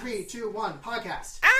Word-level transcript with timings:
Three, 0.00 0.24
two, 0.24 0.50
one. 0.50 0.78
Podcast. 0.78 1.40
Ah, 1.42 1.50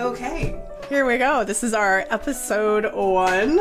okay, 0.00 0.60
here 0.88 1.04
we 1.04 1.18
go. 1.18 1.44
This 1.44 1.64
is 1.64 1.74
our 1.74 2.06
episode 2.10 2.84
one, 2.94 3.58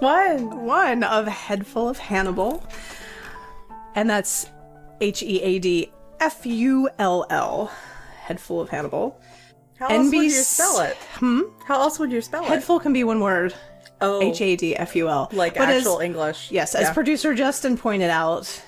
One. 0.00 0.64
one 0.64 1.02
of 1.04 1.26
Head 1.26 1.66
Full 1.66 1.88
of 1.88 1.98
Hannibal, 1.98 2.66
and 3.94 4.08
that's 4.08 4.48
H 5.00 5.22
E 5.22 5.42
A 5.42 5.58
D 5.58 5.90
F 6.24 6.46
U 6.46 6.88
L 6.98 7.26
L. 7.28 7.70
Head 8.22 8.40
Full 8.40 8.58
of 8.62 8.70
Hannibal. 8.70 9.20
How 9.78 9.88
else 9.88 10.10
would 10.10 10.22
you 10.24 10.30
spell 10.30 10.80
it? 10.80 10.96
Hmm? 10.96 11.40
How 11.66 11.80
else 11.82 11.98
would 11.98 12.10
you 12.10 12.22
spell 12.22 12.44
it? 12.44 12.48
Headful 12.48 12.80
can 12.80 12.94
be 12.94 13.04
one 13.04 13.20
word. 13.20 13.54
oh, 14.00 14.22
H 14.22 14.40
A 14.40 14.56
D 14.56 14.74
F 14.74 14.96
U 14.96 15.10
L. 15.10 15.28
like 15.32 15.54
But 15.56 15.68
as- 15.68 15.82
actual 15.82 15.98
English. 15.98 16.50
Yes, 16.50 16.74
as 16.74 16.90
producer 16.92 17.34
Justin 17.34 17.76
pointed 17.76 18.08
out, 18.08 18.62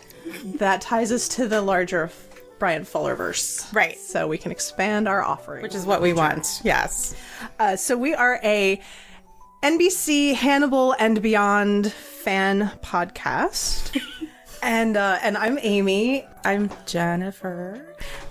that 0.56 0.82
ties 0.82 1.10
us 1.12 1.28
to 1.28 1.48
the 1.48 1.62
larger 1.62 2.10
Bryan 2.58 2.84
Fullerverse. 2.84 3.72
Right. 3.72 3.98
So 3.98 4.28
we 4.28 4.36
can 4.36 4.52
expand 4.52 5.08
our 5.08 5.22
offering. 5.22 5.62
Which 5.62 5.74
is 5.74 5.86
what 5.86 6.02
we 6.02 6.12
want. 6.12 6.60
Yes. 6.62 7.14
Uh, 7.58 7.76
so 7.76 7.96
we 7.96 8.14
are 8.14 8.38
a 8.44 8.78
NBC 9.62 10.34
Hannibal 10.34 10.94
and 10.98 11.22
Beyond 11.22 11.90
fan 11.92 12.70
podcast. 12.82 13.98
and 14.66 14.96
uh, 14.96 15.20
and 15.22 15.36
I'm 15.36 15.60
Amy, 15.62 16.26
I'm 16.44 16.70
Jennifer. 16.86 17.86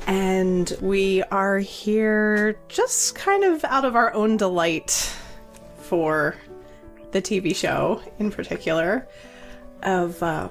and 0.06 0.76
we 0.82 1.24
are 1.32 1.60
here 1.60 2.60
just 2.68 3.16
kind 3.16 3.46
of 3.46 3.64
out 3.64 3.86
of 3.86 3.96
our 3.96 4.14
own 4.14 4.36
delight 4.36 5.16
for 5.78 6.36
the 7.12 7.22
TV 7.22 7.56
show 7.56 8.02
in 8.20 8.32
particular 8.32 9.08
of 9.84 10.22
uh, 10.22 10.50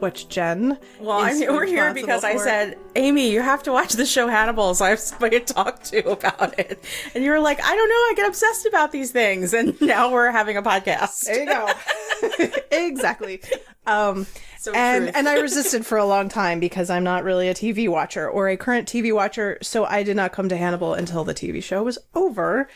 which 0.00 0.28
Jen. 0.28 0.78
Well, 1.00 1.18
I'm, 1.18 1.36
here 1.38 1.94
because 1.94 2.24
I 2.24 2.36
said, 2.36 2.78
Amy, 2.96 3.30
you 3.30 3.40
have 3.40 3.62
to 3.64 3.72
watch 3.72 3.92
the 3.94 4.06
show 4.06 4.28
Hannibal. 4.28 4.74
So 4.74 4.84
I 4.84 4.90
have 4.90 5.00
somebody 5.00 5.40
to 5.40 5.54
talk 5.54 5.82
to 5.84 6.10
about 6.10 6.58
it. 6.58 6.82
And 7.14 7.24
you 7.24 7.30
were 7.30 7.40
like, 7.40 7.62
I 7.62 7.74
don't 7.74 7.88
know. 7.88 7.94
I 7.94 8.12
get 8.16 8.28
obsessed 8.28 8.66
about 8.66 8.92
these 8.92 9.10
things. 9.10 9.54
And 9.54 9.80
now 9.80 10.12
we're 10.12 10.30
having 10.30 10.56
a 10.56 10.62
podcast. 10.62 11.24
There 11.24 11.40
you 11.40 11.46
go. 11.46 12.58
exactly. 12.70 13.40
Um, 13.86 14.26
So 14.58 14.72
and 14.72 15.04
truth. 15.04 15.16
and 15.16 15.28
I 15.28 15.40
resisted 15.40 15.84
for 15.84 15.98
a 15.98 16.06
long 16.06 16.28
time 16.28 16.58
because 16.60 16.88
I'm 16.90 17.04
not 17.04 17.22
really 17.24 17.48
a 17.48 17.54
TV 17.54 17.88
watcher 17.88 18.28
or 18.28 18.48
a 18.48 18.56
current 18.56 18.88
TV 18.88 19.14
watcher, 19.14 19.58
so 19.62 19.84
I 19.84 20.02
did 20.02 20.16
not 20.16 20.32
come 20.32 20.48
to 20.48 20.56
Hannibal 20.56 20.94
until 20.94 21.22
the 21.24 21.34
TV 21.34 21.62
show 21.62 21.82
was 21.82 21.98
over, 22.14 22.68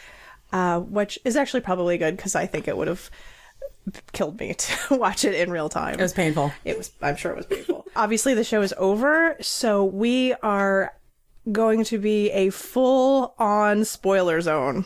uh, 0.53 0.81
which 0.81 1.19
is 1.25 1.35
actually 1.37 1.63
probably 1.63 1.97
good 1.97 2.17
because 2.17 2.35
I 2.35 2.47
think 2.47 2.69
it 2.69 2.77
would 2.77 2.89
have 2.89 3.11
killed 4.13 4.39
me 4.41 4.55
to 4.59 4.97
watch 4.97 5.25
it 5.25 5.35
in 5.35 5.51
real 5.51 5.69
time. 5.69 5.95
It 5.95 6.03
was 6.03 6.13
painful. 6.13 6.53
It 6.65 6.77
was. 6.77 6.93
I'm 7.03 7.17
sure 7.17 7.33
it 7.33 7.37
was 7.37 7.47
painful. 7.47 7.87
Obviously, 7.97 8.35
the 8.35 8.45
show 8.45 8.63
is 8.63 8.75
over, 8.77 9.37
so 9.41 9.85
we 9.85 10.35
are 10.43 10.95
going 11.51 11.85
to 11.85 11.99
be 11.99 12.31
a 12.31 12.51
full-on 12.51 13.85
spoiler 13.85 14.41
zone. 14.41 14.85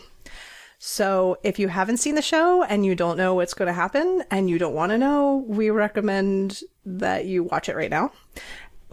So, 0.78 1.38
if 1.44 1.58
you 1.58 1.68
haven't 1.68 1.98
seen 1.98 2.16
the 2.16 2.22
show 2.22 2.64
and 2.64 2.84
you 2.84 2.94
don't 2.96 3.16
know 3.16 3.34
what's 3.34 3.54
going 3.54 3.68
to 3.68 3.72
happen 3.72 4.24
and 4.30 4.50
you 4.50 4.58
don't 4.58 4.74
want 4.74 4.90
to 4.90 4.98
know, 4.98 5.44
we 5.46 5.70
recommend 5.70 6.60
that 6.84 7.24
you 7.26 7.44
watch 7.44 7.68
it 7.68 7.76
right 7.76 7.90
now 7.90 8.10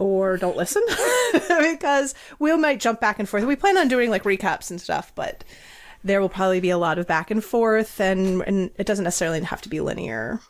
or 0.00 0.36
don't 0.36 0.56
listen 0.56 0.82
because 1.48 2.14
we 2.38 2.56
might 2.56 2.80
jump 2.80 3.00
back 3.00 3.18
and 3.18 3.28
forth. 3.28 3.44
We 3.44 3.54
plan 3.54 3.76
on 3.76 3.86
doing 3.88 4.10
like 4.10 4.24
recaps 4.24 4.70
and 4.70 4.80
stuff, 4.80 5.12
but 5.14 5.44
there 6.02 6.20
will 6.20 6.28
probably 6.28 6.60
be 6.60 6.70
a 6.70 6.78
lot 6.78 6.98
of 6.98 7.06
back 7.06 7.30
and 7.30 7.44
forth 7.44 8.00
and, 8.00 8.42
and 8.42 8.70
it 8.76 8.86
doesn't 8.86 9.04
necessarily 9.04 9.40
have 9.40 9.60
to 9.62 9.68
be 9.68 9.80
linear 9.80 10.40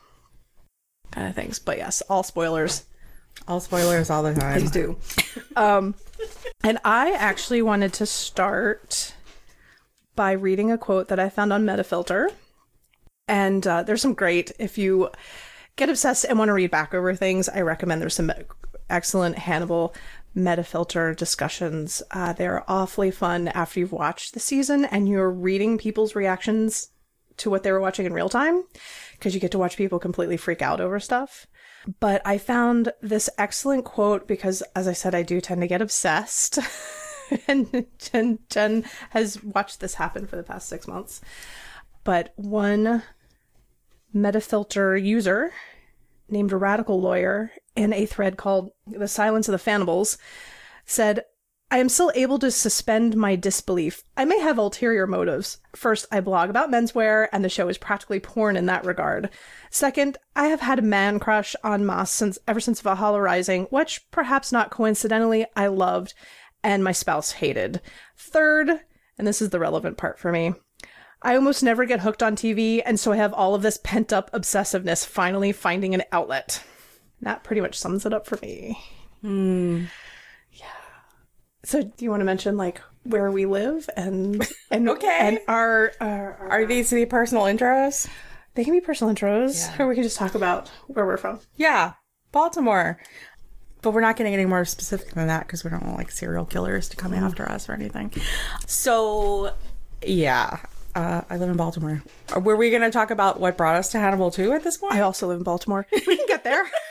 kind 1.10 1.28
of 1.28 1.34
things. 1.34 1.58
But 1.58 1.78
yes, 1.78 2.02
all 2.02 2.22
spoilers. 2.22 2.84
All 3.48 3.60
spoilers 3.60 4.10
all 4.10 4.22
the 4.22 4.34
time. 4.34 4.60
Please 4.60 4.70
do. 4.70 4.96
um, 5.56 5.94
and 6.62 6.78
I 6.84 7.12
actually 7.12 7.62
wanted 7.62 7.92
to 7.94 8.06
start 8.06 9.14
by 10.14 10.32
reading 10.32 10.70
a 10.70 10.78
quote 10.78 11.08
that 11.08 11.18
I 11.18 11.28
found 11.28 11.52
on 11.52 11.64
Metafilter. 11.64 12.30
And 13.26 13.66
uh, 13.66 13.82
there's 13.82 14.02
some 14.02 14.14
great, 14.14 14.52
if 14.58 14.76
you 14.76 15.10
get 15.76 15.88
obsessed 15.88 16.24
and 16.24 16.38
want 16.38 16.48
to 16.48 16.52
read 16.52 16.70
back 16.70 16.92
over 16.92 17.14
things, 17.14 17.48
I 17.48 17.60
recommend 17.60 18.02
there's 18.02 18.14
some 18.14 18.32
excellent 18.90 19.38
Hannibal 19.38 19.94
Metafilter 20.36 21.16
discussions. 21.16 22.02
Uh, 22.10 22.32
they're 22.32 22.64
awfully 22.70 23.10
fun 23.10 23.48
after 23.48 23.80
you've 23.80 23.92
watched 23.92 24.34
the 24.34 24.40
season 24.40 24.84
and 24.84 25.08
you're 25.08 25.30
reading 25.30 25.78
people's 25.78 26.14
reactions 26.14 26.90
to 27.36 27.50
what 27.50 27.62
they 27.62 27.72
were 27.72 27.80
watching 27.80 28.06
in 28.06 28.12
real 28.12 28.28
time 28.28 28.64
because 29.12 29.34
you 29.34 29.40
get 29.40 29.50
to 29.50 29.58
watch 29.58 29.76
people 29.76 29.98
completely 29.98 30.36
freak 30.36 30.62
out 30.62 30.80
over 30.80 31.00
stuff. 31.00 31.46
But 31.98 32.22
I 32.24 32.38
found 32.38 32.92
this 33.00 33.30
excellent 33.38 33.84
quote 33.84 34.28
because, 34.28 34.62
as 34.76 34.86
I 34.86 34.92
said, 34.92 35.14
I 35.14 35.22
do 35.22 35.40
tend 35.40 35.62
to 35.62 35.66
get 35.66 35.82
obsessed. 35.82 36.58
and 37.48 37.86
Jen, 37.98 38.38
Jen 38.50 38.84
has 39.10 39.42
watched 39.42 39.80
this 39.80 39.94
happen 39.94 40.26
for 40.26 40.36
the 40.36 40.42
past 40.42 40.68
six 40.68 40.86
months. 40.86 41.20
But 42.04 42.32
one 42.36 43.02
Metafilter 44.14 45.02
user 45.02 45.52
named 46.28 46.52
radical 46.52 47.00
lawyer 47.00 47.52
in 47.76 47.92
a 47.92 48.06
thread 48.06 48.36
called 48.36 48.70
The 48.86 49.08
Silence 49.08 49.48
of 49.48 49.52
the 49.52 49.58
Fannibals 49.58 50.18
said, 50.84 51.24
I 51.72 51.78
am 51.78 51.88
still 51.88 52.10
able 52.16 52.40
to 52.40 52.50
suspend 52.50 53.16
my 53.16 53.36
disbelief. 53.36 54.02
I 54.16 54.24
may 54.24 54.40
have 54.40 54.58
ulterior 54.58 55.06
motives. 55.06 55.58
First, 55.76 56.06
I 56.10 56.20
blog 56.20 56.50
about 56.50 56.68
menswear, 56.68 57.28
and 57.32 57.44
the 57.44 57.48
show 57.48 57.68
is 57.68 57.78
practically 57.78 58.18
porn 58.18 58.56
in 58.56 58.66
that 58.66 58.84
regard. 58.84 59.30
Second, 59.70 60.18
I 60.34 60.48
have 60.48 60.62
had 60.62 60.80
a 60.80 60.82
man 60.82 61.20
crush 61.20 61.54
on 61.62 61.86
Mads 61.86 62.10
since 62.10 62.40
ever 62.48 62.58
since 62.58 62.80
Valhalla 62.80 63.20
Rising, 63.20 63.66
which 63.70 64.10
perhaps 64.10 64.50
not 64.50 64.70
coincidentally 64.70 65.46
I 65.54 65.68
loved 65.68 66.12
and 66.64 66.82
my 66.82 66.92
spouse 66.92 67.32
hated. 67.32 67.80
Third, 68.16 68.80
and 69.16 69.26
this 69.26 69.40
is 69.40 69.50
the 69.50 69.60
relevant 69.60 69.96
part 69.96 70.18
for 70.18 70.32
me, 70.32 70.54
I 71.22 71.36
almost 71.36 71.62
never 71.62 71.84
get 71.84 72.00
hooked 72.00 72.22
on 72.22 72.34
TV, 72.34 72.82
and 72.84 72.98
so 72.98 73.12
I 73.12 73.16
have 73.16 73.34
all 73.34 73.54
of 73.54 73.62
this 73.62 73.78
pent 73.84 74.12
up 74.12 74.30
obsessiveness 74.32 75.04
finally 75.04 75.52
finding 75.52 75.94
an 75.94 76.02
outlet. 76.12 76.64
That 77.22 77.44
pretty 77.44 77.60
much 77.60 77.78
sums 77.78 78.06
it 78.06 78.12
up 78.14 78.26
for 78.26 78.38
me. 78.42 78.78
Hmm. 79.20 79.84
Yeah. 80.52 80.66
So, 81.64 81.82
do 81.82 82.04
you 82.04 82.10
want 82.10 82.20
to 82.20 82.24
mention 82.24 82.56
like 82.56 82.80
where 83.04 83.30
we 83.30 83.46
live 83.46 83.88
and 83.96 84.46
and 84.70 84.88
Okay. 84.88 85.18
and 85.20 85.38
our, 85.48 85.92
our, 86.00 86.34
our 86.36 86.48
Are 86.50 86.66
these 86.66 86.90
the 86.90 87.04
personal 87.06 87.44
intros? 87.44 88.08
they 88.54 88.64
can 88.64 88.72
be 88.72 88.80
personal 88.80 89.14
intros, 89.14 89.78
or 89.78 89.86
we 89.86 89.94
can 89.94 90.02
just 90.02 90.16
talk 90.18 90.34
about 90.34 90.68
where 90.88 91.06
we're 91.06 91.16
from. 91.16 91.38
Yeah. 91.56 91.92
Baltimore. 92.32 92.98
But 93.82 93.92
we're 93.92 94.00
not 94.02 94.16
getting 94.16 94.34
any 94.34 94.44
more 94.44 94.64
specific 94.64 95.14
than 95.14 95.28
that 95.28 95.46
because 95.46 95.64
we 95.64 95.70
don't 95.70 95.84
want 95.84 95.96
like 95.96 96.10
serial 96.10 96.44
killers 96.44 96.88
to 96.90 96.96
come 96.96 97.14
after 97.14 97.48
us 97.50 97.68
or 97.68 97.72
anything. 97.72 98.12
So, 98.66 99.52
yeah. 100.04 100.58
Uh, 100.94 101.22
I 101.30 101.36
live 101.36 101.48
in 101.48 101.56
Baltimore. 101.56 102.02
Were 102.42 102.56
we 102.56 102.68
going 102.70 102.82
to 102.82 102.90
talk 102.90 103.10
about 103.12 103.38
what 103.40 103.56
brought 103.56 103.76
us 103.76 103.90
to 103.92 103.98
Hannibal 104.00 104.30
too 104.32 104.52
at 104.52 104.64
this 104.64 104.76
point? 104.76 104.94
I 104.94 105.00
also 105.00 105.28
live 105.28 105.38
in 105.38 105.44
Baltimore. 105.44 105.86
We 105.92 106.16
can 106.16 106.26
get 106.26 106.42
there. 106.44 106.64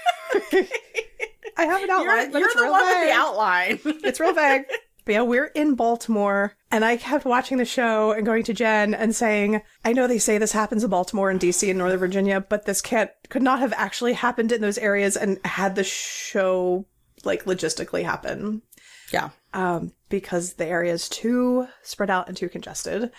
I 1.58 1.66
have 1.66 1.82
an 1.82 1.90
you're 1.90 1.92
outline, 1.92 2.32
you're 2.32 2.46
it's 2.46 2.56
the 2.56 2.70
one 2.70 2.86
with 2.86 2.94
vague. 2.94 3.08
the 3.08 3.14
outline. 3.14 3.80
It's 4.04 4.20
real 4.20 4.34
vague. 4.34 4.66
But 5.10 5.14
yeah, 5.14 5.22
we're 5.24 5.46
in 5.46 5.74
Baltimore, 5.74 6.54
and 6.70 6.86
I 6.86 6.96
kept 6.96 7.26
watching 7.26 7.58
the 7.58 7.66
show 7.66 8.12
and 8.12 8.24
going 8.24 8.44
to 8.44 8.54
Jen 8.54 8.94
and 8.94 9.16
saying, 9.16 9.64
"I 9.84 9.92
know 9.92 10.06
they 10.06 10.20
say 10.20 10.38
this 10.38 10.52
happens 10.52 10.84
in 10.84 10.92
Baltimore 10.92 11.32
and 11.32 11.40
DC 11.40 11.68
and 11.68 11.80
Northern 11.80 11.98
Virginia, 11.98 12.42
but 12.48 12.66
this 12.66 12.80
can't 12.80 13.10
could 13.28 13.42
not 13.42 13.60
have 13.60 13.74
actually 13.76 14.14
happened 14.14 14.52
in 14.52 14.62
those 14.62 14.78
areas 14.78 15.18
and 15.18 15.40
had 15.46 15.74
the 15.74 15.84
show 15.84 16.86
like 17.24 17.46
logistically 17.46 18.04
happen 18.04 18.62
yeah. 19.12 19.30
um, 19.56 19.94
because 20.10 20.54
the 20.54 20.68
area 20.68 20.94
is 20.94 21.10
too 21.10 21.68
spread 21.82 22.12
out 22.12 22.28
and 22.28 22.38
too 22.38 22.48
congested, 22.48 23.10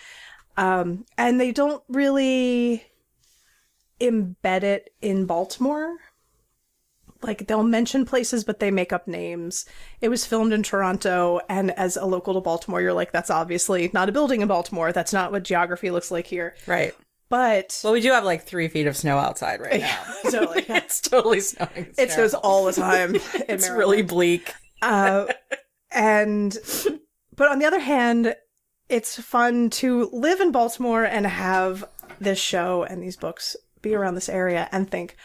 um, 0.55 1.03
and 1.17 1.41
they 1.41 1.51
don't 1.51 1.83
really 1.89 2.85
embed 3.99 4.63
it 4.63 4.93
in 5.01 5.25
Baltimore." 5.25 5.97
Like 7.23 7.47
they'll 7.47 7.63
mention 7.63 8.05
places 8.05 8.43
but 8.43 8.59
they 8.59 8.71
make 8.71 8.91
up 8.93 9.07
names 9.07 9.65
it 10.01 10.09
was 10.09 10.25
filmed 10.25 10.53
in 10.53 10.63
toronto 10.63 11.39
and 11.49 11.71
as 11.71 11.95
a 11.97 12.05
local 12.05 12.33
to 12.33 12.41
baltimore 12.41 12.81
you're 12.81 12.93
like 12.93 13.11
that's 13.11 13.29
obviously 13.29 13.89
not 13.93 14.09
a 14.09 14.11
building 14.11 14.41
in 14.41 14.47
baltimore 14.47 14.91
that's 14.91 15.13
not 15.13 15.31
what 15.31 15.43
geography 15.43 15.91
looks 15.91 16.11
like 16.11 16.27
here 16.27 16.55
Right. 16.67 16.93
but 17.29 17.79
Well, 17.83 17.93
we 17.93 18.01
do 18.01 18.11
have 18.11 18.23
like 18.23 18.43
three 18.43 18.67
feet 18.67 18.87
of 18.87 18.97
snow 18.97 19.17
outside 19.17 19.61
right 19.61 19.81
now. 19.89 20.03
totally. 20.31 20.65
it's 20.67 20.99
totally 21.01 21.39
snowing. 21.41 21.93
it 21.97 22.11
snows 22.11 22.33
all 22.33 22.65
the 22.65 22.73
time 22.73 23.15
It's 23.47 23.67
Maryland. 23.67 23.77
really 23.77 24.01
bleak. 24.01 24.53
uh, 24.81 25.27
and 25.91 26.57
but 27.35 27.51
on 27.51 27.59
the 27.59 27.65
other 27.65 27.79
hand 27.79 28.35
it's 28.89 29.19
fun 29.21 29.69
to 29.69 30.09
live 30.11 30.41
in 30.41 30.51
baltimore 30.51 31.03
and 31.05 31.25
have 31.25 31.85
this 32.19 32.39
show 32.39 32.83
and 32.83 33.01
these 33.01 33.15
books 33.17 33.55
be 33.81 33.95
around 33.95 34.15
this 34.15 34.29
area 34.29 34.67
and 34.71 34.89
think 34.91 35.15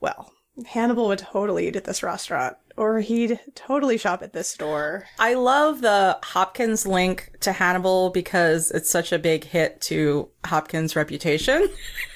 well 0.00 0.32
Hannibal 0.66 1.08
would 1.08 1.20
totally 1.20 1.68
eat 1.68 1.76
at 1.76 1.84
this 1.84 2.02
restaurant, 2.02 2.56
or 2.76 3.00
he'd 3.00 3.40
totally 3.54 3.98
shop 3.98 4.22
at 4.22 4.32
this 4.32 4.48
store. 4.48 5.06
I 5.18 5.34
love 5.34 5.80
the 5.80 6.18
Hopkins 6.22 6.86
link 6.86 7.32
to 7.40 7.52
Hannibal 7.52 8.10
because 8.10 8.70
it's 8.70 8.90
such 8.90 9.12
a 9.12 9.18
big 9.18 9.44
hit 9.44 9.80
to 9.82 10.28
Hopkins' 10.44 10.96
reputation, 10.96 11.68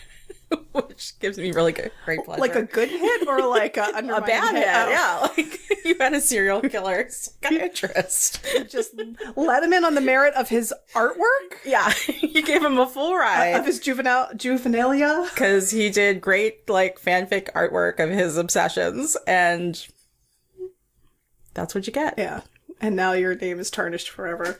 which 0.73 1.19
gives 1.21 1.39
me 1.39 1.53
really 1.53 1.73
good, 1.73 1.91
great 2.05 2.25
pleasure. 2.25 2.41
Like 2.41 2.55
a 2.57 2.63
good 2.63 2.89
hit 2.91 3.27
or 3.29 3.41
like 3.49 3.77
a, 3.77 3.83
a 3.95 4.21
bad 4.21 4.55
hit, 4.55 4.67
Oh. 4.67 4.91
yeah. 4.91 5.29
Like 5.37 5.61
you 5.85 5.97
had 5.99 6.15
a 6.15 6.21
serial 6.21 6.61
killer 6.63 7.07
psychiatrist. 7.09 8.45
Just 8.69 8.95
let 9.37 9.63
him 9.63 9.73
in 9.73 9.85
on 9.85 9.95
the 9.95 10.01
merit 10.01 10.35
of 10.35 10.49
his 10.49 10.73
artwork, 10.95 11.59
yeah, 11.65 11.93
you 12.21 12.43
gave 12.43 12.65
him 12.65 12.79
a 12.79 12.87
full 12.87 13.13
uh, 13.13 13.17
ride 13.19 13.49
of 13.51 13.67
his 13.67 13.79
juvenile 13.81 14.29
juvenilia. 14.35 15.29
because 15.35 15.71
he 15.71 15.91
did 15.91 16.21
great 16.21 16.69
like 16.71 17.01
fanfic 17.01 17.53
artwork 17.53 18.01
of 18.01 18.11
his 18.11 18.37
obsessions, 18.39 19.17
and 19.27 19.87
that's 21.53 21.75
what 21.75 21.87
you 21.87 21.93
get. 21.93 22.15
Yeah. 22.19 22.41
And 22.81 22.97
now 22.97 23.13
your 23.13 23.35
name 23.35 23.61
is 23.61 23.71
tarnished 23.71 24.11
forever. 24.11 24.59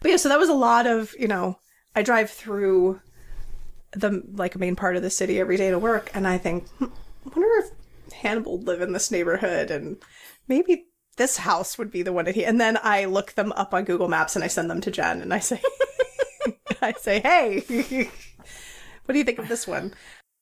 But 0.00 0.10
yeah, 0.10 0.16
so 0.16 0.28
that 0.28 0.38
was 0.38 0.48
a 0.48 0.54
lot 0.54 0.86
of, 0.86 1.14
you 1.18 1.26
know, 1.28 1.58
I 1.94 2.02
drive 2.02 2.30
through 2.30 3.00
the 3.96 4.22
like 4.34 4.56
main 4.56 4.76
part 4.76 4.96
of 4.96 5.02
the 5.02 5.10
city 5.10 5.40
every 5.40 5.56
day 5.56 5.70
to 5.70 5.78
work 5.78 6.10
and 6.14 6.26
I 6.28 6.38
think, 6.38 6.68
hmm, 6.68 6.84
I 7.26 7.28
wonder 7.34 7.48
if 7.58 8.12
Hannibal 8.12 8.58
would 8.58 8.66
live 8.66 8.80
in 8.80 8.92
this 8.92 9.10
neighborhood 9.10 9.70
and 9.70 9.96
maybe 10.48 10.86
this 11.16 11.38
house 11.38 11.78
would 11.78 11.90
be 11.90 12.02
the 12.02 12.12
one 12.12 12.26
that 12.26 12.34
he 12.34 12.44
and 12.44 12.60
then 12.60 12.78
I 12.82 13.06
look 13.06 13.32
them 13.32 13.52
up 13.52 13.72
on 13.72 13.84
Google 13.84 14.08
Maps 14.08 14.36
and 14.36 14.44
I 14.44 14.48
send 14.48 14.70
them 14.70 14.80
to 14.82 14.90
Jen 14.90 15.22
and 15.22 15.32
I 15.32 15.38
say 15.38 15.60
I 16.82 16.92
say, 16.92 17.20
Hey 17.20 17.60
what 19.04 19.12
do 19.12 19.18
you 19.18 19.24
think 19.24 19.38
of 19.38 19.48
this 19.48 19.66
one? 19.66 19.94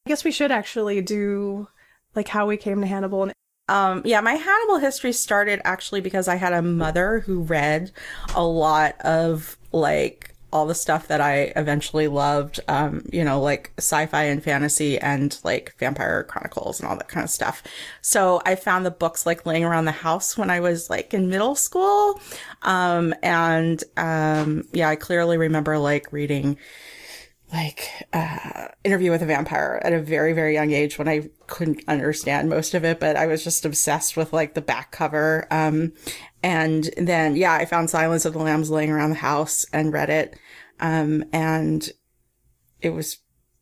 I 0.07 0.11
guess 0.11 0.25
we 0.25 0.33
should 0.33 0.51
actually 0.51 1.01
do 1.01 1.69
like 2.15 2.29
how 2.29 2.47
we 2.47 2.57
came 2.57 2.81
to 2.81 2.87
Hannibal 2.87 3.23
and 3.23 3.33
Um, 3.69 4.03
yeah, 4.05 4.21
my 4.21 4.35
Hannibal 4.35 4.79
history 4.79 5.13
started 5.13 5.61
actually 5.65 6.01
because 6.01 6.29
I 6.29 6.37
had 6.37 6.53
a 6.53 6.61
mother 6.61 7.21
who 7.21 7.43
read 7.43 7.93
a 8.35 8.45
lot 8.45 9.01
of 9.01 9.57
like 9.73 10.34
all 10.55 10.67
the 10.67 10.75
stuff 10.75 11.09
that 11.09 11.21
I 11.21 11.53
eventually 11.57 12.07
loved, 12.07 12.61
um, 12.69 13.05
you 13.13 13.25
know, 13.25 13.41
like 13.41 13.73
sci-fi 13.77 14.23
and 14.23 14.43
fantasy 14.43 14.99
and 15.01 15.37
like 15.43 15.75
vampire 15.79 16.23
chronicles 16.23 16.79
and 16.79 16.89
all 16.89 16.97
that 16.97 17.09
kind 17.09 17.25
of 17.25 17.31
stuff. 17.31 17.65
So 18.01 18.41
I 18.47 18.55
found 18.55 18.87
the 18.87 18.93
books 18.93 19.27
like 19.27 19.45
laying 19.45 19.65
around 19.65 19.87
the 19.87 19.91
house 19.93 20.39
when 20.39 20.51
I 20.51 20.61
was 20.61 20.89
like 20.89 21.13
in 21.13 21.29
middle 21.29 21.57
school. 21.57 22.21
Um, 22.63 23.15
and, 23.21 23.83
um, 23.97 24.63
yeah, 24.73 24.89
I 24.89 24.95
clearly 24.95 25.37
remember 25.37 25.77
like 25.77 26.13
reading 26.13 26.57
like 27.53 27.89
uh 28.13 28.69
interview 28.83 29.11
with 29.11 29.23
a 29.23 29.27
vampire 29.27 29.81
at 29.85 29.93
a 29.93 30.01
very 30.01 30.33
very 30.33 30.55
young 30.55 30.73
age 30.73 30.99
when 30.99 31.07
i 31.07 31.29
couldn't 31.47 31.83
understand 31.87 32.49
most 32.49 32.75
of 32.75 32.85
it 32.85 32.99
but 32.99 33.17
i 33.17 33.27
was 33.27 33.45
just 33.45 33.65
obsessed 33.65 34.17
with 34.17 34.33
like 34.33 34.55
the 34.55 34.61
back 34.63 34.91
cover 34.91 35.47
um 35.51 35.93
and 36.43 36.91
then 36.97 37.37
yeah 37.37 37.53
i 37.53 37.65
found 37.65 37.89
silence 37.89 38.25
of 38.25 38.33
the 38.33 38.39
lambs 38.39 38.71
laying 38.71 38.91
around 38.91 39.11
the 39.11 39.17
house 39.17 39.67
and 39.73 39.93
read 39.93 40.11
it 40.11 40.37
um 40.81 41.25
and 41.33 41.91
it 42.81 42.91
was 42.91 43.19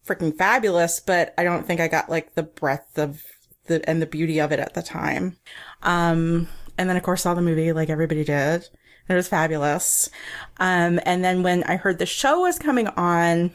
freaking 0.07 0.37
fabulous 0.37 1.01
but 1.01 1.35
i 1.39 1.45
don't 1.45 1.67
think 1.67 1.81
i 1.81 1.89
got 1.89 2.11
like 2.11 2.35
the 2.35 2.43
breadth 2.43 2.99
of 2.99 3.25
the 3.67 3.89
and 3.89 4.03
the 4.03 4.07
beauty 4.07 4.41
of 4.41 4.53
it 4.53 4.59
at 4.59 4.75
the 4.75 4.83
time 4.83 5.37
um 5.83 6.49
and 6.77 6.89
then 6.89 6.97
of 6.97 7.03
course 7.03 7.23
saw 7.23 7.35
the 7.35 7.43
movie 7.43 7.73
like 7.73 7.91
everybody 7.91 8.25
did 8.25 8.69
it 9.09 9.15
was 9.15 9.29
fabulous 9.29 10.11
um 10.59 10.99
and 11.05 11.25
then 11.25 11.43
when 11.43 11.63
i 11.65 11.77
heard 11.77 11.99
the 11.99 12.07
show 12.07 12.41
was 12.41 12.59
coming 12.59 12.89
on 12.89 13.53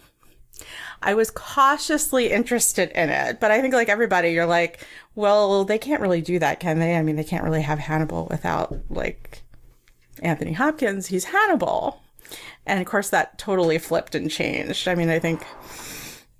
I 1.01 1.13
was 1.13 1.29
cautiously 1.29 2.31
interested 2.31 2.91
in 2.91 3.09
it, 3.09 3.39
but 3.39 3.51
I 3.51 3.61
think 3.61 3.73
like 3.73 3.89
everybody, 3.89 4.31
you're 4.31 4.45
like, 4.45 4.85
well, 5.15 5.63
they 5.63 5.77
can't 5.77 6.01
really 6.01 6.21
do 6.21 6.39
that, 6.39 6.59
can 6.59 6.79
they? 6.79 6.95
I 6.95 7.03
mean, 7.03 7.15
they 7.15 7.23
can't 7.23 7.43
really 7.43 7.61
have 7.61 7.79
Hannibal 7.79 8.27
without 8.29 8.75
like 8.89 9.43
Anthony 10.21 10.53
Hopkins. 10.53 11.07
He's 11.07 11.25
Hannibal. 11.25 12.01
And 12.67 12.79
of 12.79 12.85
course 12.85 13.09
that 13.09 13.37
totally 13.37 13.79
flipped 13.79 14.13
and 14.15 14.29
changed. 14.29 14.87
I 14.87 14.95
mean, 14.95 15.09
I 15.09 15.19
think 15.19 15.45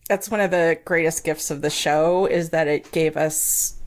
that's 0.07 0.29
one 0.29 0.39
of 0.39 0.51
the 0.51 0.79
greatest 0.85 1.23
gifts 1.23 1.51
of 1.51 1.61
the 1.61 1.69
show 1.69 2.25
is 2.25 2.51
that 2.51 2.67
it 2.67 2.91
gave 2.91 3.17
us 3.17 3.79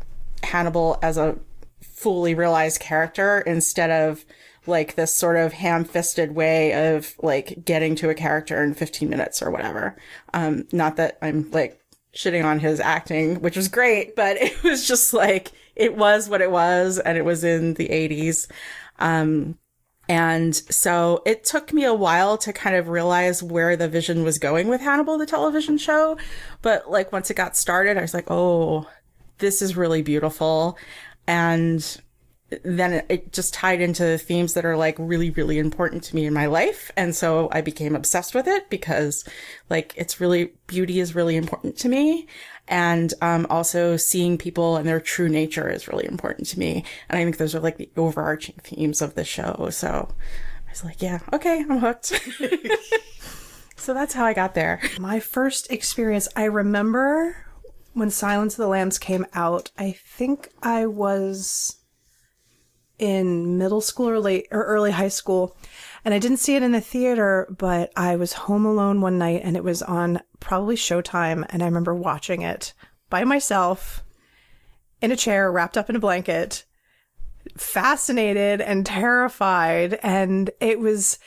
Hannibal 0.43 0.99
as 1.03 1.17
a 1.17 1.39
fully 1.83 2.35
realized 2.35 2.81
character 2.81 3.41
instead 3.41 3.91
of 3.91 4.25
like 4.67 4.95
this 4.95 5.13
sort 5.13 5.37
of 5.37 5.53
ham-fisted 5.53 6.35
way 6.35 6.95
of 6.95 7.15
like 7.23 7.65
getting 7.65 7.95
to 7.97 8.11
a 8.11 8.15
character 8.15 8.63
in 8.63 8.75
15 8.75 9.09
minutes 9.09 9.43
or 9.43 9.51
whatever. 9.51 9.97
Um, 10.35 10.67
not 10.73 10.97
that 10.97 11.19
I'm 11.23 11.51
like 11.51 11.81
shitting 12.15 12.45
on 12.45 12.59
his 12.59 12.81
acting, 12.81 13.41
which 13.41 13.57
was 13.57 13.69
great, 13.69 14.17
but 14.17 14.37
it 14.41 14.63
was 14.63 14.87
just 14.87 15.13
like 15.13 15.53
it 15.77 15.97
was 15.97 16.29
what 16.29 16.43
it 16.43 16.51
was, 16.51 16.99
and 16.99 17.17
it 17.17 17.25
was 17.25 17.45
in 17.45 17.75
the 17.75 17.89
80s. 17.89 18.51
Um, 18.99 19.57
and 20.11 20.57
so 20.57 21.23
it 21.25 21.45
took 21.45 21.73
me 21.73 21.85
a 21.85 21.95
while 21.95 22.37
to 22.39 22.53
kind 22.53 22.75
of 22.75 22.89
realize 22.89 23.45
where 23.45 23.77
the 23.77 23.87
vision 23.87 24.25
was 24.25 24.41
going 24.41 24.67
with 24.67 24.81
Hannibal, 24.81 25.17
the 25.17 25.25
television 25.25 25.79
show. 25.79 26.19
But 26.63 26.91
like 26.91 27.13
once 27.13 27.31
it 27.31 27.35
got 27.35 27.57
started, 27.57 27.97
I 27.97 28.01
was 28.01 28.13
like, 28.13 28.29
oh, 28.29 28.89
this 29.39 29.63
is 29.63 29.77
really 29.77 30.03
beautiful. 30.03 30.77
And 31.29 32.01
then 32.65 33.05
it, 33.09 33.33
just 33.33 33.55
tied 33.55 33.81
into 33.81 34.03
the 34.03 34.19
themes 34.19 34.55
that 34.55 34.65
are 34.65 34.77
like 34.77 34.97
really, 34.99 35.31
really 35.31 35.61
important 35.61 36.03
to 36.03 36.17
me 36.17 36.27
in 36.27 36.35
my 36.35 36.47
life. 36.47 36.91
And 36.97 37.15
so 37.15 37.49
I 37.53 37.61
became 37.61 37.95
obsessed 37.95 38.35
with 38.35 38.49
it 38.49 38.69
because 38.69 39.25
like 39.69 39.95
it's 39.97 40.21
really, 40.21 40.55
beauty 40.67 40.99
is 40.99 41.15
really 41.15 41.37
important 41.37 41.79
to 41.79 41.89
me. 41.89 42.27
And 42.71 43.13
um, 43.21 43.49
also 43.51 43.97
seeing 43.97 44.39
people 44.39 44.77
and 44.77 44.89
their 44.89 45.01
true 45.01 45.29
nature 45.29 45.69
is 45.69 45.89
really 45.89 46.07
important 46.07 46.47
to 46.49 46.59
me. 46.59 46.85
And 47.09 47.19
I 47.19 47.25
think 47.25 47.37
those 47.37 47.55
are 47.55 47.61
like 47.61 47.77
the 47.79 47.91
overarching 47.97 48.55
themes 48.63 49.03
of 49.03 49.17
the 49.17 49.25
show. 49.25 49.69
So 49.71 50.09
I 50.67 50.71
was 50.71 50.85
like, 50.85 51.03
yeah, 51.03 51.19
okay, 51.33 51.61
I'm 51.61 51.79
hooked. 51.79 52.07
so 53.77 53.93
that's 53.93 54.15
how 54.15 54.25
I 54.25 54.33
got 54.35 54.55
there. 54.55 54.81
My 55.01 55.19
first 55.19 55.71
experience, 55.73 56.29
I 56.37 56.45
remember 56.45 57.45
when 57.93 58.09
Silence 58.09 58.55
of 58.55 58.59
the 58.59 58.69
Lambs 58.69 58.99
came 58.99 59.27
out. 59.35 59.73
I 59.77 59.91
think 59.91 60.49
I 60.63 60.87
was 60.87 61.77
in 63.01 63.59
middle 63.59 63.81
school 63.81 64.09
or 64.09 64.21
late 64.21 64.47
or 64.53 64.63
early 64.63 64.93
high 64.93 65.09
school, 65.09 65.57
and 66.05 66.15
I 66.15 66.19
didn't 66.19 66.39
see 66.39 66.57
it 66.57 66.63
in 66.63 66.73
the 66.73 66.81
theater, 66.81 67.47
but 67.57 67.93
I 67.97 68.17
was 68.17 68.33
home 68.33 68.65
alone 68.65 69.01
one 69.01 69.19
night 69.19 69.43
and 69.45 69.57
it 69.57 69.65
was 69.65 69.83
on 69.83 70.21
probably 70.41 70.77
Showtime, 70.77 71.47
and 71.51 71.63
I 71.63 71.67
remember 71.67 71.95
watching 71.95 72.43
it 72.43 72.73
by 73.09 73.25
myself 73.25 74.03
in 75.03 75.13
a 75.13 75.17
chair, 75.17 75.51
wrapped 75.51 75.77
up 75.77 75.91
in 75.91 75.97
a 75.97 76.01
blanket, 76.01 76.65
fascinated 77.57 78.61
and 78.61 78.85
terrified, 78.85 79.99
and 80.03 80.51
it 80.61 80.79
was. 80.79 81.19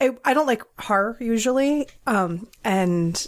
I, 0.00 0.10
I 0.24 0.32
don't 0.32 0.46
like 0.46 0.62
horror 0.78 1.16
usually, 1.18 1.88
um, 2.06 2.46
and 2.62 3.26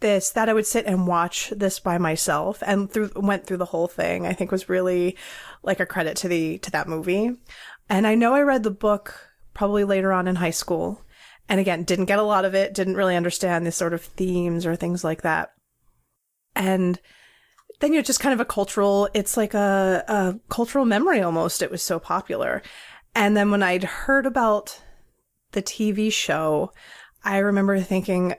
this 0.00 0.28
that 0.30 0.50
I 0.50 0.52
would 0.52 0.66
sit 0.66 0.84
and 0.84 1.06
watch 1.06 1.50
this 1.56 1.80
by 1.80 1.96
myself 1.96 2.62
and 2.66 2.90
through 2.92 3.10
went 3.16 3.46
through 3.46 3.56
the 3.56 3.64
whole 3.64 3.88
thing. 3.88 4.26
I 4.26 4.34
think 4.34 4.52
was 4.52 4.68
really 4.68 5.16
like 5.62 5.80
a 5.80 5.86
credit 5.86 6.18
to 6.18 6.28
the 6.28 6.58
to 6.58 6.70
that 6.72 6.88
movie. 6.88 7.30
And 7.88 8.06
I 8.06 8.14
know 8.14 8.34
I 8.34 8.42
read 8.42 8.62
the 8.64 8.70
book 8.70 9.33
probably 9.54 9.84
later 9.84 10.12
on 10.12 10.28
in 10.28 10.36
high 10.36 10.50
school. 10.50 11.02
And 11.48 11.60
again, 11.60 11.84
didn't 11.84 12.06
get 12.06 12.18
a 12.18 12.22
lot 12.22 12.44
of 12.44 12.54
it, 12.54 12.74
didn't 12.74 12.96
really 12.96 13.16
understand 13.16 13.66
the 13.66 13.72
sort 13.72 13.94
of 13.94 14.02
themes 14.02 14.66
or 14.66 14.76
things 14.76 15.04
like 15.04 15.22
that. 15.22 15.50
And 16.56 17.00
then 17.80 17.92
you're 17.92 18.02
just 18.02 18.20
kind 18.20 18.32
of 18.32 18.40
a 18.40 18.44
cultural 18.44 19.08
it's 19.14 19.36
like 19.36 19.54
a, 19.54 20.04
a 20.06 20.38
cultural 20.48 20.84
memory 20.84 21.20
almost. 21.20 21.62
It 21.62 21.70
was 21.70 21.82
so 21.82 21.98
popular. 21.98 22.62
And 23.14 23.36
then 23.36 23.50
when 23.50 23.62
I'd 23.62 23.84
heard 23.84 24.26
about 24.26 24.80
the 25.52 25.62
TV 25.62 26.12
show, 26.12 26.72
I 27.24 27.38
remember 27.38 27.80
thinking, 27.80 28.34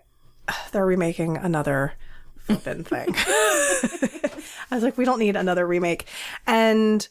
they're 0.72 0.86
remaking 0.86 1.38
another 1.38 1.94
flippin' 2.38 2.84
thing. 2.84 3.08
I 3.16 4.76
was 4.76 4.84
like, 4.84 4.98
we 4.98 5.06
don't 5.06 5.20
need 5.20 5.36
another 5.36 5.66
remake. 5.66 6.08
And 6.46 7.08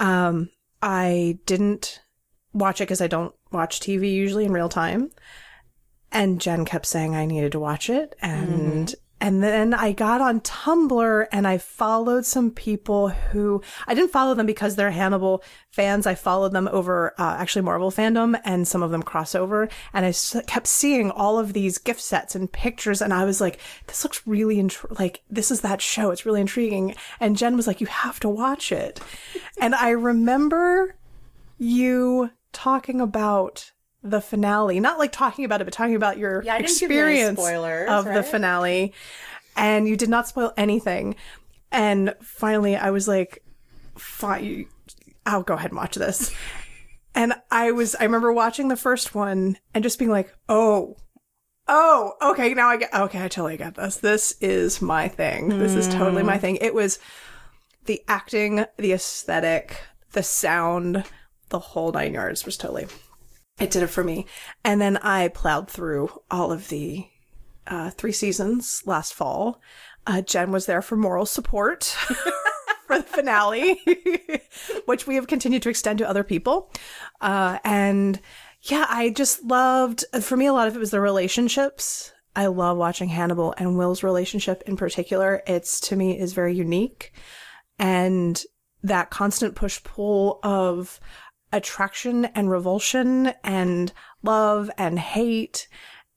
um, 0.00 0.50
I 0.82 1.38
didn't 1.46 2.00
watch 2.56 2.80
it 2.80 2.84
because 2.84 3.00
I 3.00 3.06
don't 3.06 3.34
watch 3.52 3.80
TV 3.80 4.12
usually 4.12 4.44
in 4.44 4.52
real 4.52 4.68
time. 4.68 5.10
And 6.12 6.40
Jen 6.40 6.64
kept 6.64 6.86
saying 6.86 7.14
I 7.14 7.26
needed 7.26 7.52
to 7.52 7.60
watch 7.60 7.90
it. 7.90 8.14
And 8.20 8.94
and 9.18 9.42
then 9.42 9.72
I 9.72 9.92
got 9.92 10.20
on 10.20 10.40
Tumblr 10.40 11.26
and 11.32 11.48
I 11.48 11.56
followed 11.56 12.26
some 12.26 12.50
people 12.50 13.08
who 13.08 13.62
I 13.86 13.94
didn't 13.94 14.12
follow 14.12 14.34
them 14.34 14.44
because 14.44 14.76
they're 14.76 14.90
Hannibal 14.90 15.42
fans. 15.70 16.06
I 16.06 16.14
followed 16.14 16.52
them 16.52 16.68
over 16.70 17.14
uh, 17.18 17.36
actually 17.38 17.62
Marvel 17.62 17.90
fandom 17.90 18.38
and 18.44 18.68
some 18.68 18.82
of 18.82 18.90
them 18.90 19.02
crossover. 19.02 19.70
And 19.94 20.04
I 20.04 20.10
s- 20.10 20.36
kept 20.46 20.66
seeing 20.66 21.10
all 21.10 21.38
of 21.38 21.54
these 21.54 21.78
gift 21.78 22.02
sets 22.02 22.34
and 22.34 22.52
pictures. 22.52 23.00
And 23.00 23.14
I 23.14 23.24
was 23.24 23.40
like, 23.40 23.58
this 23.86 24.04
looks 24.04 24.26
really 24.26 24.68
like 24.98 25.22
this 25.30 25.50
is 25.50 25.62
that 25.62 25.80
show. 25.80 26.10
It's 26.10 26.26
really 26.26 26.42
intriguing. 26.42 26.94
And 27.18 27.38
Jen 27.38 27.56
was 27.56 27.66
like, 27.66 27.80
you 27.80 27.86
have 27.86 28.20
to 28.20 28.28
watch 28.28 28.70
it. 28.70 29.00
and 29.60 29.74
I 29.74 29.90
remember 29.90 30.94
you 31.58 32.30
talking 32.56 33.02
about 33.02 33.70
the 34.02 34.20
finale, 34.20 34.80
not 34.80 34.98
like 34.98 35.12
talking 35.12 35.44
about 35.44 35.60
it, 35.60 35.64
but 35.64 35.74
talking 35.74 35.94
about 35.94 36.16
your 36.16 36.42
Yeah, 36.42 36.54
I 36.54 36.62
didn't 36.62 36.80
give 36.80 36.90
you 36.90 37.04
any 37.04 37.20
experience 37.20 37.38
spoilers, 37.38 37.90
of 37.90 38.06
the 38.06 38.22
finale. 38.22 38.94
And 39.56 39.86
you 39.86 39.96
did 39.96 40.08
not 40.08 40.26
spoil 40.26 40.52
anything. 40.56 41.16
And 41.70 42.14
finally, 42.22 42.76
I 42.76 42.90
was 42.90 43.06
like, 43.06 43.42
"Fine, 43.96 44.68
I'll 45.26 45.42
go 45.42 45.54
ahead 45.54 45.70
and 45.70 45.78
watch 45.78 45.96
this." 45.96 46.34
And 47.18 47.32
I 47.50 47.72
was, 47.72 47.94
I 47.94 48.02
remember 48.02 48.30
watching 48.30 48.68
the 48.68 48.76
first 48.76 49.14
one 49.14 49.56
and 49.72 49.82
just 49.82 49.98
being 49.98 50.10
like, 50.10 50.36
"Oh, 50.50 50.98
oh, 51.66 52.12
okay, 52.20 52.52
now 52.52 52.68
I 52.68 52.76
get, 52.76 52.92
okay, 52.92 53.24
I 53.24 53.28
totally 53.28 53.56
get 53.56 53.74
this. 53.74 53.96
This 53.96 54.34
is 54.42 54.82
my 54.82 55.08
thing. 55.08 55.48
This 55.48 55.74
is 55.74 55.88
totally 55.88 56.22
my 56.22 56.36
mm. 56.36 56.40
thing." 56.42 56.56
It 56.56 56.74
was 56.74 56.98
the 57.86 58.02
acting, 58.06 58.66
the 58.76 58.92
aesthetic, 58.92 59.80
the 60.12 60.22
sound, 60.22 61.04
the 61.48 61.58
whole 61.58 61.92
nine 61.92 62.14
yards 62.14 62.44
was 62.44 62.56
totally. 62.56 62.86
It 63.58 63.70
did 63.70 63.82
it 63.82 63.88
for 63.88 64.04
me. 64.04 64.26
And 64.64 64.80
then 64.80 64.98
I 64.98 65.28
plowed 65.28 65.70
through 65.70 66.10
all 66.30 66.52
of 66.52 66.68
the 66.68 67.06
uh, 67.66 67.90
three 67.90 68.12
seasons 68.12 68.82
last 68.84 69.14
fall. 69.14 69.60
Uh, 70.06 70.20
Jen 70.20 70.52
was 70.52 70.66
there 70.66 70.82
for 70.82 70.96
moral 70.96 71.26
support 71.26 71.84
for 72.86 72.98
the 72.98 73.02
finale, 73.02 73.80
which 74.86 75.06
we 75.06 75.16
have 75.16 75.26
continued 75.26 75.62
to 75.62 75.68
extend 75.68 75.98
to 75.98 76.08
other 76.08 76.22
people. 76.22 76.70
Uh, 77.20 77.58
and 77.64 78.20
yeah, 78.62 78.86
I 78.88 79.10
just 79.10 79.42
loved, 79.42 80.04
for 80.20 80.36
me, 80.36 80.46
a 80.46 80.52
lot 80.52 80.68
of 80.68 80.76
it 80.76 80.80
was 80.80 80.90
the 80.90 81.00
relationships. 81.00 82.12
I 82.34 82.46
love 82.46 82.76
watching 82.76 83.08
Hannibal 83.08 83.54
and 83.56 83.78
Will's 83.78 84.02
relationship 84.02 84.62
in 84.66 84.76
particular. 84.76 85.42
It's 85.46 85.80
to 85.80 85.96
me 85.96 86.18
is 86.18 86.34
very 86.34 86.54
unique. 86.54 87.12
And 87.78 88.40
that 88.82 89.10
constant 89.10 89.54
push 89.54 89.82
pull 89.82 90.38
of 90.42 91.00
attraction 91.52 92.26
and 92.26 92.50
revulsion 92.50 93.32
and 93.44 93.92
love 94.22 94.70
and 94.76 94.98
hate 94.98 95.68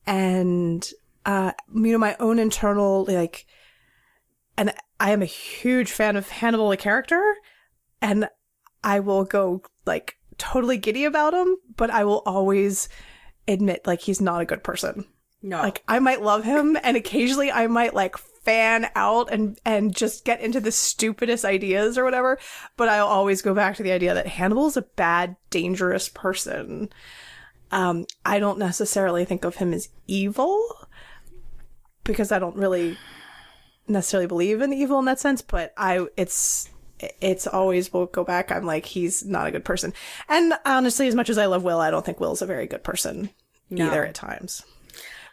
and 0.06 0.92
uh 1.26 1.52
you 1.74 1.92
know 1.92 1.98
my 1.98 2.16
own 2.20 2.40
internal 2.40 3.06
like 3.06 3.46
and 4.58 4.74
I 5.00 5.12
am 5.12 5.22
a 5.22 5.26
huge 5.26 5.92
fan 5.92 6.16
of 6.16 6.28
Hannibal 6.30 6.70
the 6.70 6.78
character 6.78 7.36
and 8.02 8.28
I 8.84 9.00
will 9.00 9.24
go 9.24 9.62
like 9.86 10.18
totally 10.38 10.78
giddy 10.78 11.06
about 11.06 11.34
him 11.34 11.58
but 11.76 11.90
I 11.90 12.04
will 12.06 12.24
always 12.26 12.90
admit 13.48 13.86
like 13.86 14.02
he's 14.02 14.22
not 14.22 14.42
a 14.42 14.46
good 14.46 14.64
person 14.64 15.06
No. 15.42 15.58
like 15.62 15.84
I 15.88 16.00
might 16.00 16.22
love 16.22 16.44
him 16.44 16.78
and 16.84 16.98
occasionally 16.98 17.52
I 17.52 17.68
might 17.68 17.94
like 17.94 18.16
fan 18.50 18.90
out 18.96 19.32
and 19.32 19.60
and 19.64 19.96
just 19.96 20.26
get 20.26 20.42
into 20.42 20.60
the 20.60 20.72
stupidest 20.72 21.46
ideas 21.46 22.00
or 22.00 22.04
whatever, 22.04 22.40
but 22.78 22.90
I'll 22.90 23.06
always 23.06 23.44
go 23.44 23.54
back 23.54 23.76
to 23.76 23.84
the 23.84 23.92
idea 23.92 24.16
that 24.16 24.26
Hannibal's 24.26 24.76
a 24.76 24.82
bad, 24.82 25.36
dangerous 25.52 26.10
person. 26.10 26.90
Um 27.70 28.08
I 28.26 28.40
don't 28.40 28.58
necessarily 28.58 29.24
think 29.24 29.46
of 29.46 29.58
him 29.58 29.72
as 29.72 29.90
evil 30.08 30.88
because 32.04 32.32
I 32.32 32.40
don't 32.40 32.56
really 32.56 32.98
necessarily 33.88 34.26
believe 34.26 34.62
in 34.62 34.74
evil 34.74 34.98
in 34.98 35.06
that 35.06 35.20
sense, 35.20 35.44
but 35.44 35.72
I 35.78 36.08
it's 36.18 36.72
it's 37.22 37.46
always 37.46 37.94
will 37.94 38.08
go 38.08 38.24
back. 38.24 38.52
I'm 38.52 38.66
like 38.66 38.86
he's 38.86 39.24
not 39.24 39.46
a 39.46 39.52
good 39.52 39.64
person, 39.64 39.94
and 40.28 40.54
honestly, 40.66 41.08
as 41.08 41.14
much 41.14 41.30
as 41.30 41.38
I 41.38 41.46
love 41.46 41.64
Will, 41.64 41.80
I 41.80 41.92
don't 41.92 42.04
think 42.04 42.20
Will's 42.20 42.42
a 42.42 42.48
very 42.48 42.66
good 42.66 42.84
person 42.84 43.30
either 43.72 44.04
at 44.06 44.16
times. 44.16 44.64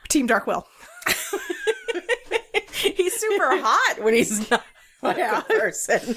Team 0.08 0.26
Dark 0.26 0.46
Will. 0.46 0.66
he's 2.96 3.14
super 3.18 3.56
hot 3.60 4.02
when 4.02 4.14
he's 4.14 4.50
not 4.50 4.64
a 5.02 5.14
Yeah. 5.16 5.42
good 5.48 5.60
person. 5.60 6.16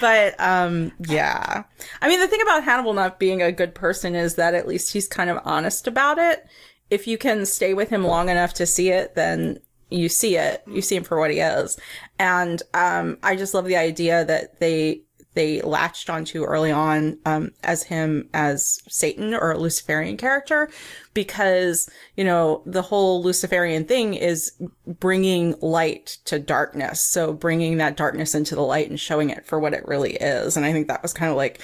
But 0.00 0.38
um 0.40 0.92
yeah. 1.06 1.64
I 2.00 2.08
mean 2.08 2.20
the 2.20 2.28
thing 2.28 2.42
about 2.42 2.64
Hannibal 2.64 2.94
not 2.94 3.18
being 3.18 3.42
a 3.42 3.52
good 3.52 3.74
person 3.74 4.14
is 4.14 4.34
that 4.36 4.54
at 4.54 4.68
least 4.68 4.92
he's 4.92 5.08
kind 5.08 5.30
of 5.30 5.38
honest 5.44 5.86
about 5.86 6.18
it. 6.18 6.46
If 6.90 7.06
you 7.06 7.18
can 7.18 7.46
stay 7.46 7.74
with 7.74 7.88
him 7.90 8.04
long 8.04 8.28
enough 8.28 8.54
to 8.54 8.66
see 8.66 8.90
it, 8.90 9.14
then 9.14 9.58
you 9.90 10.08
see 10.08 10.36
it. 10.36 10.62
You 10.66 10.82
see 10.82 10.96
him 10.96 11.04
for 11.04 11.18
what 11.18 11.30
he 11.30 11.40
is. 11.40 11.78
And 12.18 12.62
um 12.74 13.18
I 13.22 13.36
just 13.36 13.54
love 13.54 13.66
the 13.66 13.76
idea 13.76 14.24
that 14.24 14.60
they 14.60 15.02
they 15.34 15.60
latched 15.62 16.10
onto 16.10 16.44
early 16.44 16.72
on 16.72 17.18
um, 17.24 17.52
as 17.62 17.84
him 17.84 18.28
as 18.34 18.80
Satan 18.88 19.32
or 19.32 19.52
a 19.52 19.58
Luciferian 19.58 20.16
character 20.16 20.68
because, 21.14 21.88
you 22.16 22.24
know, 22.24 22.62
the 22.66 22.82
whole 22.82 23.22
Luciferian 23.22 23.84
thing 23.84 24.14
is 24.14 24.52
bringing 24.86 25.54
light 25.60 26.18
to 26.24 26.38
darkness. 26.38 27.00
So 27.00 27.32
bringing 27.32 27.76
that 27.76 27.96
darkness 27.96 28.34
into 28.34 28.56
the 28.56 28.62
light 28.62 28.90
and 28.90 28.98
showing 28.98 29.30
it 29.30 29.46
for 29.46 29.60
what 29.60 29.74
it 29.74 29.86
really 29.86 30.14
is. 30.14 30.56
And 30.56 30.66
I 30.66 30.72
think 30.72 30.88
that 30.88 31.02
was 31.02 31.12
kind 31.12 31.30
of 31.30 31.36
like, 31.36 31.60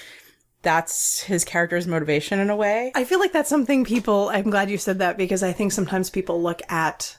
that's 0.62 1.22
his 1.22 1.44
character's 1.44 1.86
motivation 1.86 2.38
in 2.38 2.50
a 2.50 2.56
way. 2.56 2.92
I 2.94 3.04
feel 3.04 3.20
like 3.20 3.32
that's 3.32 3.48
something 3.48 3.84
people, 3.84 4.28
I'm 4.28 4.50
glad 4.50 4.70
you 4.70 4.78
said 4.78 5.00
that 5.00 5.16
because 5.18 5.42
I 5.42 5.52
think 5.52 5.72
sometimes 5.72 6.08
people 6.10 6.42
look 6.42 6.62
at 6.70 7.16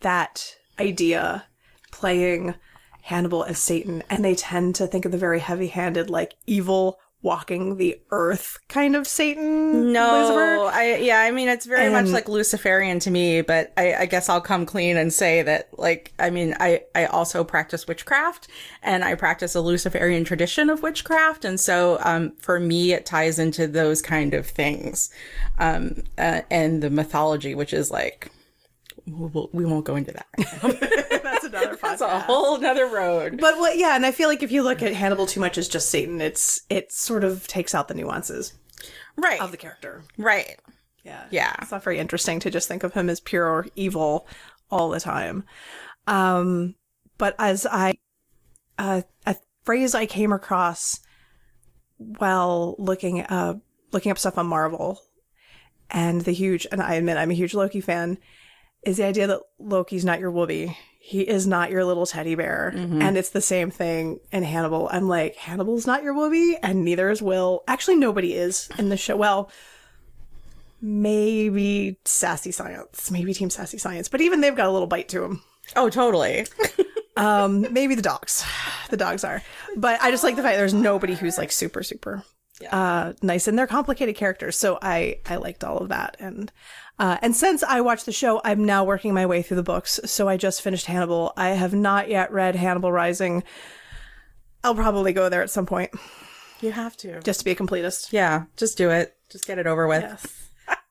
that 0.00 0.54
idea 0.78 1.46
playing 1.90 2.54
Hannibal 3.02 3.44
as 3.44 3.58
Satan 3.58 4.02
and 4.08 4.24
they 4.24 4.34
tend 4.34 4.74
to 4.76 4.86
think 4.86 5.04
of 5.04 5.12
the 5.12 5.18
very 5.18 5.40
heavy 5.40 5.68
handed, 5.68 6.08
like 6.08 6.34
evil 6.46 6.98
walking 7.22 7.76
the 7.76 8.00
earth 8.10 8.58
kind 8.68 8.96
of 8.96 9.06
Satan. 9.06 9.92
No, 9.92 10.20
Lucifer. 10.20 10.76
I 10.76 10.96
yeah, 10.96 11.20
I 11.20 11.30
mean 11.30 11.48
it's 11.48 11.66
very 11.66 11.90
much 11.90 12.08
like 12.08 12.28
Luciferian 12.28 12.98
to 13.00 13.10
me, 13.10 13.40
but 13.42 13.72
I, 13.76 13.94
I 13.94 14.06
guess 14.06 14.28
I'll 14.28 14.40
come 14.40 14.66
clean 14.66 14.96
and 14.96 15.12
say 15.12 15.42
that 15.42 15.68
like 15.78 16.12
I 16.18 16.30
mean 16.30 16.54
I 16.58 16.82
I 16.94 17.06
also 17.06 17.44
practice 17.44 17.86
witchcraft 17.86 18.48
and 18.82 19.04
I 19.04 19.14
practice 19.14 19.54
a 19.54 19.60
Luciferian 19.60 20.24
tradition 20.24 20.68
of 20.68 20.82
witchcraft, 20.82 21.44
and 21.44 21.58
so 21.58 21.98
um 22.02 22.32
for 22.38 22.58
me 22.58 22.92
it 22.92 23.06
ties 23.06 23.38
into 23.38 23.66
those 23.66 24.02
kind 24.02 24.34
of 24.34 24.46
things, 24.46 25.10
um 25.58 26.02
uh, 26.18 26.42
and 26.50 26.82
the 26.82 26.90
mythology, 26.90 27.54
which 27.54 27.72
is 27.72 27.90
like 27.90 28.30
we 29.06 29.12
won't- 29.12 29.54
we 29.54 29.64
won't 29.64 29.84
go 29.84 29.96
into 29.96 30.12
that. 30.12 30.26
Right. 30.62 30.80
That's 31.22 31.44
another 31.44 31.76
That's 31.82 32.00
a 32.00 32.20
whole 32.20 32.58
nother 32.58 32.86
road. 32.86 33.38
But 33.40 33.58
what, 33.58 33.76
yeah, 33.78 33.94
and 33.96 34.06
I 34.06 34.12
feel 34.12 34.28
like 34.28 34.42
if 34.42 34.52
you 34.52 34.62
look 34.62 34.82
at 34.82 34.92
Hannibal 34.94 35.26
too 35.26 35.40
much 35.40 35.58
as 35.58 35.68
just 35.68 35.88
Satan, 35.90 36.20
it's 36.20 36.62
it 36.70 36.92
sort 36.92 37.24
of 37.24 37.46
takes 37.46 37.74
out 37.74 37.88
the 37.88 37.94
nuances 37.94 38.54
Right, 39.16 39.40
of 39.40 39.50
the 39.50 39.56
character. 39.56 40.02
right. 40.18 40.58
Yeah. 41.04 41.24
Yeah. 41.30 41.54
It's 41.60 41.72
not 41.72 41.82
very 41.82 41.98
interesting 41.98 42.38
to 42.40 42.50
just 42.50 42.68
think 42.68 42.84
of 42.84 42.94
him 42.94 43.10
as 43.10 43.18
pure 43.20 43.66
evil 43.74 44.26
all 44.70 44.88
the 44.90 45.00
time. 45.00 45.44
Um, 46.06 46.76
but 47.18 47.34
as 47.40 47.66
I, 47.66 47.98
uh, 48.78 49.02
a 49.26 49.36
phrase 49.64 49.94
I 49.96 50.06
came 50.06 50.32
across 50.32 51.00
while 51.98 52.74
looking, 52.78 53.22
uh, 53.22 53.54
looking 53.92 54.12
up 54.12 54.18
stuff 54.18 54.38
on 54.38 54.46
Marvel 54.46 55.00
and 55.90 56.20
the 56.22 56.32
huge, 56.32 56.66
and 56.72 56.80
I 56.80 56.94
admit 56.94 57.16
I'm 57.16 57.30
a 57.30 57.34
huge 57.34 57.54
Loki 57.54 57.80
fan, 57.80 58.18
is 58.84 58.96
the 58.96 59.04
idea 59.04 59.26
that 59.28 59.40
Loki's 59.60 60.04
not 60.04 60.20
your 60.20 60.32
Wooby. 60.32 60.76
He 60.98 61.22
is 61.22 61.46
not 61.46 61.70
your 61.70 61.84
little 61.84 62.06
teddy 62.06 62.34
bear. 62.34 62.72
And 62.76 63.16
it's 63.16 63.30
the 63.30 63.40
same 63.40 63.70
thing 63.70 64.20
in 64.30 64.44
Hannibal. 64.44 64.88
I'm 64.92 65.08
like, 65.08 65.34
Hannibal's 65.36 65.86
not 65.86 66.02
your 66.02 66.14
Wooby, 66.14 66.54
and 66.62 66.84
neither 66.84 67.10
is 67.10 67.20
Will. 67.20 67.64
Actually, 67.66 67.96
nobody 67.96 68.34
is 68.34 68.68
in 68.78 68.88
the 68.88 68.96
show. 68.96 69.16
Well, 69.16 69.50
maybe 70.80 71.98
Sassy 72.04 72.52
Science, 72.52 73.10
maybe 73.10 73.34
Team 73.34 73.50
Sassy 73.50 73.78
Science, 73.78 74.08
but 74.08 74.20
even 74.20 74.40
they've 74.40 74.56
got 74.56 74.68
a 74.68 74.72
little 74.72 74.86
bite 74.86 75.08
to 75.10 75.20
them. 75.20 75.42
Oh, 75.76 75.88
totally. 75.90 76.46
Um, 77.14 77.66
maybe 77.70 77.94
the 77.94 78.00
dogs, 78.00 78.42
the 78.88 78.96
dogs 78.96 79.22
are, 79.22 79.42
but 79.76 80.00
I 80.00 80.10
just 80.10 80.24
like 80.24 80.34
the 80.34 80.42
fact 80.42 80.56
there's 80.56 80.72
nobody 80.72 81.14
who's 81.14 81.36
like 81.36 81.52
super, 81.52 81.82
super, 81.82 82.24
uh, 82.70 83.12
nice 83.20 83.46
and 83.46 83.58
they're 83.58 83.66
complicated 83.66 84.16
characters. 84.16 84.56
So 84.58 84.78
I, 84.80 85.18
I 85.26 85.36
liked 85.36 85.62
all 85.62 85.76
of 85.76 85.90
that. 85.90 86.16
And, 86.18 86.50
uh, 86.98 87.16
and 87.22 87.34
since 87.34 87.62
I 87.62 87.80
watched 87.80 88.06
the 88.06 88.12
show, 88.12 88.40
I'm 88.44 88.64
now 88.64 88.84
working 88.84 89.12
my 89.14 89.26
way 89.26 89.42
through 89.42 89.56
the 89.56 89.62
books. 89.62 89.98
So 90.04 90.28
I 90.28 90.36
just 90.36 90.62
finished 90.62 90.86
Hannibal. 90.86 91.32
I 91.36 91.50
have 91.50 91.74
not 91.74 92.08
yet 92.08 92.30
read 92.32 92.54
Hannibal 92.54 92.92
Rising. 92.92 93.42
I'll 94.64 94.74
probably 94.74 95.12
go 95.12 95.28
there 95.28 95.42
at 95.42 95.50
some 95.50 95.66
point 95.66 95.90
You 96.60 96.70
have 96.72 96.96
to. 96.98 97.20
just 97.22 97.40
to 97.40 97.44
be 97.44 97.50
a 97.50 97.56
completist. 97.56 98.12
Yeah, 98.12 98.44
just 98.56 98.78
do 98.78 98.90
it. 98.90 99.16
Just 99.30 99.46
get 99.46 99.58
it 99.58 99.66
over 99.66 99.88
with. 99.88 100.02
Yes. 100.02 100.48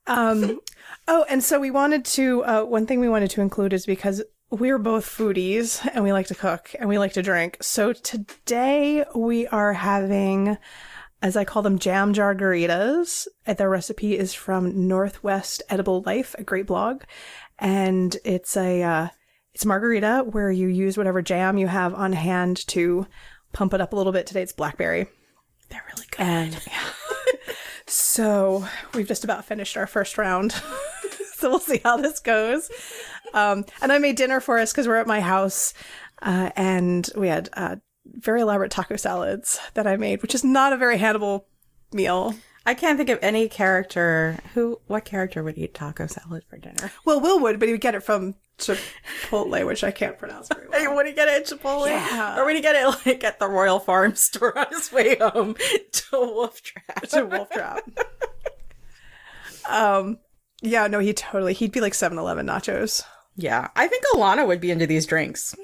um, 0.07 0.59
oh, 1.07 1.25
and 1.29 1.41
so 1.43 1.59
we 1.59 1.71
wanted 1.71 2.03
to, 2.05 2.43
uh, 2.43 2.63
one 2.63 2.85
thing 2.85 2.99
we 2.99 3.07
wanted 3.07 3.29
to 3.31 3.41
include 3.41 3.71
is 3.71 3.85
because 3.85 4.21
we're 4.49 4.79
both 4.79 5.05
foodies 5.05 5.87
and 5.93 6.03
we 6.03 6.11
like 6.11 6.27
to 6.27 6.35
cook 6.35 6.75
and 6.79 6.89
we 6.89 6.97
like 6.99 7.13
to 7.13 7.21
drink. 7.21 7.57
So 7.61 7.93
today 7.93 9.05
we 9.15 9.47
are 9.47 9.71
having, 9.71 10.57
as 11.21 11.37
I 11.37 11.45
call 11.45 11.61
them, 11.61 11.79
jam 11.79 12.13
jargaritas. 12.13 13.27
Uh, 13.45 13.53
Their 13.53 13.69
recipe 13.69 14.17
is 14.17 14.33
from 14.33 14.87
Northwest 14.87 15.61
Edible 15.69 16.01
Life, 16.01 16.35
a 16.37 16.43
great 16.43 16.65
blog. 16.67 17.03
And 17.59 18.17
it's 18.25 18.57
a, 18.57 18.81
uh, 18.81 19.07
it's 19.53 19.65
margarita 19.65 20.25
where 20.29 20.51
you 20.51 20.67
use 20.67 20.97
whatever 20.97 21.21
jam 21.21 21.57
you 21.57 21.67
have 21.67 21.93
on 21.93 22.13
hand 22.13 22.65
to 22.67 23.05
pump 23.53 23.73
it 23.73 23.81
up 23.81 23.93
a 23.93 23.95
little 23.95 24.11
bit. 24.11 24.25
Today 24.25 24.41
it's 24.41 24.53
blackberry. 24.53 25.07
They're 25.69 25.83
really 25.93 26.07
good. 26.11 26.21
And 26.21 26.53
yeah. 26.67 26.89
so 27.87 28.65
we've 28.93 29.07
just 29.07 29.23
about 29.23 29.45
finished 29.45 29.77
our 29.77 29.87
first 29.87 30.17
round. 30.17 30.53
so 31.35 31.49
we'll 31.49 31.59
see 31.59 31.81
how 31.83 31.97
this 31.97 32.19
goes. 32.19 32.71
Um, 33.33 33.65
and 33.81 33.91
I 33.91 33.99
made 33.99 34.15
dinner 34.15 34.39
for 34.39 34.57
us 34.57 34.71
because 34.71 34.87
we're 34.87 34.97
at 34.97 35.07
my 35.07 35.21
house. 35.21 35.73
Uh, 36.21 36.51
and 36.55 37.09
we 37.15 37.27
had 37.27 37.49
uh, 37.53 37.77
very 38.05 38.41
elaborate 38.41 38.71
taco 38.71 38.95
salads 38.95 39.59
that 39.73 39.87
I 39.87 39.97
made, 39.97 40.21
which 40.21 40.35
is 40.35 40.43
not 40.43 40.73
a 40.73 40.77
very 40.77 40.97
Hannibal 40.97 41.47
meal. 41.93 42.35
I 42.65 42.73
can't 42.75 42.97
think 42.97 43.09
of 43.09 43.19
any 43.21 43.49
character 43.49 44.37
who. 44.53 44.79
What 44.87 45.05
character 45.05 45.41
would 45.43 45.57
eat 45.57 45.73
taco 45.73 46.05
salad 46.07 46.43
for 46.49 46.57
dinner? 46.57 46.91
Well, 47.05 47.19
Will 47.19 47.39
would, 47.39 47.59
but 47.59 47.67
he 47.67 47.73
would 47.73 47.81
get 47.81 47.95
it 47.95 48.03
from 48.03 48.35
Chipotle, 48.59 49.65
which 49.65 49.83
I 49.83 49.89
can't 49.89 50.17
pronounce 50.19 50.47
very 50.49 50.67
well. 50.69 50.79
Hey, 50.79 50.87
would 50.87 51.07
he 51.07 51.13
get 51.13 51.27
it 51.27 51.41
at 51.51 51.59
Chipotle? 51.59 51.87
Yeah. 51.87 52.39
Or 52.39 52.45
would 52.45 52.55
he 52.55 52.61
get 52.61 52.75
it 52.75 52.85
like 53.05 53.23
at 53.23 53.39
the 53.39 53.47
Royal 53.47 53.79
Farm 53.79 54.13
store 54.15 54.55
on 54.57 54.67
his 54.69 54.91
way 54.91 55.17
home 55.17 55.55
to 55.91 56.05
Wolf 56.13 56.61
Trap? 56.61 57.01
to 57.09 57.25
Wolf 57.25 57.49
Trap. 57.49 57.79
um, 59.69 60.19
yeah, 60.61 60.87
no, 60.87 60.99
he 60.99 61.13
totally. 61.13 61.53
He'd 61.53 61.71
be 61.71 61.81
like 61.81 61.93
7-Eleven 61.93 62.45
nachos. 62.45 63.03
Yeah, 63.35 63.69
I 63.75 63.87
think 63.87 64.03
Alana 64.13 64.45
would 64.45 64.61
be 64.61 64.71
into 64.71 64.85
these 64.85 65.05
drinks. 65.05 65.55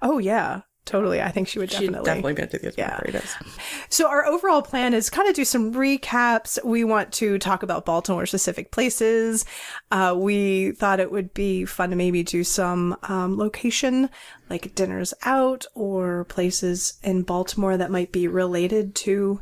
Oh 0.00 0.18
yeah, 0.18 0.62
totally. 0.84 1.20
I 1.22 1.30
think 1.30 1.48
she 1.48 1.58
would 1.58 1.70
She'd 1.70 1.86
definitely. 1.92 2.04
definitely 2.06 2.32
be 2.34 2.42
into 2.42 2.58
these 2.58 2.74
Yeah. 2.76 2.98
margaritas. 2.98 3.30
So 3.88 4.08
our 4.08 4.24
overall 4.26 4.62
plan 4.62 4.94
is 4.94 5.10
kind 5.10 5.28
of 5.28 5.34
do 5.34 5.44
some 5.44 5.72
recaps. 5.74 6.62
We 6.64 6.82
want 6.84 7.12
to 7.14 7.38
talk 7.38 7.62
about 7.62 7.84
Baltimore 7.84 8.24
specific 8.26 8.70
places. 8.70 9.44
Uh, 9.90 10.14
we 10.16 10.72
thought 10.72 10.98
it 11.00 11.12
would 11.12 11.34
be 11.34 11.64
fun 11.66 11.90
to 11.90 11.96
maybe 11.96 12.22
do 12.22 12.42
some 12.42 12.96
um, 13.02 13.36
location, 13.36 14.08
like 14.48 14.74
dinners 14.74 15.12
out 15.24 15.66
or 15.74 16.24
places 16.24 16.94
in 17.02 17.22
Baltimore 17.22 17.76
that 17.76 17.90
might 17.90 18.12
be 18.12 18.26
related 18.28 18.94
to 18.96 19.40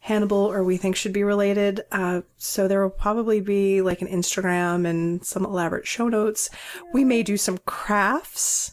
Hannibal 0.00 0.36
or 0.50 0.64
we 0.64 0.76
think 0.76 0.96
should 0.96 1.12
be 1.12 1.22
related. 1.22 1.82
Uh, 1.92 2.22
so 2.36 2.66
there 2.66 2.82
will 2.82 2.90
probably 2.90 3.40
be 3.40 3.82
like 3.82 4.02
an 4.02 4.08
Instagram 4.08 4.84
and 4.84 5.24
some 5.24 5.44
elaborate 5.44 5.86
show 5.86 6.08
notes. 6.08 6.50
We 6.92 7.04
may 7.04 7.22
do 7.22 7.36
some 7.36 7.58
crafts. 7.58 8.72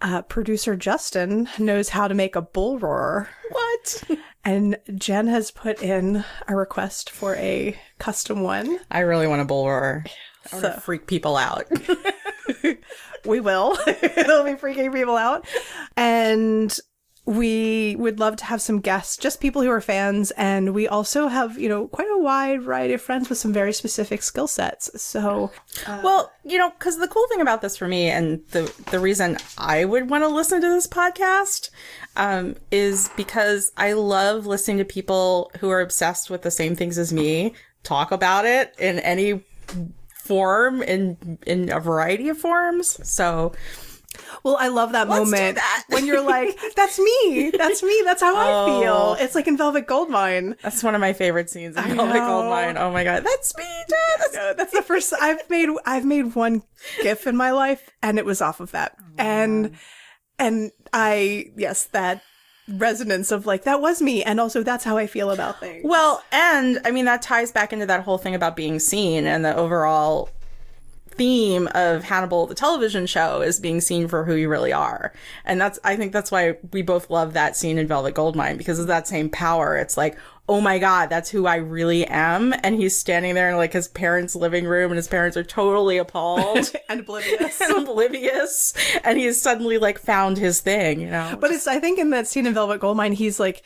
Uh, 0.00 0.22
producer 0.22 0.76
Justin 0.76 1.48
knows 1.58 1.88
how 1.88 2.06
to 2.06 2.14
make 2.14 2.36
a 2.36 2.42
bull 2.42 2.78
roar. 2.78 3.28
What? 3.50 4.04
And 4.44 4.78
Jen 4.94 5.26
has 5.26 5.50
put 5.50 5.82
in 5.82 6.24
a 6.46 6.54
request 6.54 7.10
for 7.10 7.34
a 7.36 7.76
custom 7.98 8.42
one. 8.42 8.78
I 8.90 9.00
really 9.00 9.26
want 9.26 9.42
a 9.42 9.44
bull 9.44 9.66
roar. 9.66 10.04
I 10.52 10.54
want 10.56 10.64
So- 10.66 10.72
to 10.74 10.80
freak 10.80 11.06
people 11.06 11.36
out. 11.36 11.66
We 13.24 13.40
will. 13.40 13.76
It'll 13.86 14.44
be 14.44 14.52
freaking 14.52 14.94
people 14.94 15.16
out. 15.16 15.46
And 15.96 16.74
we 17.28 17.94
would 17.96 18.18
love 18.18 18.36
to 18.36 18.46
have 18.46 18.62
some 18.62 18.80
guests, 18.80 19.18
just 19.18 19.38
people 19.38 19.60
who 19.60 19.68
are 19.70 19.82
fans. 19.82 20.30
And 20.30 20.72
we 20.72 20.88
also 20.88 21.28
have, 21.28 21.58
you 21.58 21.68
know, 21.68 21.86
quite 21.88 22.08
a 22.10 22.16
wide 22.16 22.62
variety 22.62 22.94
of 22.94 23.02
friends 23.02 23.28
with 23.28 23.36
some 23.36 23.52
very 23.52 23.74
specific 23.74 24.22
skill 24.22 24.46
sets. 24.46 24.90
So, 25.02 25.50
well, 26.02 26.32
you 26.42 26.56
know, 26.56 26.70
because 26.70 26.96
the 26.96 27.06
cool 27.06 27.26
thing 27.28 27.42
about 27.42 27.60
this 27.60 27.76
for 27.76 27.86
me, 27.86 28.08
and 28.08 28.40
the 28.52 28.72
the 28.90 28.98
reason 28.98 29.36
I 29.58 29.84
would 29.84 30.08
want 30.08 30.24
to 30.24 30.28
listen 30.28 30.62
to 30.62 30.68
this 30.68 30.86
podcast, 30.86 31.68
um, 32.16 32.56
is 32.70 33.10
because 33.14 33.72
I 33.76 33.92
love 33.92 34.46
listening 34.46 34.78
to 34.78 34.86
people 34.86 35.52
who 35.60 35.68
are 35.68 35.82
obsessed 35.82 36.30
with 36.30 36.40
the 36.40 36.50
same 36.50 36.74
things 36.74 36.96
as 36.96 37.12
me 37.12 37.52
talk 37.82 38.10
about 38.10 38.46
it 38.46 38.74
in 38.78 39.00
any 39.00 39.44
form 40.14 40.82
in 40.82 41.38
in 41.46 41.70
a 41.70 41.78
variety 41.78 42.30
of 42.30 42.38
forms. 42.38 43.06
So 43.06 43.52
well, 44.44 44.56
I 44.58 44.68
love 44.68 44.92
that 44.92 45.04
do 45.04 45.10
moment 45.10 45.56
that. 45.56 45.84
when 45.88 46.06
you're 46.06 46.20
like, 46.22 46.58
that's 46.76 46.98
me. 46.98 47.50
That's 47.56 47.82
me. 47.82 48.02
That's 48.04 48.22
how 48.22 48.34
I 48.36 48.46
Oh. 48.50 48.80
feel. 48.80 49.24
It's 49.24 49.34
like 49.34 49.46
in 49.48 49.56
Velvet 49.56 49.86
Goldmine. 49.86 50.56
that's 50.62 50.82
one 50.82 50.94
of 50.94 51.00
my 51.00 51.12
favorite 51.12 51.50
scenes 51.50 51.76
in 51.76 51.82
Velvet 51.96 52.14
know. 52.14 52.26
Goldmine. 52.26 52.76
Oh 52.78 52.90
my 52.92 53.04
god, 53.04 53.24
that's 53.24 53.56
me. 53.56 53.64
That's 53.88 54.56
that's 54.56 54.72
the 54.72 54.82
first 54.82 55.12
I've 55.20 55.48
made 55.50 55.68
I've 55.86 56.04
made 56.04 56.34
one 56.34 56.62
gif 57.02 57.26
in 57.26 57.36
my 57.36 57.50
life 57.50 57.90
and 58.02 58.18
it 58.18 58.24
was 58.24 58.40
off 58.40 58.60
of 58.60 58.70
that. 58.72 58.96
Oh, 59.00 59.04
and 59.18 59.76
and 60.38 60.70
I 60.92 61.46
yes, 61.56 61.84
that 61.86 62.22
resonance 62.70 63.32
of 63.32 63.46
like 63.46 63.64
that 63.64 63.80
was 63.80 64.02
me 64.02 64.22
and 64.22 64.38
also 64.38 64.62
that's 64.62 64.84
how 64.84 64.98
I 64.98 65.06
feel 65.06 65.30
about 65.30 65.58
things. 65.60 65.82
Well, 65.86 66.22
and 66.32 66.78
I 66.84 66.90
mean 66.90 67.06
that 67.06 67.22
ties 67.22 67.50
back 67.50 67.72
into 67.72 67.86
that 67.86 68.02
whole 68.04 68.18
thing 68.18 68.34
about 68.34 68.56
being 68.56 68.78
seen 68.78 69.26
and 69.26 69.44
the 69.44 69.56
overall 69.56 70.28
theme 71.18 71.68
of 71.74 72.04
Hannibal 72.04 72.46
the 72.46 72.54
television 72.54 73.06
show 73.06 73.42
is 73.42 73.60
being 73.60 73.80
seen 73.80 74.08
for 74.08 74.24
who 74.24 74.34
you 74.34 74.48
really 74.48 74.72
are. 74.72 75.12
And 75.44 75.60
that's 75.60 75.78
I 75.84 75.96
think 75.96 76.12
that's 76.12 76.30
why 76.30 76.56
we 76.72 76.82
both 76.82 77.10
love 77.10 77.34
that 77.34 77.56
scene 77.56 77.76
in 77.76 77.86
Velvet 77.86 78.14
Goldmine 78.14 78.56
because 78.56 78.78
of 78.78 78.86
that 78.86 79.08
same 79.08 79.28
power. 79.28 79.76
It's 79.76 79.96
like, 79.96 80.16
"Oh 80.48 80.60
my 80.60 80.78
god, 80.78 81.10
that's 81.10 81.28
who 81.28 81.46
I 81.46 81.56
really 81.56 82.06
am." 82.06 82.54
And 82.62 82.76
he's 82.76 82.96
standing 82.96 83.34
there 83.34 83.50
in 83.50 83.56
like 83.56 83.72
his 83.72 83.88
parents' 83.88 84.36
living 84.36 84.64
room 84.64 84.90
and 84.92 84.96
his 84.96 85.08
parents 85.08 85.36
are 85.36 85.44
totally 85.44 85.98
appalled 85.98 86.72
and 86.88 87.00
oblivious. 87.00 87.60
and 87.60 87.76
oblivious 87.76 88.74
and 89.04 89.18
he's 89.18 89.40
suddenly 89.40 89.76
like 89.78 89.98
found 89.98 90.38
his 90.38 90.60
thing, 90.60 91.00
you 91.00 91.10
know. 91.10 91.36
But 91.38 91.50
it's 91.50 91.66
I 91.66 91.80
think 91.80 91.98
in 91.98 92.10
that 92.10 92.28
scene 92.28 92.46
in 92.46 92.54
Velvet 92.54 92.80
Goldmine 92.80 93.12
he's 93.12 93.40
like 93.40 93.62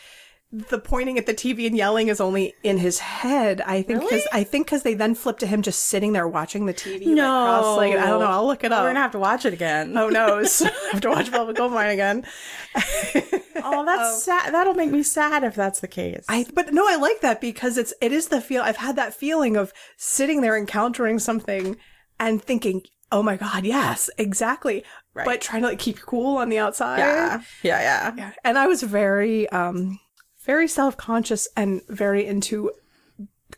the 0.53 0.79
pointing 0.79 1.17
at 1.17 1.25
the 1.25 1.33
TV 1.33 1.67
and 1.67 1.75
yelling 1.75 2.09
is 2.09 2.21
only 2.21 2.55
in 2.63 2.77
his 2.77 2.99
head. 2.99 3.63
I 3.63 3.81
think 3.81 4.01
because 4.01 4.27
Really? 4.33 4.43
I 4.43 4.45
think 4.45 4.67
because 4.67 4.83
they 4.83 4.93
then 4.93 5.15
flip 5.15 5.39
to 5.39 5.47
him 5.47 5.63
just 5.63 5.85
sitting 5.85 6.13
there 6.13 6.29
watching 6.29 6.67
the 6.67 6.75
TV. 6.75 7.07
no. 7.07 7.75
like. 7.77 7.95
I 7.95 8.07
don't 8.07 8.21
know. 8.21 8.27
I'll 8.27 8.47
look 8.47 8.63
it 8.63 8.71
up. 8.71 8.83
We're 8.83 8.91
gonna 8.91 9.01
have 9.01 9.13
to 9.13 9.19
watch 9.19 9.47
it 9.47 9.55
again. 9.55 9.97
Oh 9.97 10.11
no! 10.11 10.41
I 10.61 10.71
have 10.93 11.01
to 11.01 11.11
watch 11.11 11.29
Velvet 11.29 11.57
Goldmine 11.57 11.91
again. 11.91 12.27
Oh, 13.65 13.85
that's 13.85 14.25
sad. 14.25 14.53
That'll 14.53 14.75
make 14.75 14.91
me 14.91 15.05
sad 15.05 15.45
if 15.45 15.55
that's 15.55 15.79
the 15.81 15.87
case. 15.87 16.25
I 16.29 16.47
but 16.53 16.73
no, 16.73 16.85
I 16.89 16.97
like 16.97 17.21
that 17.21 17.41
because 17.41 17.79
it's 17.79 17.95
it 18.01 18.11
is 18.11 18.29
the 18.29 18.41
feel 18.41 18.61
I've 18.63 18.77
had 18.79 18.97
that 18.97 19.15
feeling 19.15 19.57
of 19.57 19.73
sitting 19.97 20.41
there 20.41 20.57
encountering 20.57 21.21
something 21.21 21.77
and 22.19 22.43
thinking, 22.43 22.83
oh 23.13 23.23
my 23.23 23.37
god, 23.37 23.65
yes, 23.65 24.11
exactly. 24.19 24.85
Right. 25.15 25.27
But 25.27 25.41
trying 25.43 25.63
to 25.63 25.69
like 25.69 25.79
keep 25.79 26.01
cool 26.01 26.39
on 26.39 26.49
the 26.49 26.59
outside. 26.59 26.99
yeah, 26.99 27.43
yeah, 27.63 27.81
yeah. 27.81 28.15
Yeah. 28.17 28.33
And 28.43 28.59
I 28.59 28.67
was 28.67 28.83
very 28.83 29.49
um 29.51 30.01
very 30.45 30.69
self 30.69 30.97
conscious 30.97 31.49
and 31.57 31.83
very 31.89 32.27
into 32.27 32.73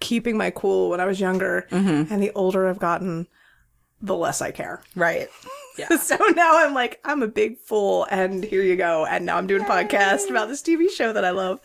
keeping 0.01 0.37
my 0.37 0.51
cool 0.51 0.91
when 0.91 1.01
I 1.01 1.07
was 1.07 1.21
younger. 1.21 1.67
And 1.71 2.23
the 2.23 2.33
older 2.35 2.69
I've 2.69 2.79
gotten, 2.79 3.27
the 4.01 4.17
less 4.17 4.41
I 4.43 4.51
care. 4.51 4.83
Right. 4.95 5.29
Yeah. 5.77 5.97
So 5.97 6.15
now 6.37 6.65
I'm 6.65 6.73
like, 6.73 7.01
I'm 7.05 7.21
a 7.25 7.27
big 7.27 7.59
fool, 7.59 8.07
and 8.09 8.45
here 8.45 8.63
you 8.63 8.77
go. 8.77 9.07
And 9.07 9.27
now 9.27 9.37
I'm 9.37 9.49
doing 9.49 9.63
a 9.63 9.65
podcast 9.65 10.31
about 10.31 10.47
this 10.47 10.63
TV 10.63 10.89
show 10.89 11.13
that 11.13 11.25
I 11.25 11.31
love. 11.31 11.59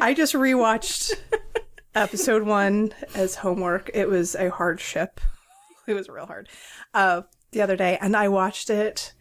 I 0.00 0.14
just 0.14 0.32
rewatched 0.32 1.12
episode 1.94 2.44
one 2.44 2.94
as 3.14 3.34
homework. 3.34 3.90
It 3.92 4.08
was 4.08 4.34
a 4.34 4.48
hardship. 4.50 5.20
It 5.86 5.92
was 5.92 6.08
real 6.08 6.24
hard. 6.24 6.48
Uh, 6.94 7.22
the 7.50 7.60
other 7.60 7.76
day, 7.76 7.98
and 8.00 8.16
I 8.16 8.28
watched 8.28 8.70
it 8.70 9.12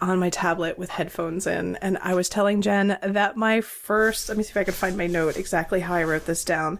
on 0.00 0.18
my 0.18 0.30
tablet 0.30 0.78
with 0.78 0.90
headphones 0.90 1.46
in, 1.46 1.76
and 1.76 1.98
I 2.02 2.14
was 2.14 2.28
telling 2.28 2.60
Jen 2.62 2.98
that 3.02 3.36
my 3.36 3.60
first. 3.60 4.28
Let 4.28 4.36
me 4.38 4.44
see 4.44 4.50
if 4.50 4.56
I 4.56 4.64
can 4.64 4.74
find 4.74 4.96
my 4.96 5.06
note 5.06 5.36
exactly 5.36 5.80
how 5.80 5.94
I 5.94 6.04
wrote 6.04 6.26
this 6.26 6.44
down. 6.44 6.78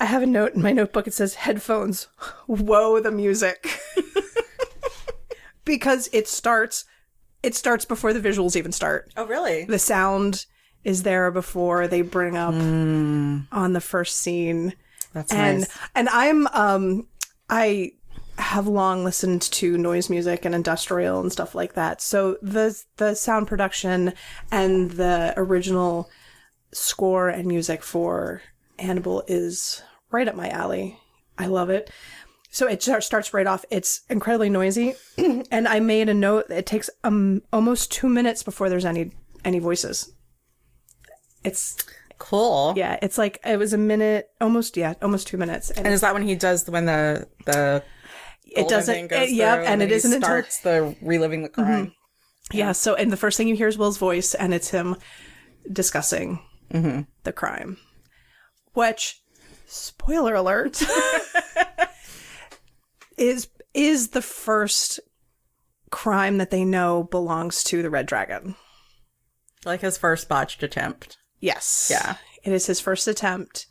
I 0.00 0.04
have 0.04 0.22
a 0.22 0.26
note 0.26 0.54
in 0.54 0.62
my 0.62 0.72
notebook. 0.72 1.08
It 1.08 1.14
says 1.14 1.34
headphones. 1.34 2.06
Whoa, 2.46 3.00
the 3.00 3.10
music. 3.10 3.68
because 5.64 6.08
it 6.12 6.28
starts 6.28 6.84
it 7.42 7.54
starts 7.54 7.84
before 7.84 8.12
the 8.12 8.20
visuals 8.20 8.56
even 8.56 8.72
start. 8.72 9.12
Oh, 9.16 9.26
really? 9.26 9.64
The 9.64 9.78
sound 9.78 10.46
is 10.84 11.02
there 11.04 11.30
before 11.30 11.86
they 11.86 12.02
bring 12.02 12.36
up 12.36 12.54
on 12.54 13.72
the 13.72 13.80
first 13.80 14.18
scene. 14.18 14.74
That's 15.12 15.32
And 15.32 15.60
nice. 15.60 15.78
and 15.94 16.08
I'm 16.10 16.46
um 16.48 17.06
I 17.50 17.92
have 18.38 18.66
long 18.66 19.04
listened 19.04 19.42
to 19.42 19.76
noise 19.76 20.08
music 20.08 20.44
and 20.44 20.54
industrial 20.54 21.20
and 21.20 21.30
stuff 21.32 21.54
like 21.54 21.74
that. 21.74 22.00
So 22.00 22.38
the 22.40 22.80
the 22.96 23.14
sound 23.14 23.48
production 23.48 24.14
and 24.50 24.92
the 24.92 25.34
original 25.36 26.08
score 26.72 27.28
and 27.28 27.46
music 27.46 27.82
for 27.82 28.42
Hannibal 28.78 29.24
is 29.26 29.82
right 30.10 30.28
up 30.28 30.36
my 30.36 30.48
alley. 30.48 30.98
I 31.36 31.46
love 31.46 31.68
it. 31.68 31.90
So 32.50 32.66
it 32.66 32.82
starts 32.82 33.34
right 33.34 33.46
off. 33.46 33.64
It's 33.70 34.02
incredibly 34.08 34.48
noisy, 34.50 34.94
and 35.50 35.68
I 35.68 35.80
made 35.80 36.08
a 36.08 36.14
note. 36.14 36.46
It 36.48 36.64
takes 36.66 36.88
um 37.04 37.42
almost 37.52 37.92
two 37.92 38.08
minutes 38.08 38.42
before 38.42 38.68
there's 38.68 38.84
any 38.86 39.12
any 39.44 39.58
voices. 39.58 40.12
It's 41.44 41.76
Cool. 42.18 42.74
yeah, 42.76 42.98
it's 43.00 43.16
like 43.16 43.38
it 43.44 43.58
was 43.58 43.72
a 43.72 43.78
minute, 43.78 44.28
almost 44.40 44.76
yeah, 44.76 44.94
almost 45.02 45.28
two 45.28 45.36
minutes, 45.36 45.70
and 45.70 45.86
And 45.86 45.94
is 45.94 46.00
that 46.00 46.14
when 46.14 46.22
he 46.26 46.34
does 46.34 46.68
when 46.68 46.86
the 46.86 47.28
the 47.46 47.82
it 48.48 48.68
doesn't. 48.68 49.12
It, 49.12 49.30
yep, 49.30 49.58
through 49.58 49.66
and 49.66 49.82
it 49.82 49.92
isn't 49.92 50.12
until 50.12 50.26
starts 50.26 50.60
the 50.60 50.96
reliving 51.00 51.42
the 51.42 51.48
crime. 51.48 51.86
Mm-hmm. 51.86 52.56
yeah. 52.56 52.72
So 52.72 52.94
and 52.94 53.12
the 53.12 53.16
first 53.16 53.36
thing 53.36 53.48
you 53.48 53.56
hear 53.56 53.68
is 53.68 53.78
Will's 53.78 53.98
voice, 53.98 54.34
and 54.34 54.54
it's 54.54 54.70
him 54.70 54.96
discussing 55.70 56.40
mm-hmm. 56.72 57.02
the 57.24 57.32
crime, 57.32 57.78
which 58.72 59.22
spoiler 59.66 60.34
alert 60.34 60.82
is 63.16 63.48
is 63.74 64.08
the 64.08 64.22
first 64.22 65.00
crime 65.90 66.38
that 66.38 66.50
they 66.50 66.64
know 66.64 67.04
belongs 67.04 67.62
to 67.64 67.82
the 67.82 67.90
Red 67.90 68.06
Dragon. 68.06 68.56
Like 69.64 69.80
his 69.80 69.98
first 69.98 70.28
botched 70.28 70.62
attempt. 70.62 71.18
Yes. 71.40 71.88
Yeah. 71.90 72.16
It 72.44 72.52
is 72.52 72.66
his 72.66 72.80
first 72.80 73.08
attempt. 73.08 73.66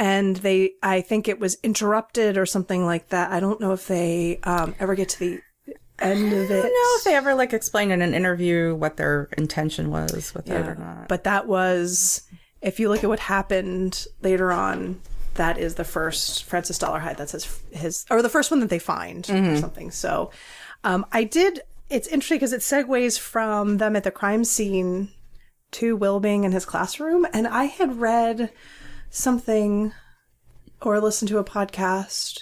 And 0.00 0.36
they, 0.36 0.72
I 0.82 1.02
think 1.02 1.28
it 1.28 1.38
was 1.38 1.58
interrupted 1.62 2.38
or 2.38 2.46
something 2.46 2.86
like 2.86 3.10
that. 3.10 3.30
I 3.30 3.38
don't 3.38 3.60
know 3.60 3.72
if 3.72 3.86
they 3.86 4.40
um, 4.44 4.74
ever 4.80 4.94
get 4.94 5.10
to 5.10 5.18
the 5.18 5.40
end 5.98 6.32
of 6.32 6.50
it. 6.50 6.58
I 6.58 6.62
don't 6.62 6.72
know 6.72 6.96
if 6.98 7.04
they 7.04 7.14
ever 7.14 7.34
like 7.34 7.52
explained 7.52 7.92
in 7.92 8.00
an 8.00 8.14
interview 8.14 8.74
what 8.74 8.96
their 8.96 9.28
intention 9.36 9.90
was 9.90 10.32
with 10.34 10.50
it 10.50 10.66
or 10.66 10.74
not. 10.74 11.08
But 11.08 11.24
that 11.24 11.46
was 11.46 12.22
if 12.62 12.80
you 12.80 12.88
look 12.88 13.04
at 13.04 13.10
what 13.10 13.20
happened 13.20 14.06
later 14.22 14.52
on, 14.52 15.00
that 15.34 15.58
is 15.58 15.74
the 15.74 15.84
first 15.84 16.44
Francis 16.44 16.78
Dolarhyde. 16.78 17.16
That's 17.16 17.32
his 17.32 17.62
his 17.70 18.06
or 18.10 18.22
the 18.22 18.28
first 18.28 18.50
one 18.50 18.60
that 18.60 18.70
they 18.70 18.78
find 18.78 19.28
or 19.28 19.56
something. 19.58 19.90
So, 19.90 20.30
um, 20.82 21.06
I 21.12 21.24
did. 21.24 21.60
It's 21.88 22.08
interesting 22.08 22.36
because 22.36 22.52
it 22.52 22.60
segues 22.60 23.18
from 23.18 23.78
them 23.78 23.96
at 23.96 24.04
the 24.04 24.10
crime 24.10 24.44
scene 24.44 25.10
to 25.72 25.96
Will 25.96 26.20
being 26.20 26.44
in 26.44 26.52
his 26.52 26.64
classroom, 26.64 27.26
and 27.32 27.46
I 27.46 27.64
had 27.64 28.00
read 28.00 28.50
something 29.10 29.92
or 30.82 31.00
listen 31.00 31.28
to 31.28 31.38
a 31.38 31.44
podcast 31.44 32.40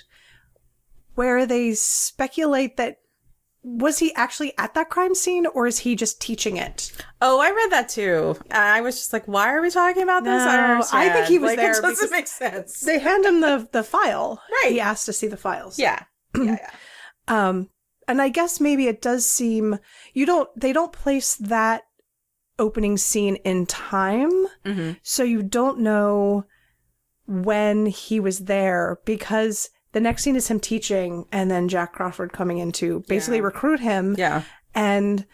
where 1.14 1.44
they 1.46 1.74
speculate 1.74 2.76
that 2.76 2.98
was 3.64 3.98
he 3.98 4.14
actually 4.14 4.52
at 4.56 4.72
that 4.74 4.88
crime 4.88 5.14
scene 5.14 5.44
or 5.46 5.66
is 5.66 5.80
he 5.80 5.96
just 5.96 6.20
teaching 6.22 6.56
it? 6.56 6.92
Oh, 7.20 7.40
I 7.40 7.50
read 7.50 7.72
that 7.72 7.88
too. 7.88 8.36
I 8.52 8.80
was 8.80 8.94
just 8.96 9.12
like, 9.12 9.26
why 9.26 9.52
are 9.52 9.60
we 9.60 9.68
talking 9.68 10.04
about 10.04 10.22
this? 10.24 10.42
I, 10.42 10.56
don't 10.56 10.78
No, 10.78 10.86
I 10.92 11.08
think 11.10 11.26
he 11.26 11.38
was 11.38 11.48
like, 11.48 11.58
there 11.58 11.76
It 11.76 11.82
doesn't 11.82 12.12
make 12.12 12.28
sense. 12.28 12.80
They 12.80 12.98
hand 13.00 13.24
him 13.24 13.40
the 13.40 13.68
the 13.72 13.82
file. 13.82 14.40
Right. 14.62 14.70
He 14.72 14.80
asked 14.80 15.06
to 15.06 15.12
see 15.12 15.26
the 15.26 15.36
files. 15.36 15.78
Yeah. 15.78 16.02
Yeah. 16.36 16.44
yeah. 16.44 16.70
Um, 17.28 17.68
and 18.06 18.22
I 18.22 18.30
guess 18.30 18.58
maybe 18.58 18.86
it 18.86 19.02
does 19.02 19.26
seem 19.28 19.80
you 20.14 20.24
don't 20.24 20.48
they 20.58 20.72
don't 20.72 20.92
place 20.92 21.34
that 21.34 21.82
opening 22.58 22.96
scene 22.96 23.36
in 23.44 23.66
time, 23.66 24.30
Mm-hmm. 24.64 24.92
so 25.02 25.24
you 25.24 25.42
don't 25.42 25.80
know 25.80 26.46
when 27.28 27.86
he 27.86 28.18
was 28.18 28.40
there 28.46 28.98
because 29.04 29.70
the 29.92 30.00
next 30.00 30.22
scene 30.24 30.34
is 30.34 30.48
him 30.48 30.58
teaching 30.58 31.26
and 31.30 31.50
then 31.50 31.68
Jack 31.68 31.92
Crawford 31.92 32.32
coming 32.32 32.58
in 32.58 32.72
to 32.72 33.04
basically 33.06 33.36
Yeah. 33.38 33.44
recruit 33.44 33.80
him. 33.80 34.14
Yeah. 34.18 34.42
And 34.74 35.24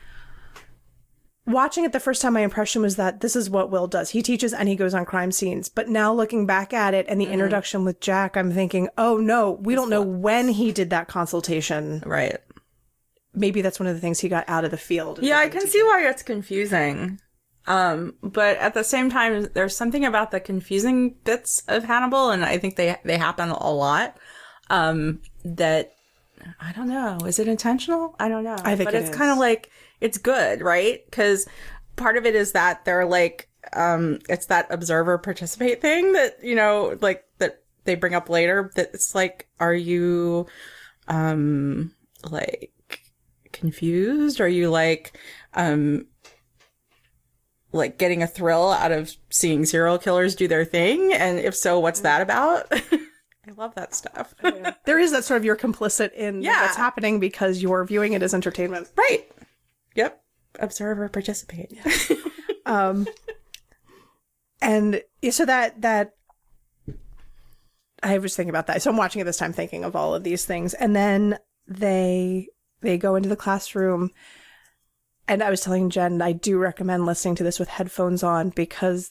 watching 1.47 1.85
it 1.85 1.93
the 1.93 2.01
first 2.01 2.23
time, 2.23 2.33
my 2.33 2.41
impression 2.41 2.83
was 2.83 2.97
that 2.97 3.21
this 3.21 3.37
is 3.37 3.51
what 3.51 3.71
Will 3.71 3.87
does. 3.87 4.11
He 4.11 4.23
teaches 4.23 4.53
and 4.53 4.69
he 4.69 4.77
goes 4.77 4.95
on 4.95 5.05
crime 5.05 5.31
scenes. 5.33 5.69
But 5.69 5.89
now 5.89 6.13
looking 6.13 6.47
back 6.47 6.73
at 6.73 6.95
it 6.95 7.07
and 7.09 7.21
Mm-hmm. 7.21 7.29
the 7.29 7.33
introduction 7.35 7.85
with 7.85 8.01
Jack, 8.01 8.37
I'm 8.37 8.53
thinking, 8.53 8.89
oh 8.99 9.17
no, 9.19 9.53
we 9.53 9.75
don't 9.75 9.91
know 9.91 10.03
when 10.03 10.49
he 10.49 10.73
did 10.73 10.91
that 10.91 11.09
consultation. 11.09 12.03
Right. 12.07 12.39
Maybe 13.35 13.63
that's 13.63 13.81
one 13.81 13.89
of 13.89 13.95
the 13.95 14.01
things 14.01 14.21
he 14.21 14.29
got 14.29 14.45
out 14.49 14.65
of 14.65 14.71
the 14.71 14.77
field. 14.77 15.19
Yeah, 15.23 15.39
I 15.39 15.49
can 15.49 15.67
see 15.67 15.83
why 15.83 16.07
it's 16.09 16.23
confusing. 16.23 17.21
Um, 17.67 18.15
but 18.23 18.59
at 18.59 18.75
the 18.75 18.85
same 18.85 19.11
time, 19.11 19.49
there's 19.55 19.77
something 19.77 20.05
about 20.05 20.31
the 20.31 20.41
confusing 20.41 21.17
bits 21.25 21.63
of 21.69 21.85
Hannibal, 21.85 22.31
and 22.31 22.45
I 22.45 22.59
think 22.59 22.77
they 22.77 22.97
they 23.05 23.17
happen 23.17 23.49
a 23.49 23.71
lot. 23.71 24.17
Um, 24.71 25.23
that 25.45 25.93
I 26.61 26.73
don't 26.73 26.89
know. 26.89 27.19
Is 27.27 27.39
it 27.39 27.49
intentional? 27.49 28.15
I 28.19 28.29
don't 28.29 28.45
know. 28.45 28.57
I 28.65 28.77
think 28.77 28.89
but 28.89 28.95
it 28.95 29.05
it's 29.05 29.17
kind 29.17 29.31
of 29.31 29.39
like 29.39 29.71
it's 30.01 30.19
good, 30.19 30.61
right? 30.61 31.05
Because 31.07 31.49
part 31.97 32.17
of 32.17 32.27
it 32.27 32.35
is 32.35 32.53
that 32.53 32.85
they're 32.85 33.07
like, 33.07 33.49
um, 33.73 34.19
it's 34.29 34.47
that 34.47 34.67
observer 34.71 35.17
participate 35.19 35.81
thing 35.81 36.13
that 36.13 36.43
you 36.43 36.55
know, 36.55 36.99
like 37.01 37.25
that 37.39 37.63
they 37.85 37.95
bring 37.95 38.15
up 38.15 38.29
later. 38.29 38.71
That 38.77 38.91
it's 38.93 39.15
like, 39.15 39.49
are 39.61 39.75
you, 39.75 40.47
um, 41.09 41.93
like 42.31 42.73
confused? 43.53 44.41
Are 44.41 44.49
you 44.49 44.71
like, 44.71 45.19
um, 45.55 46.07
like 47.75 47.99
getting 47.99 48.23
a 48.23 48.27
thrill 48.27 48.71
out 48.73 48.93
of 48.93 49.15
seeing 49.31 49.65
serial 49.67 49.99
killers 49.99 50.35
do 50.35 50.49
their 50.49 50.65
thing? 50.65 51.13
And 51.13 51.39
if 51.39 51.55
so, 51.57 51.79
what's 51.81 52.01
that 52.01 52.21
about? 52.23 52.67
I 52.73 53.53
love 53.57 53.75
that 53.75 53.95
stuff. 53.95 54.35
There 54.87 54.99
is 54.99 55.13
that 55.13 55.25
sort 55.25 55.39
of 55.39 55.45
you're 55.45 55.57
complicit 55.57 56.13
in 56.15 56.43
Yeah. 56.43 56.63
what's 56.63 56.77
happening 56.77 57.21
because 57.21 57.61
you're 57.63 57.85
viewing 57.85 58.13
it 58.15 58.23
as 58.23 58.33
entertainment. 58.35 58.89
right. 58.97 59.27
Yep. 59.95 60.23
Observe 60.61 60.99
or 60.99 61.09
participate. 61.09 61.73
Um, 62.67 63.07
and 64.63 65.03
so 65.31 65.45
that 65.45 65.83
that 65.83 66.15
I 68.03 68.17
was 68.19 68.35
thinking 68.35 68.49
about 68.51 68.67
that. 68.69 68.81
So 68.81 68.91
I'm 68.91 68.97
watching 68.97 69.21
it 69.21 69.25
this 69.25 69.37
time, 69.37 69.53
thinking 69.53 69.85
of 69.85 69.95
all 69.95 70.15
of 70.15 70.25
these 70.25 70.47
things, 70.47 70.73
and 70.73 70.97
then 70.97 71.39
they 71.69 72.49
they 72.81 72.97
go 72.97 73.17
into 73.17 73.29
the 73.29 73.37
classroom, 73.37 74.11
and 75.29 75.43
I 75.43 75.51
was 75.51 75.61
telling 75.61 75.91
Jen 75.91 76.21
I 76.23 76.33
do 76.33 76.59
recommend 76.59 77.07
listening 77.07 77.35
to 77.37 77.45
this 77.45 77.59
with 77.59 77.69
headphones 77.69 78.23
on 78.23 78.51
because 78.51 79.11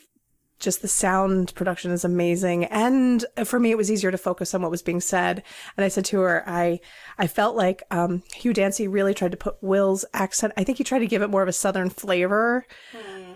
just 0.60 0.82
the 0.82 0.88
sound 0.88 1.54
production 1.56 1.92
is 1.92 2.06
amazing 2.06 2.64
and 2.66 3.26
for 3.44 3.60
me 3.60 3.72
it 3.72 3.78
was 3.78 3.92
easier 3.92 4.12
to 4.12 4.18
focus 4.18 4.54
on 4.54 4.62
what 4.62 4.72
was 4.72 4.84
being 4.84 5.02
said 5.02 5.44
and 5.76 5.84
i 5.84 5.90
said 5.90 6.06
to 6.06 6.20
her 6.22 6.42
i 6.48 6.80
i 7.18 7.28
felt 7.28 7.58
like 7.58 7.84
um 7.92 8.24
hugh 8.34 8.54
dancy 8.54 8.88
really 8.88 9.14
tried 9.14 9.32
to 9.32 9.36
put 9.36 9.58
will's 9.62 10.06
accent 10.14 10.54
i 10.56 10.64
think 10.64 10.78
he 10.78 10.84
tried 10.86 11.00
to 11.00 11.08
give 11.08 11.22
it 11.22 11.30
more 11.30 11.42
of 11.42 11.50
a 11.50 11.54
southern 11.54 11.90
flavor 11.90 12.66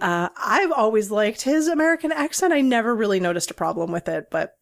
uh, 0.02 0.30
I've 0.38 0.72
always 0.72 1.12
liked 1.12 1.42
his 1.42 1.68
American 1.68 2.12
accent. 2.12 2.54
I 2.54 2.62
never 2.62 2.96
really 2.96 3.20
noticed 3.20 3.52
a 3.52 3.56
problem 3.56 3.92
with 3.92 4.08
it, 4.08 4.30
but 4.30 4.54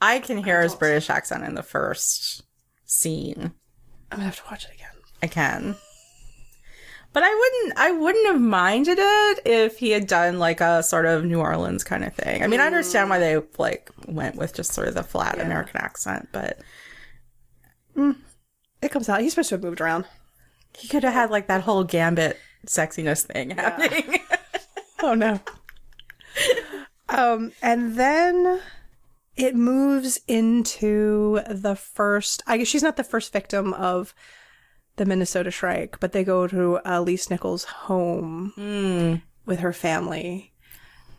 I 0.00 0.18
can 0.18 0.38
hear 0.38 0.62
his 0.62 0.74
British 0.74 1.10
accent 1.10 1.44
in 1.44 1.54
the 1.54 1.62
first 1.62 2.42
scene. 2.84 3.52
I'm 4.10 4.18
gonna 4.18 4.24
have 4.24 4.36
to 4.36 4.42
watch 4.50 4.64
it 4.64 4.74
again. 4.74 4.88
I 5.22 5.26
can. 5.26 5.76
But 7.14 7.22
I 7.22 7.32
wouldn't 7.34 7.78
I 7.78 7.90
wouldn't 7.92 8.26
have 8.26 8.40
minded 8.40 8.98
it 9.00 9.40
if 9.46 9.78
he 9.78 9.90
had 9.92 10.06
done 10.06 10.38
like 10.38 10.60
a 10.60 10.82
sort 10.82 11.06
of 11.06 11.24
New 11.24 11.40
Orleans 11.40 11.82
kind 11.84 12.04
of 12.04 12.12
thing. 12.14 12.42
I 12.42 12.46
mean, 12.48 12.60
I 12.60 12.66
understand 12.66 13.08
why 13.08 13.18
they 13.20 13.40
like 13.56 13.88
went 14.06 14.36
with 14.36 14.52
just 14.52 14.72
sort 14.72 14.88
of 14.88 14.94
the 14.94 15.02
flat 15.04 15.40
American 15.40 15.80
accent, 15.80 16.28
but 16.32 16.58
It 17.96 18.90
comes 18.90 19.08
out. 19.08 19.20
He's 19.22 19.32
supposed 19.32 19.48
to 19.50 19.54
have 19.54 19.62
moved 19.62 19.80
around. 19.80 20.04
he 20.76 20.88
could 20.88 21.04
have 21.04 21.12
had 21.14 21.30
like 21.30 21.46
that 21.46 21.62
whole 21.62 21.84
gambit 21.84 22.38
sexiness 22.66 23.22
thing 23.22 23.50
happening. 23.50 24.18
Oh 25.02 25.12
no. 25.14 25.38
um, 27.10 27.52
and 27.62 27.96
then 27.96 28.60
it 29.36 29.54
moves 29.54 30.18
into 30.26 31.40
the 31.48 31.76
first. 31.76 32.42
I 32.46 32.56
guess 32.56 32.68
she's 32.68 32.82
not 32.82 32.96
the 32.96 33.04
first 33.04 33.30
victim 33.32 33.74
of 33.74 34.14
the 34.96 35.04
Minnesota 35.04 35.50
Shrike, 35.50 35.98
but 36.00 36.12
they 36.12 36.24
go 36.24 36.46
to 36.46 36.78
uh, 36.78 37.00
Elise 37.00 37.30
Nichols' 37.30 37.64
home 37.64 38.52
hmm. 38.54 39.14
with 39.46 39.60
her 39.60 39.72
family. 39.72 40.52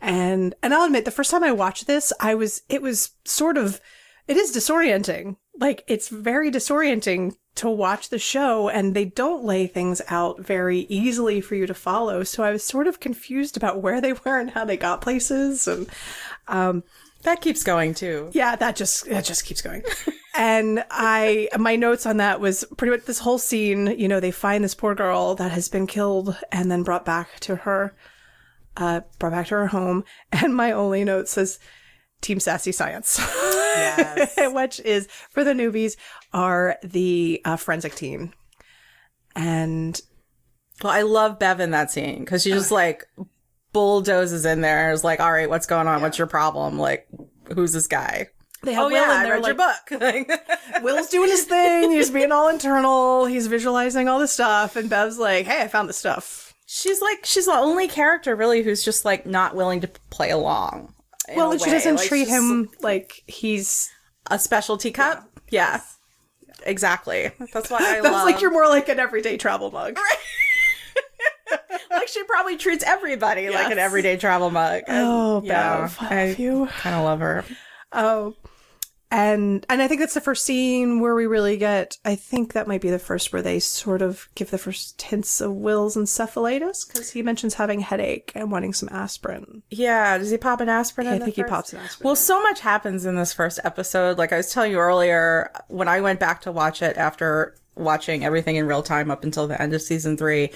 And 0.00 0.54
and 0.62 0.74
I'll 0.74 0.84
admit, 0.84 1.04
the 1.04 1.10
first 1.10 1.30
time 1.30 1.44
I 1.44 1.52
watched 1.52 1.86
this, 1.86 2.12
I 2.20 2.34
was 2.34 2.62
it 2.68 2.82
was 2.82 3.10
sort 3.24 3.56
of 3.56 3.80
it 4.28 4.36
is 4.36 4.54
disorienting. 4.54 5.36
Like 5.58 5.84
it's 5.86 6.08
very 6.08 6.50
disorienting 6.50 7.34
to 7.56 7.70
watch 7.70 8.10
the 8.10 8.18
show 8.18 8.68
and 8.68 8.94
they 8.94 9.06
don't 9.06 9.44
lay 9.44 9.66
things 9.66 10.02
out 10.08 10.40
very 10.40 10.80
easily 10.80 11.40
for 11.40 11.54
you 11.54 11.66
to 11.66 11.74
follow. 11.74 12.22
So 12.22 12.42
I 12.42 12.50
was 12.50 12.62
sort 12.62 12.86
of 12.86 13.00
confused 13.00 13.56
about 13.56 13.80
where 13.80 14.00
they 14.00 14.12
were 14.12 14.38
and 14.38 14.50
how 14.50 14.64
they 14.64 14.76
got 14.76 15.00
places 15.00 15.66
and 15.66 15.88
um, 16.48 16.84
that 17.26 17.40
keeps 17.40 17.62
going 17.62 17.92
too. 17.92 18.30
yeah, 18.32 18.54
that 18.56 18.76
just 18.76 19.04
that 19.06 19.24
just 19.24 19.44
keeps 19.44 19.60
going. 19.60 19.82
and 20.36 20.84
I 20.90 21.48
my 21.58 21.74
notes 21.74 22.06
on 22.06 22.18
that 22.18 22.40
was 22.40 22.64
pretty 22.76 22.92
much 22.92 23.04
this 23.04 23.18
whole 23.18 23.38
scene, 23.38 23.88
you 23.98 24.06
know, 24.06 24.20
they 24.20 24.30
find 24.30 24.62
this 24.62 24.74
poor 24.74 24.94
girl 24.94 25.34
that 25.34 25.50
has 25.50 25.68
been 25.68 25.86
killed 25.86 26.36
and 26.52 26.70
then 26.70 26.84
brought 26.84 27.04
back 27.04 27.38
to 27.40 27.56
her 27.56 27.94
uh 28.76 29.00
brought 29.18 29.32
back 29.32 29.48
to 29.48 29.54
her 29.56 29.66
home 29.66 30.04
and 30.32 30.54
my 30.54 30.70
only 30.70 31.04
note 31.04 31.28
says 31.28 31.58
Team 32.20 32.40
Sassy 32.40 32.72
Science. 32.72 33.18
Yes. 33.18 34.36
which 34.52 34.80
is 34.80 35.08
for 35.30 35.44
the 35.44 35.52
newbies 35.52 35.96
are 36.32 36.78
the 36.82 37.42
uh, 37.44 37.56
forensic 37.56 37.94
team. 37.94 38.32
And 39.34 40.00
well, 40.82 40.92
I 40.92 41.02
love 41.02 41.38
Bev 41.38 41.58
in 41.60 41.72
that 41.72 41.90
scene 41.90 42.20
because 42.20 42.44
she 42.44 42.52
just 42.52 42.70
like 42.70 43.04
bulldozes 43.76 44.46
in 44.46 44.62
there. 44.62 44.90
Is 44.92 45.04
like, 45.04 45.20
all 45.20 45.30
right, 45.30 45.50
what's 45.50 45.66
going 45.66 45.86
on? 45.86 46.00
What's 46.00 46.16
your 46.16 46.26
problem? 46.26 46.78
Like, 46.78 47.06
who's 47.54 47.72
this 47.72 47.86
guy? 47.86 48.28
they 48.62 48.72
have 48.72 48.84
Oh 48.84 48.86
Will 48.86 48.94
yeah, 48.94 49.04
in 49.04 49.10
I 49.10 49.22
there 49.24 49.34
read 49.34 49.42
like 49.42 49.90
your 49.90 50.28
book. 50.28 50.40
Will's 50.82 51.08
doing 51.08 51.28
his 51.30 51.44
thing. 51.44 51.90
He's 51.92 52.10
being 52.10 52.32
all 52.32 52.48
internal. 52.48 53.26
He's 53.26 53.46
visualizing 53.48 54.08
all 54.08 54.18
this 54.18 54.32
stuff. 54.32 54.76
And 54.76 54.88
Bev's 54.88 55.18
like, 55.18 55.44
hey, 55.46 55.60
I 55.62 55.68
found 55.68 55.88
this 55.90 55.98
stuff. 55.98 56.54
she's 56.66 57.00
like 57.02 57.24
she's 57.24 57.44
the 57.46 57.52
only 57.52 57.86
character 57.86 58.34
really 58.34 58.62
who's 58.62 58.82
just 58.82 59.04
like 59.04 59.26
not 59.26 59.54
willing 59.54 59.80
to 59.82 59.88
play 60.10 60.30
along. 60.30 60.94
Well, 61.36 61.50
and 61.52 61.60
she 61.60 61.70
doesn't 61.70 61.96
Like, 61.96 62.08
treat 62.08 62.28
him 62.28 62.70
like 62.80 63.22
he's. 63.26 63.90
a 64.30 64.38
specialty 64.38 64.90
cup. 64.90 65.28
Yeah. 65.50 65.80
Exactly. 66.64 67.30
That's 67.52 67.70
why 67.70 67.78
I 67.80 68.00
That's 68.00 68.12
love. 68.12 68.24
like 68.24 68.40
you're 68.40 68.50
more 68.50 68.66
like 68.68 68.88
an 68.88 68.98
everyday 68.98 69.36
travel 69.36 69.70
mug. 69.70 69.98
like 71.90 72.08
she 72.08 72.22
probably 72.24 72.56
treats 72.56 72.84
everybody 72.84 73.50
like 73.50 73.70
an 73.70 73.78
everyday 73.78 74.16
travel 74.16 74.50
mug. 74.50 74.82
And, 74.86 75.06
Oh, 75.06 75.42
yeah, 75.44 75.88
I 76.00 76.30
I 76.30 76.34
kind 76.34 76.96
of 76.96 77.04
love 77.04 77.20
her. 77.20 77.44
Oh, 77.92 78.34
and 79.08 79.64
and 79.68 79.80
I 79.80 79.86
think 79.86 80.00
that's 80.00 80.14
the 80.14 80.20
first 80.20 80.44
scene 80.44 80.98
where 81.00 81.14
we 81.14 81.26
really 81.26 81.56
get. 81.56 81.96
I 82.04 82.16
think 82.16 82.52
that 82.54 82.66
might 82.66 82.80
be 82.80 82.90
the 82.90 82.98
first 82.98 83.32
where 83.32 83.40
they 83.42 83.60
sort 83.60 84.02
of 84.02 84.28
give 84.34 84.50
the 84.50 84.58
first 84.58 85.00
hints 85.00 85.40
of 85.40 85.52
Will's 85.52 85.96
encephalitis 85.96 86.86
because 86.86 87.10
he 87.12 87.22
mentions 87.22 87.54
having 87.54 87.80
headache 87.80 88.32
and 88.34 88.50
wanting 88.50 88.72
some 88.72 88.88
aspirin. 88.90 89.62
Yeah, 89.70 90.18
does 90.18 90.30
he 90.30 90.36
pop 90.38 90.60
an 90.60 90.68
aspirin? 90.68 91.06
I 91.06 91.12
in 91.14 91.18
the 91.20 91.26
think 91.26 91.36
he 91.36 91.44
pops 91.44 91.72
an 91.72 91.78
aspirin. 91.78 92.04
Well, 92.04 92.16
so 92.16 92.42
much 92.42 92.60
happens 92.60 93.04
in 93.06 93.14
this 93.14 93.32
first 93.32 93.60
episode. 93.62 94.18
Like 94.18 94.32
I 94.32 94.38
was 94.38 94.52
telling 94.52 94.72
you 94.72 94.78
earlier, 94.78 95.52
when 95.68 95.86
I 95.86 96.00
went 96.00 96.18
back 96.18 96.40
to 96.42 96.50
watch 96.52 96.82
it 96.82 96.96
after 96.96 97.54
watching 97.76 98.24
everything 98.24 98.56
in 98.56 98.66
real 98.66 98.82
time 98.82 99.10
up 99.10 99.22
until 99.22 99.46
the 99.46 99.60
end 99.62 99.72
of 99.72 99.82
season 99.82 100.16
three, 100.16 100.50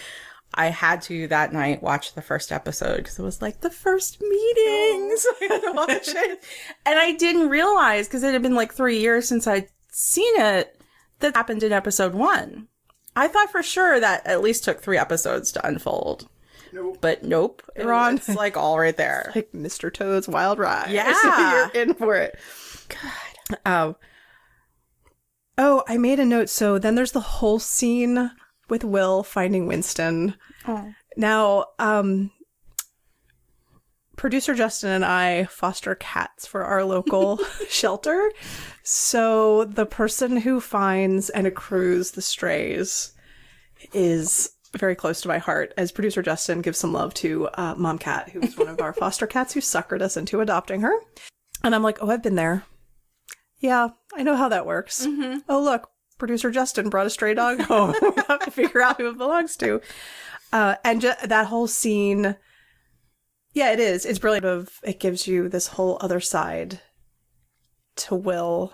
I 0.55 0.67
had 0.67 1.03
to 1.03 1.29
that 1.29 1.53
night 1.53 1.83
watch 1.83 2.15
the 2.15 2.23
first 2.23 2.51
episode 2.51 2.97
because 2.99 3.19
it 3.19 3.23
was 3.23 3.41
like 3.41 3.61
the 3.61 3.71
first 3.71 4.21
meeting. 4.21 5.15
So 5.17 5.31
I 5.41 5.47
had 5.49 5.61
to 5.63 5.73
watch 5.73 6.09
it. 6.09 6.43
And 6.85 6.99
I 6.99 7.13
didn't 7.13 7.49
realize 7.49 8.09
because 8.09 8.23
it 8.25 8.33
had 8.33 8.43
been 8.43 8.55
like 8.57 8.73
three 8.73 8.99
years 8.99 9.29
since 9.29 9.47
I'd 9.47 9.69
seen 9.93 10.41
it 10.41 10.81
that 11.21 11.37
happened 11.37 11.63
in 11.63 11.73
episode 11.73 12.15
one. 12.15 12.67
I 13.15 13.29
thought 13.29 13.51
for 13.51 13.63
sure 13.63 14.01
that 14.01 14.27
at 14.27 14.41
least 14.43 14.65
took 14.65 14.81
three 14.81 14.99
episodes 14.99 15.53
to 15.53 15.67
unfold. 15.67 16.29
Nope. 16.73 16.99
But 17.01 17.25
nope. 17.25 17.63
It- 17.77 17.87
on. 17.87 18.17
It's 18.17 18.29
like 18.29 18.57
all 18.57 18.79
right 18.79 18.97
there. 18.97 19.33
like 19.37 19.53
Mr. 19.53 19.93
Toad's 19.93 20.29
Wild 20.29 20.59
Ride. 20.59 20.87
Yeah. 20.91 21.71
You're 21.75 21.83
in 21.83 21.95
for 21.95 22.17
it. 22.17 22.39
God. 22.89 23.59
Um, 23.65 23.97
oh, 25.59 25.83
I 25.89 25.97
made 25.99 26.19
a 26.21 26.25
note. 26.25 26.49
So 26.49 26.79
then 26.79 26.95
there's 26.95 27.13
the 27.13 27.21
whole 27.21 27.59
scene 27.59 28.31
with 28.71 28.85
Will 28.85 29.23
finding 29.23 29.67
Winston. 29.67 30.35
Oh. 30.67 30.93
Now, 31.17 31.67
um, 31.79 32.31
producer 34.17 34.55
Justin 34.55 34.91
and 34.91 35.05
I 35.05 35.45
foster 35.45 35.95
cats 35.95 36.47
for 36.47 36.65
our 36.65 36.85
local 36.85 37.39
shelter. 37.69 38.31
So 38.83 39.65
the 39.65 39.87
person 39.87 40.37
who 40.37 40.61
finds 40.61 41.31
and 41.31 41.47
accrues 41.47 42.13
the 42.13 42.23
strays 42.23 43.13
is 43.93 44.51
very 44.77 44.95
close 44.95 45.21
to 45.23 45.29
my 45.29 45.39
heart 45.39 45.73
as 45.77 45.91
producer 45.91 46.23
Justin 46.23 46.61
gives 46.61 46.79
some 46.79 46.93
love 46.93 47.13
to 47.15 47.49
uh, 47.55 47.75
Mom 47.77 47.99
Cat, 47.99 48.29
who 48.29 48.41
was 48.41 48.57
one 48.57 48.69
of 48.69 48.81
our 48.81 48.93
foster 49.01 49.27
cats 49.27 49.55
who 49.55 49.61
suckered 49.61 50.03
us 50.03 50.17
into 50.17 50.41
adopting 50.41 50.83
her. 50.83 50.95
And 51.65 51.75
I'm 51.75 51.83
like, 51.83 51.99
oh, 52.03 52.11
I've 52.11 52.23
been 52.23 52.37
there. 52.37 52.65
Yeah, 53.59 53.89
I 54.15 54.23
know 54.23 54.37
how 54.37 54.49
that 54.51 54.67
works. 54.67 55.07
Oh, 55.49 55.63
look, 55.63 55.91
producer 56.21 56.53
Justin 56.53 56.89
brought 56.89 57.07
a 57.07 57.11
stray 57.11 57.35
dog 57.35 57.61
home. 57.63 57.95
we 58.01 58.11
have 58.29 58.41
to 58.45 58.51
figure 58.53 58.81
out 58.83 58.99
who 59.01 59.09
it 59.11 59.19
belongs 59.19 59.57
to. 59.57 59.81
Uh, 60.53 60.77
and 60.85 61.01
ju- 61.01 61.13
that 61.25 61.47
whole 61.47 61.67
scene, 61.67 62.37
yeah, 63.53 63.73
it 63.73 63.81
is. 63.81 64.05
It's 64.07 64.19
brilliant. 64.21 64.47
Of 64.47 64.79
it 64.85 65.01
gives 65.01 65.27
you 65.27 65.49
this 65.49 65.69
whole 65.69 65.99
other 66.01 66.21
side 66.21 66.81
to 67.97 68.15
Will. 68.15 68.73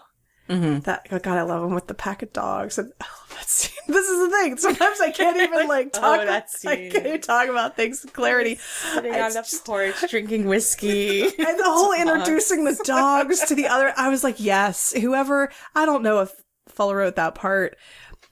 Mm-hmm. 0.49 0.81
That 0.81 1.09
oh 1.11 1.19
God, 1.19 1.39
I 1.39 1.43
love 1.43 1.65
him 1.65 1.75
with 1.75 1.89
the 1.89 1.95
pack 1.95 2.23
of 2.23 2.33
dogs. 2.33 2.79
And 2.79 2.93
oh, 3.03 3.27
that 3.31 3.49
scene. 3.49 3.73
This 3.89 4.09
is 4.09 4.19
the 4.29 4.37
thing. 4.37 4.57
Sometimes 4.57 5.01
I 5.01 5.11
can't 5.13 5.37
even 5.41 5.69
like 5.69 5.91
Oh, 5.95 6.01
talk. 6.01 6.27
that 6.27 6.49
I 6.67 6.77
can't 6.91 7.07
even 7.07 7.21
talk 7.21 7.49
about 7.49 7.77
things 7.77 8.03
with 8.03 8.13
clarity. 8.13 8.57
Sitting 8.57 9.13
on 9.15 9.29
the 9.31 9.35
just- 9.41 9.65
porch 9.65 9.95
drinking 10.11 10.47
whiskey. 10.47 11.23
and 11.23 11.33
the 11.59 11.65
whole 11.65 11.93
introducing 11.93 12.65
the 12.65 12.75
dogs 12.85 13.41
to 13.47 13.55
the 13.55 13.69
other, 13.69 13.93
I 13.97 14.09
was 14.09 14.25
like, 14.25 14.41
yes, 14.41 14.93
whoever. 14.93 15.51
I 15.77 15.85
don't 15.87 16.03
know 16.03 16.21
if 16.21 16.31
Fuller 16.77 16.97
wrote 16.97 17.17
that 17.17 17.35
part, 17.35 17.77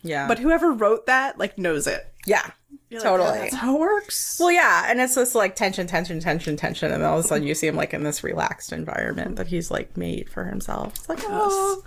yeah. 0.02 0.28
but 0.28 0.38
whoever 0.38 0.72
wrote 0.72 1.07
that 1.07 1.38
like 1.38 1.59
knows 1.59 1.87
it. 1.87 2.07
yeah. 2.26 2.50
You're 2.90 3.00
like, 3.00 3.09
Totally. 3.11 3.28
"Oh, 3.30 3.35
that's 3.42 3.54
how 3.54 3.74
it 3.76 3.80
works. 3.80 4.37
Well, 4.38 4.52
yeah, 4.52 4.85
and 4.88 5.00
it's 5.00 5.14
this 5.16 5.35
like 5.35 5.57
tension, 5.57 5.87
tension, 5.87 6.20
tension, 6.20 6.57
tension, 6.57 6.92
and 6.92 7.02
all 7.02 7.18
of 7.18 7.24
a 7.24 7.28
sudden 7.28 7.46
you 7.46 7.54
see 7.54 7.66
him 7.66 7.74
like 7.76 7.92
in 7.94 8.04
this 8.04 8.22
relaxed 8.22 8.72
environment 8.72 9.37
that 9.37 9.46
he's 9.48 9.70
like 9.70 9.96
made 9.96 10.28
for 10.30 10.44
himself. 10.44 10.92
It's 10.96 11.09
like, 11.09 11.20
oh, 11.24 11.83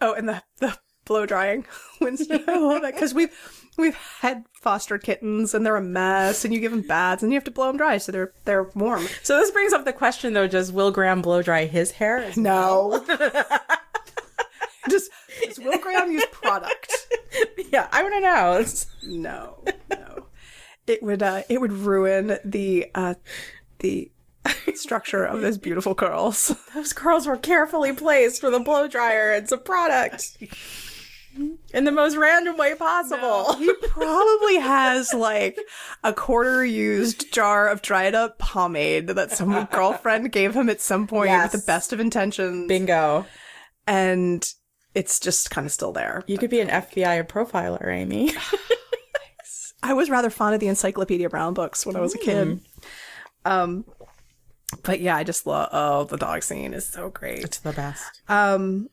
Oh, 0.00 0.12
and 0.14 0.28
the 0.28 0.42
the 0.60 0.76
blow 1.04 1.26
drying 1.26 1.66
Winston. 2.00 2.44
I 2.48 2.56
love 2.58 2.84
it 2.84 2.94
because 2.94 3.12
we've 3.14 3.30
we've 3.76 3.96
had 4.20 4.44
foster 4.62 4.96
kittens 4.98 5.54
and 5.54 5.66
they're 5.66 5.76
a 5.76 5.82
mess, 5.82 6.44
and 6.44 6.54
you 6.54 6.60
give 6.60 6.72
them 6.72 6.82
baths 6.82 7.22
and 7.22 7.32
you 7.32 7.36
have 7.36 7.44
to 7.44 7.50
blow 7.50 7.66
them 7.66 7.76
dry 7.76 7.98
so 7.98 8.12
they're 8.12 8.32
they're 8.44 8.64
warm. 8.74 9.06
so 9.22 9.38
this 9.38 9.50
brings 9.50 9.72
up 9.72 9.84
the 9.84 9.92
question 9.92 10.32
though: 10.34 10.46
Does 10.46 10.72
Will 10.72 10.90
Graham 10.92 11.20
blow 11.20 11.42
dry 11.42 11.66
his 11.66 11.90
hair? 11.92 12.30
No, 12.36 13.04
just 14.88 15.10
does 15.42 15.58
Will 15.58 15.78
Graham 15.78 16.10
use 16.12 16.24
product? 16.32 16.92
yeah, 17.72 17.88
I 17.92 18.02
want 18.02 18.14
to 18.14 18.20
know. 18.20 18.64
No, 19.20 19.64
no. 19.90 20.26
It 20.86 21.02
would 21.02 21.22
uh 21.22 21.42
it 21.48 21.60
would 21.60 21.72
ruin 21.72 22.38
the 22.44 22.90
uh 22.94 23.14
the 23.78 24.10
structure 24.74 25.24
of 25.24 25.40
those 25.40 25.56
beautiful 25.58 25.94
curls. 25.94 26.54
Those 26.74 26.92
curls 26.92 27.26
were 27.26 27.36
carefully 27.38 27.92
placed 27.92 28.40
for 28.40 28.50
the 28.50 28.60
blow 28.60 28.86
dryer. 28.88 29.32
It's 29.32 29.52
a 29.52 29.56
product 29.56 30.36
in 31.72 31.84
the 31.84 31.90
most 31.90 32.16
random 32.16 32.56
way 32.58 32.74
possible. 32.74 33.54
He 33.54 33.72
probably 33.88 34.56
has 34.58 35.12
like 35.14 35.58
a 36.04 36.12
quarter 36.12 36.64
used 36.64 37.32
jar 37.32 37.66
of 37.68 37.80
dried 37.82 38.14
up 38.14 38.38
pomade 38.38 39.08
that 39.08 39.32
some 39.32 39.64
girlfriend 39.72 40.30
gave 40.32 40.54
him 40.54 40.68
at 40.68 40.80
some 40.82 41.06
point 41.06 41.30
Yes. 41.30 41.52
with 41.52 41.62
the 41.62 41.66
best 41.66 41.92
of 41.92 41.98
intentions. 42.00 42.68
Bingo. 42.68 43.24
And 43.86 44.46
it's 44.94 45.18
just 45.20 45.50
kind 45.50 45.66
of 45.66 45.72
still 45.72 45.92
there. 45.92 46.22
You 46.26 46.38
could 46.38 46.50
be 46.50 46.60
an 46.60 46.68
FBI 46.68 47.26
profiler, 47.28 47.86
Amy. 47.92 48.32
I 49.82 49.92
was 49.92 50.08
rather 50.08 50.30
fond 50.30 50.54
of 50.54 50.60
the 50.60 50.68
Encyclopedia 50.68 51.28
Brown 51.28 51.52
books 51.52 51.84
when 51.84 51.94
I 51.96 52.00
was 52.00 52.14
a 52.14 52.18
kid. 52.18 52.60
Um, 53.44 53.84
but 54.82 55.00
yeah, 55.00 55.14
I 55.16 55.24
just 55.24 55.46
love. 55.46 55.68
Oh, 55.72 56.04
the 56.04 56.16
dog 56.16 56.42
scene 56.42 56.72
is 56.72 56.86
so 56.86 57.10
great. 57.10 57.44
It's 57.44 57.58
the 57.58 57.72
best. 57.72 58.22
Um, 58.28 58.88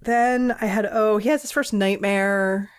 then 0.00 0.54
I 0.60 0.66
had 0.66 0.86
oh, 0.90 1.18
he 1.18 1.28
has 1.30 1.42
his 1.42 1.50
first 1.50 1.72
nightmare 1.72 2.70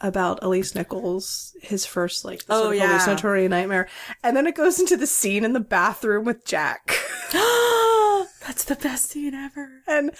about 0.00 0.38
Elise 0.42 0.74
Nichols, 0.76 1.52
his 1.60 1.84
first 1.84 2.24
like 2.24 2.42
Oh, 2.48 2.62
sort 2.62 2.74
of 2.76 2.80
yeah. 2.80 2.86
hallucinatory 2.86 3.48
nightmare, 3.48 3.88
and 4.22 4.36
then 4.36 4.46
it 4.46 4.54
goes 4.54 4.78
into 4.78 4.96
the 4.96 5.06
scene 5.08 5.44
in 5.44 5.52
the 5.52 5.60
bathroom 5.60 6.24
with 6.24 6.44
Jack, 6.46 6.94
That's 7.32 8.64
the 8.64 8.76
best 8.80 9.10
scene 9.10 9.34
ever. 9.34 9.82
and 9.88 10.12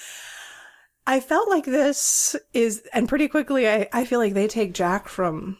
I 1.06 1.20
felt 1.20 1.48
like 1.48 1.64
this 1.64 2.36
is, 2.52 2.82
and 2.92 3.08
pretty 3.08 3.26
quickly, 3.28 3.68
I 3.68 3.88
I 3.92 4.04
feel 4.04 4.18
like 4.18 4.34
they 4.34 4.46
take 4.48 4.74
Jack 4.74 5.08
from 5.08 5.58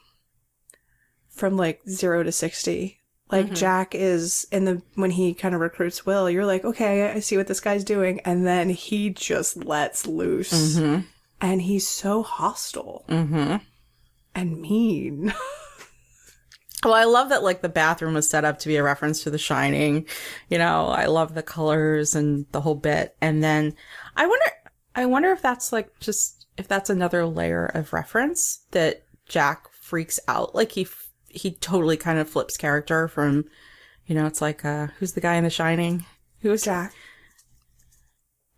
from 1.29 1.57
like 1.57 1.81
zero 1.89 2.23
to 2.23 2.33
sixty. 2.33 2.99
Like 3.33 3.53
Jack 3.55 3.95
is 3.95 4.45
in 4.51 4.65
the 4.65 4.83
when 4.97 5.13
he 5.13 5.35
kind 5.35 5.55
of 5.55 5.61
recruits 5.61 6.05
Will, 6.05 6.29
you're 6.29 6.45
like, 6.47 6.65
okay, 6.65 7.11
I 7.13 7.21
see 7.21 7.37
what 7.37 7.47
this 7.47 7.61
guy's 7.61 7.85
doing, 7.85 8.19
and 8.25 8.45
then 8.45 8.71
he 8.71 9.11
just 9.11 9.57
lets 9.65 10.05
loose, 10.07 10.77
and 11.41 11.63
he's 11.63 11.87
so 11.87 12.23
hostile 12.25 13.05
Mm-hmm. 13.09 13.57
and 14.35 14.61
mean. 14.61 15.33
Well, 16.83 16.95
I 16.95 17.05
love 17.05 17.29
that 17.29 17.43
like 17.43 17.61
the 17.61 17.69
bathroom 17.69 18.15
was 18.15 18.27
set 18.31 18.47
up 18.47 18.59
to 18.61 18.69
be 18.69 18.77
a 18.77 18.83
reference 18.83 19.23
to 19.25 19.31
The 19.31 19.37
Shining. 19.37 20.07
You 20.49 20.57
know, 20.57 20.87
I 20.87 21.07
love 21.07 21.35
the 21.35 21.43
colors 21.43 22.15
and 22.15 22.47
the 22.53 22.63
whole 22.63 22.75
bit. 22.75 23.15
And 23.21 23.45
then 23.45 23.75
I 24.17 24.27
wonder, 24.27 24.47
I 24.95 25.07
wonder 25.07 25.31
if 25.31 25.41
that's 25.43 25.73
like 25.73 25.99
just 26.01 26.47
if 26.57 26.67
that's 26.69 26.91
another 26.91 27.25
layer 27.27 27.67
of 27.67 27.93
reference 27.93 28.61
that 28.73 29.03
Jack 29.29 29.73
freaks 29.73 30.19
out. 30.29 30.55
Like 30.55 30.73
he 30.73 30.83
f- 30.83 31.11
he 31.29 31.53
totally 31.53 31.97
kind 31.97 32.19
of 32.19 32.29
flips 32.29 32.57
character 32.57 33.07
from, 33.09 33.45
you 34.07 34.15
know, 34.15 34.27
it's 34.27 34.41
like 34.43 34.65
uh 34.65 34.89
who's 34.99 35.13
the 35.13 35.21
guy 35.21 35.37
in 35.37 35.45
The 35.45 35.51
Shining? 35.51 36.05
Who's 36.41 36.63
Jack. 36.63 36.93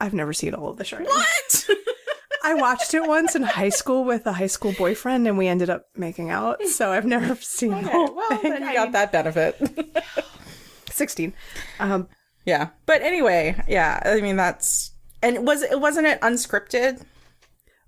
I've 0.01 0.14
never 0.14 0.33
seen 0.33 0.55
all 0.55 0.71
of 0.71 0.79
the 0.79 0.85
Shining. 0.85 1.07
What? 1.07 1.68
I 2.45 2.55
watched 2.55 2.92
it 2.92 3.07
once 3.07 3.37
in 3.37 3.42
high 3.42 3.68
school 3.68 4.05
with 4.05 4.27
a 4.27 4.33
high 4.33 4.49
school 4.49 4.73
boyfriend, 4.77 5.29
and 5.29 5.38
we 5.38 5.47
ended 5.47 5.71
up 5.71 5.87
making 5.95 6.31
out. 6.31 6.61
So 6.64 6.90
I've 6.90 7.05
never 7.05 7.37
seen 7.40 7.71
the 7.71 7.77
Okay, 7.79 7.90
whole 7.90 8.16
well, 8.16 8.37
thing. 8.38 8.51
then 8.51 8.62
you 8.66 8.75
got 8.75 8.90
that 8.92 9.12
benefit. 9.12 9.61
Sixteen. 10.90 11.35
Um, 11.79 12.09
yeah, 12.45 12.71
but 12.87 13.03
anyway, 13.03 13.62
yeah. 13.68 14.01
I 14.05 14.21
mean, 14.21 14.35
that's 14.37 14.92
and 15.23 15.47
was 15.47 15.63
it 15.63 15.81
wasn't 15.81 16.07
it 16.07 16.21
unscripted? 16.21 17.05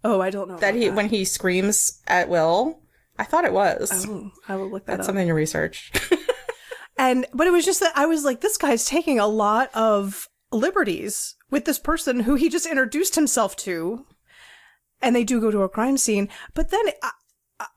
oh, 0.05 0.20
I 0.20 0.31
don't 0.31 0.49
know 0.49 0.59
that 0.59 0.75
he 0.75 0.90
when 0.90 1.09
he 1.09 1.25
screams 1.25 2.01
at 2.07 2.29
Will. 2.29 2.81
I 3.18 3.25
thought 3.25 3.44
it 3.44 3.53
was. 3.53 4.07
Oh, 4.09 4.31
I 4.49 4.57
will 4.57 4.70
look 4.70 4.87
that 4.87 4.94
up. 4.94 4.99
That's 4.99 5.09
up. 5.09 5.12
something 5.12 5.29
to 5.29 5.35
research. 5.35 5.92
And 6.97 7.27
but 7.35 7.47
it 7.47 7.53
was 7.53 7.64
just 7.64 7.81
that 7.81 7.97
I 7.97 8.07
was 8.07 8.25
like, 8.25 8.40
this 8.40 8.57
guy's 8.57 8.85
taking 8.85 9.18
a 9.18 9.27
lot 9.27 9.70
of 9.75 10.29
liberties 10.53 11.35
with 11.51 11.64
this 11.64 11.79
person 11.79 12.20
who 12.20 12.37
he 12.37 12.49
just 12.49 12.66
introduced 12.66 13.16
himself 13.16 13.57
to, 13.57 14.07
and 15.03 15.14
they 15.14 15.25
do 15.25 15.40
go 15.40 15.51
to 15.51 15.62
a 15.62 15.68
crime 15.68 15.97
scene. 15.97 16.29
But 16.55 16.70
then, 16.70 16.87
I, 17.03 17.11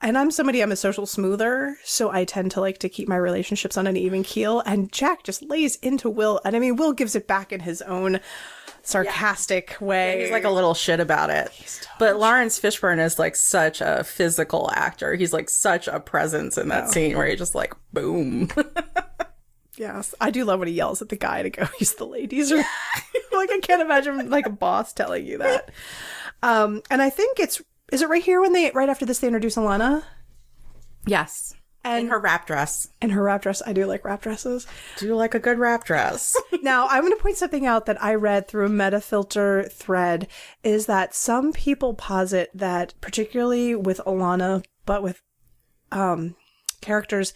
and 0.02 0.17
I'm 0.17 0.32
somebody 0.32 0.62
I'm 0.62 0.72
a 0.72 0.76
social 0.76 1.06
smoother, 1.06 1.78
so 1.84 2.12
I 2.12 2.26
tend 2.26 2.52
to 2.52 2.62
like 2.62 2.78
to 2.80 2.89
keep 2.89 3.08
my 3.08 3.15
relationships 3.15 3.78
on 3.78 3.88
an 3.88 3.98
even 3.98 4.24
keel. 4.24 4.62
And 4.65 4.91
Jack 4.91 5.24
just 5.24 5.41
lays 5.41 5.78
into 5.78 6.10
Will, 6.10 6.39
and 6.46 6.56
I 6.56 6.60
mean, 6.60 6.76
Will 6.76 6.93
gives 6.93 7.15
it 7.15 7.28
back 7.28 7.52
in 7.52 7.62
his 7.62 7.82
own 7.82 8.20
sarcastic 8.88 9.76
way. 9.82 10.21
He's 10.21 10.32
like 10.32 10.45
a 10.45 10.50
little 10.50 10.73
shit 10.73 11.00
about 11.00 11.30
it. 11.30 11.52
But 12.00 12.17
Lawrence 12.17 12.60
Fishburne 12.60 13.04
is 13.04 13.19
like 13.19 13.36
such 13.36 13.82
a 13.82 14.04
physical 14.04 14.71
actor. 14.73 15.15
He's 15.15 15.34
like 15.34 15.50
such 15.50 15.88
a 15.88 16.00
presence 16.00 16.58
in 16.58 16.69
that 16.69 16.89
scene 16.89 17.17
where 17.17 17.28
he 17.28 17.36
just 17.36 17.56
like 17.56 17.73
boom. 17.93 18.50
Yes, 19.80 20.15
I 20.19 20.32
do 20.32 20.43
love 20.43 20.58
when 20.58 20.67
he 20.67 20.73
yells 20.73 21.04
at 21.04 21.10
the 21.10 21.15
guy 21.15 21.43
to 21.43 21.52
go 21.52 21.67
use 21.80 21.93
the 21.93 22.08
ladies. 22.08 22.52
Or 22.52 22.56
like 23.32 23.52
I 23.52 23.60
can't 23.62 23.80
imagine 23.82 24.28
like 24.30 24.47
a 24.47 24.50
boss 24.50 24.91
telling 24.91 25.23
you 25.23 25.38
that. 25.38 25.69
Um, 26.41 26.82
and 26.89 27.00
I 27.00 27.12
think 27.12 27.39
it's 27.39 27.62
is 27.91 28.02
it 28.02 28.10
right 28.10 28.23
here 28.23 28.41
when 28.41 28.54
they 28.54 28.71
right 28.71 28.89
after 28.89 29.06
this 29.06 29.19
they 29.19 29.28
introduce 29.28 29.56
Alana 29.56 30.04
yes. 31.06 31.54
And 31.88 32.06
In 32.06 32.08
her 32.10 32.19
wrap 32.19 32.45
dress. 32.45 32.88
and 33.02 33.12
her 33.12 33.23
wrap 33.23 33.41
dress. 33.41 33.62
I 33.65 33.73
do 33.73 33.86
like 33.86 34.04
wrap 34.06 34.21
dresses. 34.21 34.67
Do 34.97 35.06
you 35.08 35.15
like 35.15 35.34
a 35.34 35.39
good 35.39 35.58
wrap 35.60 35.84
dress? 35.86 36.36
now 36.62 36.88
I'm 36.88 37.02
going 37.02 37.15
to 37.15 37.21
point 37.21 37.38
something 37.38 37.65
out 37.65 37.86
that 37.86 38.02
I 38.04 38.13
read 38.15 38.47
through 38.47 38.65
a 38.65 38.69
Metafilter 38.69 39.71
thread 39.71 40.28
is 40.63 40.86
that 40.86 41.15
some 41.15 41.54
people 41.54 41.93
posit 41.93 42.50
that 42.54 42.93
particularly 43.02 43.76
with 43.76 44.00
Alana, 44.06 44.63
but 44.86 45.02
with 45.04 45.21
um 45.91 46.36
characters 46.82 47.34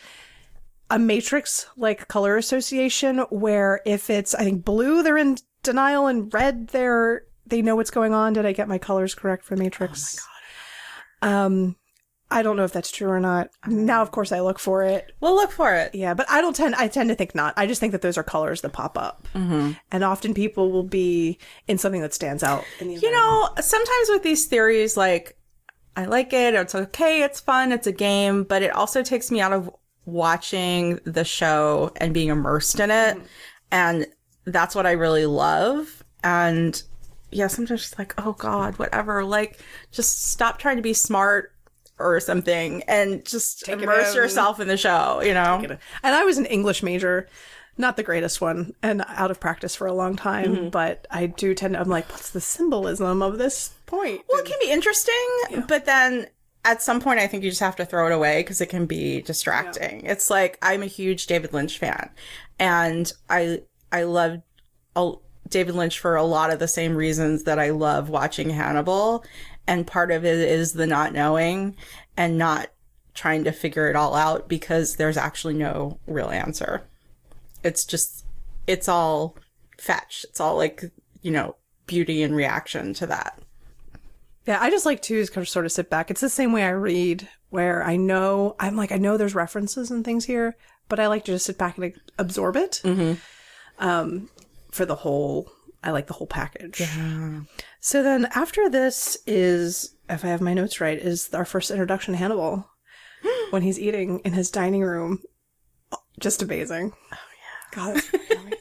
a 0.90 1.00
matrix 1.00 1.68
like 1.78 2.08
color 2.10 2.36
association 2.36 3.20
where 3.30 3.80
if 3.86 4.10
it's 4.10 4.36
I 4.36 4.44
think 4.44 4.66
blue 4.66 5.02
they're 5.04 5.18
in 5.18 5.38
denial 5.64 6.08
and 6.08 6.32
red 6.34 6.68
they're 6.68 7.24
they 7.48 7.62
know 7.62 7.76
what's 7.78 7.92
going 7.92 8.14
on. 8.14 8.34
Did 8.34 8.46
I 8.46 8.52
get 8.52 8.68
my 8.68 8.78
colors 8.78 9.16
correct 9.16 9.44
for 9.46 9.56
Matrix? 9.56 10.18
Oh 10.20 11.28
my 11.28 11.30
god. 11.30 11.46
Um 11.46 11.76
I 12.32 12.42
don't 12.42 12.56
know 12.58 12.64
if 12.64 12.72
that's 12.72 12.92
true 12.92 13.10
or 13.10 13.20
not. 13.20 13.50
Now 13.68 14.02
of 14.02 14.12
course 14.12 14.32
I 14.32 14.40
look 14.40 14.58
for 14.58 14.84
it. 14.84 15.12
We'll 15.20 15.36
look 15.36 15.52
for 15.52 15.76
it. 15.76 15.94
Yeah, 15.94 16.14
but 16.14 16.26
I 16.30 16.42
don't 16.42 16.56
tend 16.56 16.76
I 16.76 16.88
tend 16.88 17.10
to 17.10 17.16
think 17.16 17.36
not. 17.36 17.54
I 17.58 17.68
just 17.68 17.80
think 17.80 17.92
that 17.92 18.02
those 18.02 18.18
are 18.18 18.24
colors 18.24 18.62
that 18.62 18.74
pop 18.74 18.98
up. 18.98 19.28
Mm-hmm. 19.36 19.74
And 19.92 20.04
often 20.04 20.34
people 20.34 20.72
will 20.72 20.84
be 20.84 21.38
in 21.68 21.78
something 21.78 22.02
that 22.02 22.14
stands 22.14 22.44
out 22.44 22.64
in 22.80 22.88
the 22.88 22.96
You 22.96 23.12
know, 23.12 23.50
sometimes 23.60 24.10
with 24.10 24.24
these 24.24 24.46
theories 24.46 24.98
like 24.98 25.38
I 25.96 26.06
like 26.06 26.32
it, 26.32 26.54
it's 26.54 26.74
okay, 26.74 27.24
it's 27.24 27.40
fun, 27.40 27.72
it's 27.72 27.88
a 27.88 27.92
game, 27.92 28.44
but 28.44 28.62
it 28.62 28.74
also 28.74 29.04
takes 29.04 29.30
me 29.30 29.42
out 29.42 29.52
of 29.52 29.70
watching 30.06 31.00
the 31.04 31.26
show 31.26 31.92
and 31.98 32.14
being 32.14 32.30
immersed 32.30 32.80
in 32.80 32.90
it. 32.90 33.18
Mm-hmm. 33.18 33.26
And 33.72 34.08
that's 34.46 34.74
what 34.74 34.86
I 34.86 34.92
really 34.92 35.26
love. 35.26 36.04
And 36.24 36.82
yeah, 37.32 37.48
sometimes 37.48 37.84
it's 37.84 38.00
like, 38.00 38.14
oh 38.18 38.34
God, 38.34 38.78
whatever. 38.78 39.24
Like, 39.24 39.60
just 39.92 40.32
stop 40.32 40.60
trying 40.60 40.78
to 40.78 40.82
be 40.82 40.94
smart 40.94 41.51
or 42.02 42.20
something 42.20 42.84
and 42.84 43.26
just 43.26 43.66
Take 43.66 43.82
immerse 43.82 44.16
yourself 44.16 44.60
in 44.60 44.68
the 44.68 44.78
show, 44.78 45.22
you 45.22 45.34
know? 45.34 45.62
And 46.04 46.16
I 46.16 46.24
was 46.24 46.38
an 46.38 46.46
English 46.46 46.84
major, 46.84 47.28
not 47.78 47.98
the 47.98 48.04
greatest 48.04 48.42
one, 48.42 48.74
and 48.84 49.04
out 49.08 49.32
of 49.32 49.40
practice 49.40 49.76
for 49.76 49.88
a 49.88 49.94
long 49.94 50.16
time, 50.16 50.56
mm-hmm. 50.56 50.70
but 50.70 51.08
I 51.10 51.28
do 51.28 51.54
tend 51.54 51.76
to, 51.76 51.80
I'm 51.80 51.90
like, 51.90 52.10
what's 52.10 52.32
the 52.32 52.42
symbolism 52.42 53.22
of 53.22 53.38
this 53.38 53.74
point? 53.86 54.22
Well, 54.30 54.42
it 54.42 54.46
can 54.46 54.58
be 54.60 54.72
interesting, 54.72 55.28
yeah. 55.50 55.66
but 55.68 55.86
then 55.86 56.28
at 56.64 56.82
some 56.82 57.02
point, 57.02 57.20
I 57.20 57.28
think 57.28 57.44
you 57.44 57.50
just 57.50 57.62
have 57.62 57.76
to 57.78 57.86
throw 57.86 58.08
it 58.08 58.12
away 58.12 58.42
because 58.42 58.62
it 58.62 58.68
can 58.68 58.86
be 58.86 59.22
distracting. 59.22 60.06
Yeah. 60.06 60.12
It's 60.12 60.30
like 60.30 60.58
I'm 60.62 60.84
a 60.84 60.88
huge 60.88 61.26
David 61.28 61.54
Lynch 61.54 61.80
fan, 61.80 62.10
and 62.60 63.12
I 63.30 63.62
I 63.92 64.04
love 64.04 64.42
David 65.50 65.76
Lynch 65.76 66.00
for 66.00 66.16
a 66.16 66.24
lot 66.24 66.52
of 66.52 66.60
the 66.60 66.68
same 66.68 66.96
reasons 66.96 67.44
that 67.44 67.60
I 67.60 67.72
love 67.72 68.10
watching 68.10 68.50
Hannibal, 68.52 69.26
and 69.68 69.88
part 69.88 70.12
of 70.12 70.26
it 70.26 70.40
is 70.40 70.74
the 70.74 70.88
not 70.88 71.14
knowing 71.14 71.76
and 72.18 72.38
not 72.38 72.70
trying 73.14 73.44
to 73.44 73.52
figure 73.52 73.90
it 73.90 73.96
all 73.96 74.16
out 74.16 74.48
because 74.48 74.96
there's 74.96 75.18
actually 75.18 75.54
no 75.54 76.00
real 76.08 76.30
answer. 76.30 76.84
It's 77.64 77.86
just 77.86 78.26
it's 78.68 78.88
all 78.88 79.38
fetch. 79.78 80.26
It's 80.30 80.40
all 80.40 80.56
like 80.56 80.84
you 81.22 81.32
know 81.32 81.56
beauty 81.88 82.24
and 82.24 82.36
reaction 82.36 82.94
to 82.96 83.08
that. 83.08 83.40
Yeah, 84.48 84.58
I 84.60 84.72
just 84.72 84.86
like 84.86 85.02
to 85.04 85.26
kind 85.28 85.44
of 85.44 85.50
sort 85.50 85.66
of 85.66 85.72
sit 85.72 85.90
back. 85.90 86.10
It's 86.10 86.22
the 86.22 86.30
same 86.30 86.52
way 86.52 86.64
I 86.64 86.70
read, 86.70 87.28
where 87.50 87.84
I 87.84 87.96
know 87.96 88.56
I'm 88.60 88.76
like 88.76 88.92
I 88.92 88.98
know 88.98 89.18
there's 89.18 89.36
references 89.36 89.92
and 89.92 90.04
things 90.04 90.26
here, 90.26 90.56
but 90.90 91.00
I 91.00 91.08
like 91.08 91.26
to 91.26 91.34
just 91.34 91.46
sit 91.46 91.58
back 91.58 91.78
and 91.78 91.94
absorb 92.18 92.56
it. 92.56 92.82
Mm-hmm. 92.84 93.14
Um, 93.86 94.30
for 94.72 94.86
the 94.86 94.96
whole, 94.96 95.52
I 95.84 95.92
like 95.92 96.08
the 96.08 96.14
whole 96.14 96.28
package. 96.28 96.80
Yeah. 96.80 97.42
So 97.80 98.04
then 98.04 98.28
after 98.36 98.70
this 98.70 99.18
is, 99.26 99.96
if 100.10 100.24
I 100.24 100.28
have 100.28 100.42
my 100.42 100.54
notes 100.54 100.80
right, 100.80 100.98
is 100.98 101.34
our 101.34 101.46
first 101.46 101.72
introduction 101.72 102.14
to 102.14 102.18
Hannibal 102.18 102.70
when 103.50 103.64
he's 103.64 103.80
eating 103.80 104.20
in 104.20 104.34
his 104.34 104.52
dining 104.52 104.84
room. 104.84 105.22
Just 106.20 106.42
amazing. 106.42 106.94
Oh 107.12 107.18
yeah. 107.74 107.94
God. 107.94 108.02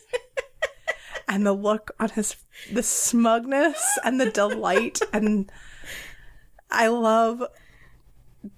and 1.30 1.46
the 1.46 1.52
look 1.52 1.92
on 2.00 2.10
his 2.10 2.36
the 2.72 2.82
smugness 2.82 3.98
and 4.04 4.20
the 4.20 4.30
delight 4.30 5.00
and 5.12 5.50
I 6.70 6.88
love 6.88 7.42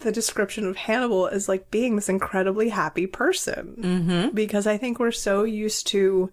the 0.01 0.13
description 0.13 0.67
of 0.67 0.77
Hannibal 0.77 1.27
as 1.27 1.49
like 1.49 1.71
being 1.71 1.97
this 1.97 2.09
incredibly 2.09 2.69
happy 2.71 3.07
person 3.07 3.77
mm-hmm. 3.79 4.35
because 4.35 4.67
I 4.67 4.79
think 4.79 4.99
we're 4.99 5.11
so 5.11 5.45
used 5.45 5.87
to 5.89 6.33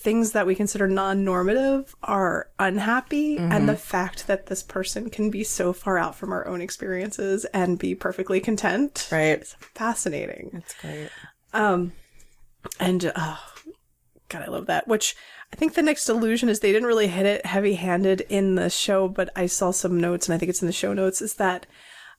things 0.00 0.32
that 0.32 0.46
we 0.46 0.54
consider 0.54 0.88
non-normative 0.88 1.94
are 2.02 2.48
unhappy 2.58 3.36
mm-hmm. 3.36 3.52
and 3.52 3.68
the 3.68 3.76
fact 3.76 4.26
that 4.26 4.46
this 4.46 4.62
person 4.62 5.10
can 5.10 5.30
be 5.30 5.44
so 5.44 5.74
far 5.74 5.98
out 5.98 6.14
from 6.14 6.32
our 6.32 6.46
own 6.48 6.62
experiences 6.62 7.44
and 7.46 7.78
be 7.78 7.94
perfectly 7.94 8.40
content 8.40 9.08
right 9.12 9.42
is 9.42 9.54
fascinating 9.74 10.50
that's 10.54 10.74
great 10.80 11.10
um 11.52 11.92
and 12.78 13.12
oh 13.14 13.38
god 14.30 14.42
i 14.42 14.46
love 14.46 14.66
that 14.66 14.88
which 14.88 15.14
I 15.52 15.56
think 15.56 15.74
the 15.74 15.82
next 15.82 16.08
illusion 16.08 16.48
is 16.48 16.60
they 16.60 16.72
didn't 16.72 16.86
really 16.86 17.08
hit 17.08 17.26
it 17.26 17.44
heavy 17.44 17.74
handed 17.74 18.22
in 18.28 18.54
the 18.54 18.70
show, 18.70 19.08
but 19.08 19.30
I 19.34 19.46
saw 19.46 19.72
some 19.72 20.00
notes 20.00 20.28
and 20.28 20.34
I 20.34 20.38
think 20.38 20.48
it's 20.48 20.62
in 20.62 20.66
the 20.66 20.72
show 20.72 20.92
notes 20.92 21.20
is 21.20 21.34
that 21.34 21.66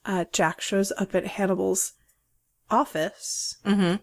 uh, 0.06 0.26
Jack 0.34 0.60
shows 0.60 0.92
up 0.98 1.16
at 1.16 1.26
Hannibal's 1.26 1.94
office. 2.70 3.58
Mm-hmm. 3.66 4.02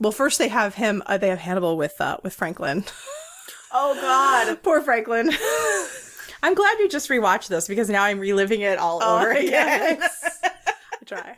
Well, 0.00 0.12
first 0.12 0.38
they 0.38 0.48
have 0.48 0.74
him, 0.74 1.02
uh, 1.06 1.18
they 1.18 1.28
have 1.28 1.38
Hannibal 1.38 1.76
with, 1.76 2.00
uh, 2.00 2.16
with 2.22 2.34
Franklin. 2.34 2.84
Oh 3.72 3.94
God. 4.00 4.62
Poor 4.62 4.80
Franklin. 4.80 5.30
I'm 6.42 6.54
glad 6.54 6.78
you 6.78 6.88
just 6.88 7.08
rewatched 7.08 7.48
this 7.48 7.68
because 7.68 7.90
now 7.90 8.02
I'm 8.02 8.18
reliving 8.18 8.62
it 8.62 8.78
all 8.78 9.00
oh, 9.02 9.18
over 9.18 9.30
again. 9.30 9.98
Yes. 10.00 10.40
I 10.42 11.04
try. 11.04 11.36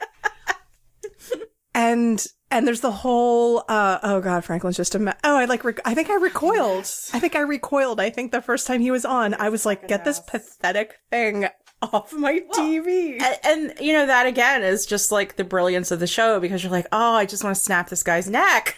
and 1.74 2.24
and 2.50 2.66
there's 2.66 2.80
the 2.80 2.92
whole 2.92 3.64
uh, 3.68 3.98
oh 4.02 4.20
god 4.20 4.44
franklin's 4.44 4.76
just 4.76 4.94
a 4.94 4.98
me- 4.98 5.12
oh 5.24 5.36
i 5.36 5.46
like 5.46 5.64
rec- 5.64 5.80
i 5.86 5.94
think 5.94 6.10
i 6.10 6.14
recoiled 6.14 6.80
yes. 6.80 7.10
i 7.14 7.18
think 7.18 7.34
i 7.34 7.40
recoiled 7.40 7.98
i 7.98 8.10
think 8.10 8.30
the 8.30 8.42
first 8.42 8.66
time 8.66 8.80
he 8.80 8.90
was 8.90 9.06
on 9.06 9.32
i 9.34 9.48
was 9.48 9.64
like 9.64 9.88
get 9.88 10.04
this 10.04 10.20
pathetic 10.20 10.98
thing 11.10 11.46
off 11.82 12.12
my 12.12 12.40
well, 12.48 12.60
tv 12.60 13.20
and, 13.20 13.38
and, 13.44 13.80
you 13.80 13.92
know 13.92 14.06
that 14.06 14.26
again 14.26 14.62
is 14.62 14.86
just 14.86 15.10
like 15.10 15.36
the 15.36 15.44
brilliance 15.44 15.90
of 15.90 16.00
the 16.00 16.06
show 16.06 16.38
because 16.38 16.62
you're 16.62 16.72
like 16.72 16.86
oh 16.92 17.14
i 17.14 17.26
just 17.26 17.42
want 17.42 17.56
to 17.56 17.62
snap 17.62 17.88
this 17.88 18.02
guy's 18.02 18.28
neck. 18.28 18.76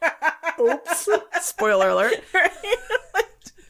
Oops. 0.60 1.08
Spoiler 1.40 1.90
alert. 1.90 2.14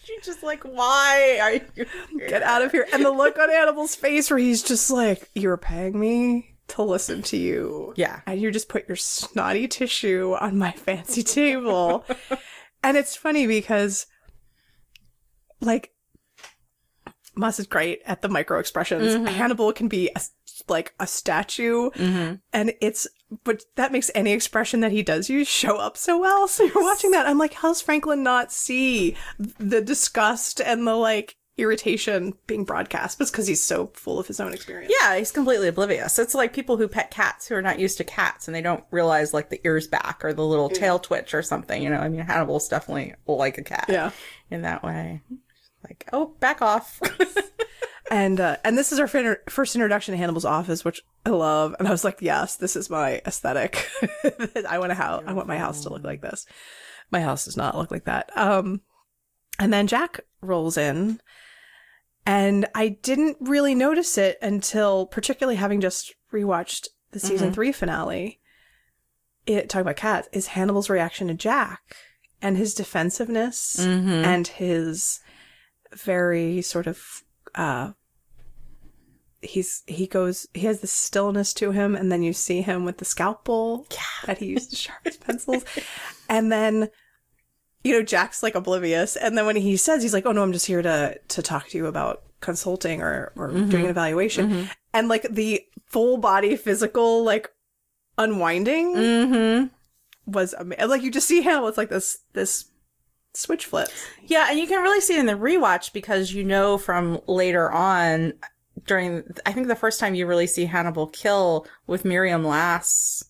You 0.08 0.18
just 0.22 0.42
like 0.42 0.62
why 0.62 1.38
are 1.42 1.52
you 1.52 1.86
get 2.28 2.42
out 2.42 2.62
of 2.62 2.72
here. 2.72 2.86
And 2.94 3.04
the 3.04 3.10
look 3.10 3.38
on 3.38 3.50
Hannibal's 3.50 3.94
face 3.94 4.30
where 4.30 4.38
he's 4.38 4.62
just 4.62 4.90
like 4.90 5.28
you're 5.34 5.58
paying 5.58 6.00
me 6.00 6.56
to 6.68 6.82
listen 6.82 7.22
to 7.22 7.36
you. 7.36 7.92
Yeah. 7.96 8.20
And 8.26 8.40
you 8.40 8.50
just 8.50 8.68
put 8.68 8.88
your 8.88 8.96
snotty 8.96 9.68
tissue 9.68 10.34
on 10.40 10.56
my 10.56 10.72
fancy 10.72 11.22
table. 11.22 12.04
and 12.82 12.96
it's 12.96 13.16
funny 13.16 13.46
because, 13.46 14.06
like, 15.60 15.92
Mads 17.38 17.58
is 17.58 17.66
great 17.66 18.02
at 18.04 18.22
the 18.22 18.28
micro 18.28 18.58
expressions. 18.58 19.14
Mm-hmm. 19.14 19.26
Hannibal 19.26 19.72
can 19.72 19.88
be 19.88 20.10
a, 20.14 20.20
like 20.68 20.94
a 21.00 21.06
statue, 21.06 21.90
mm-hmm. 21.90 22.34
and 22.52 22.74
it's 22.80 23.06
but 23.44 23.64
that 23.76 23.92
makes 23.92 24.10
any 24.14 24.32
expression 24.32 24.80
that 24.80 24.92
he 24.92 25.02
does 25.02 25.28
use 25.28 25.48
show 25.48 25.76
up 25.76 25.96
so 25.96 26.18
well. 26.18 26.48
So 26.48 26.64
you're 26.64 26.82
watching 26.82 27.10
that, 27.12 27.26
I'm 27.26 27.38
like, 27.38 27.54
how's 27.54 27.80
Franklin 27.80 28.22
not 28.22 28.52
see 28.52 29.16
the 29.38 29.80
disgust 29.80 30.60
and 30.60 30.86
the 30.86 30.94
like 30.94 31.36
irritation 31.58 32.34
being 32.46 32.64
broadcast, 32.64 33.18
but 33.18 33.30
because 33.30 33.46
he's 33.46 33.62
so 33.62 33.90
full 33.94 34.18
of 34.18 34.26
his 34.26 34.40
own 34.40 34.54
experience. 34.54 34.92
Yeah, 35.00 35.16
he's 35.18 35.32
completely 35.32 35.68
oblivious. 35.68 36.18
It's 36.18 36.34
like 36.34 36.52
people 36.52 36.76
who 36.76 36.88
pet 36.88 37.10
cats 37.10 37.48
who 37.48 37.56
are 37.56 37.62
not 37.62 37.80
used 37.80 37.98
to 37.98 38.04
cats 38.04 38.48
and 38.48 38.54
they 38.54 38.62
don't 38.62 38.84
realize 38.90 39.34
like 39.34 39.50
the 39.50 39.60
ears 39.66 39.86
back 39.86 40.24
or 40.24 40.32
the 40.32 40.46
little 40.46 40.70
yeah. 40.72 40.78
tail 40.78 40.98
twitch 40.98 41.34
or 41.34 41.42
something. 41.42 41.82
You 41.82 41.90
know, 41.90 41.98
I 41.98 42.08
mean, 42.08 42.20
Hannibal's 42.20 42.68
definitely 42.68 43.14
like 43.26 43.58
a 43.58 43.64
cat. 43.64 43.86
Yeah, 43.88 44.12
in 44.50 44.62
that 44.62 44.82
way. 44.82 45.20
Like, 45.84 46.08
oh, 46.12 46.34
back 46.40 46.62
off. 46.62 47.00
and 48.10 48.40
uh, 48.40 48.56
and 48.64 48.76
this 48.76 48.92
is 48.92 48.98
our 48.98 49.08
first 49.08 49.74
introduction 49.74 50.12
to 50.12 50.18
Hannibal's 50.18 50.44
office, 50.44 50.84
which 50.84 51.00
I 51.24 51.30
love. 51.30 51.74
And 51.78 51.86
I 51.86 51.90
was 51.90 52.04
like, 52.04 52.18
yes, 52.20 52.56
this 52.56 52.76
is 52.76 52.90
my 52.90 53.20
aesthetic. 53.26 53.88
I 54.68 54.78
want 54.78 54.92
a 54.92 54.96
house. 54.96 55.22
I 55.26 55.32
want 55.32 55.48
my 55.48 55.58
house 55.58 55.82
to 55.82 55.90
look 55.90 56.04
like 56.04 56.22
this. 56.22 56.46
My 57.10 57.20
house 57.20 57.44
does 57.44 57.56
not 57.56 57.76
look 57.76 57.90
like 57.90 58.04
that. 58.04 58.30
Um, 58.36 58.82
and 59.58 59.72
then 59.72 59.86
Jack 59.86 60.20
rolls 60.40 60.76
in 60.76 61.20
and 62.28 62.66
I 62.74 62.90
didn't 62.90 63.38
really 63.40 63.74
notice 63.74 64.18
it 64.18 64.36
until, 64.42 65.06
particularly 65.06 65.56
having 65.56 65.80
just 65.80 66.14
rewatched 66.30 66.88
the 67.12 67.18
season 67.18 67.48
mm-hmm. 67.48 67.54
three 67.54 67.72
finale. 67.72 68.40
It 69.46 69.70
talking 69.70 69.82
about 69.82 69.96
cats 69.96 70.28
is 70.30 70.48
Hannibal's 70.48 70.90
reaction 70.90 71.28
to 71.28 71.34
Jack 71.34 71.96
and 72.42 72.58
his 72.58 72.74
defensiveness 72.74 73.78
mm-hmm. 73.80 74.10
and 74.10 74.46
his 74.46 75.20
very 75.94 76.62
sort 76.62 76.86
of 76.86 77.22
uh 77.54 77.92
he's 79.40 79.82
he 79.86 80.06
goes 80.06 80.46
he 80.52 80.66
has 80.66 80.80
this 80.80 80.92
stillness 80.92 81.54
to 81.54 81.70
him 81.70 81.94
and 81.94 82.10
then 82.10 82.22
you 82.22 82.32
see 82.32 82.60
him 82.60 82.84
with 82.84 82.98
the 82.98 83.04
scalpel 83.04 83.86
yeah. 83.92 84.26
that 84.26 84.38
he 84.38 84.46
used 84.46 84.70
to 84.70 84.76
sharpen 84.76 85.12
his 85.12 85.16
pencils 85.16 85.64
and 86.28 86.50
then 86.50 86.90
you 87.84 87.92
know, 87.92 88.02
Jack's 88.02 88.42
like 88.42 88.54
oblivious. 88.54 89.16
And 89.16 89.36
then 89.36 89.46
when 89.46 89.56
he 89.56 89.76
says, 89.76 90.02
he's 90.02 90.14
like, 90.14 90.26
oh 90.26 90.32
no, 90.32 90.42
I'm 90.42 90.52
just 90.52 90.66
here 90.66 90.82
to, 90.82 91.18
to 91.28 91.42
talk 91.42 91.68
to 91.68 91.78
you 91.78 91.86
about 91.86 92.22
consulting 92.40 93.02
or, 93.02 93.32
or 93.36 93.48
mm-hmm. 93.48 93.70
doing 93.70 93.84
an 93.84 93.90
evaluation. 93.90 94.50
Mm-hmm. 94.50 94.64
And 94.92 95.08
like 95.08 95.26
the 95.30 95.62
full 95.86 96.18
body 96.18 96.56
physical, 96.56 97.24
like 97.24 97.50
unwinding 98.16 98.94
mm-hmm. 98.94 100.30
was 100.30 100.54
amazing. 100.54 100.88
Like 100.88 101.02
you 101.02 101.10
just 101.10 101.28
see 101.28 101.40
him, 101.40 101.64
it's 101.64 101.78
like 101.78 101.90
this, 101.90 102.18
this 102.32 102.66
switch 103.34 103.66
flips. 103.66 104.06
Yeah. 104.24 104.46
And 104.50 104.58
you 104.58 104.66
can 104.66 104.82
really 104.82 105.00
see 105.00 105.16
it 105.16 105.20
in 105.20 105.26
the 105.26 105.34
rewatch 105.34 105.92
because 105.92 106.32
you 106.32 106.44
know 106.44 106.78
from 106.78 107.20
later 107.26 107.70
on, 107.70 108.32
during 108.86 109.22
I 109.44 109.52
think 109.52 109.66
the 109.68 109.74
first 109.76 110.00
time 110.00 110.14
you 110.14 110.26
really 110.26 110.46
see 110.46 110.64
Hannibal 110.64 111.06
kill 111.08 111.66
with 111.86 112.04
Miriam 112.04 112.44
Lass 112.44 113.24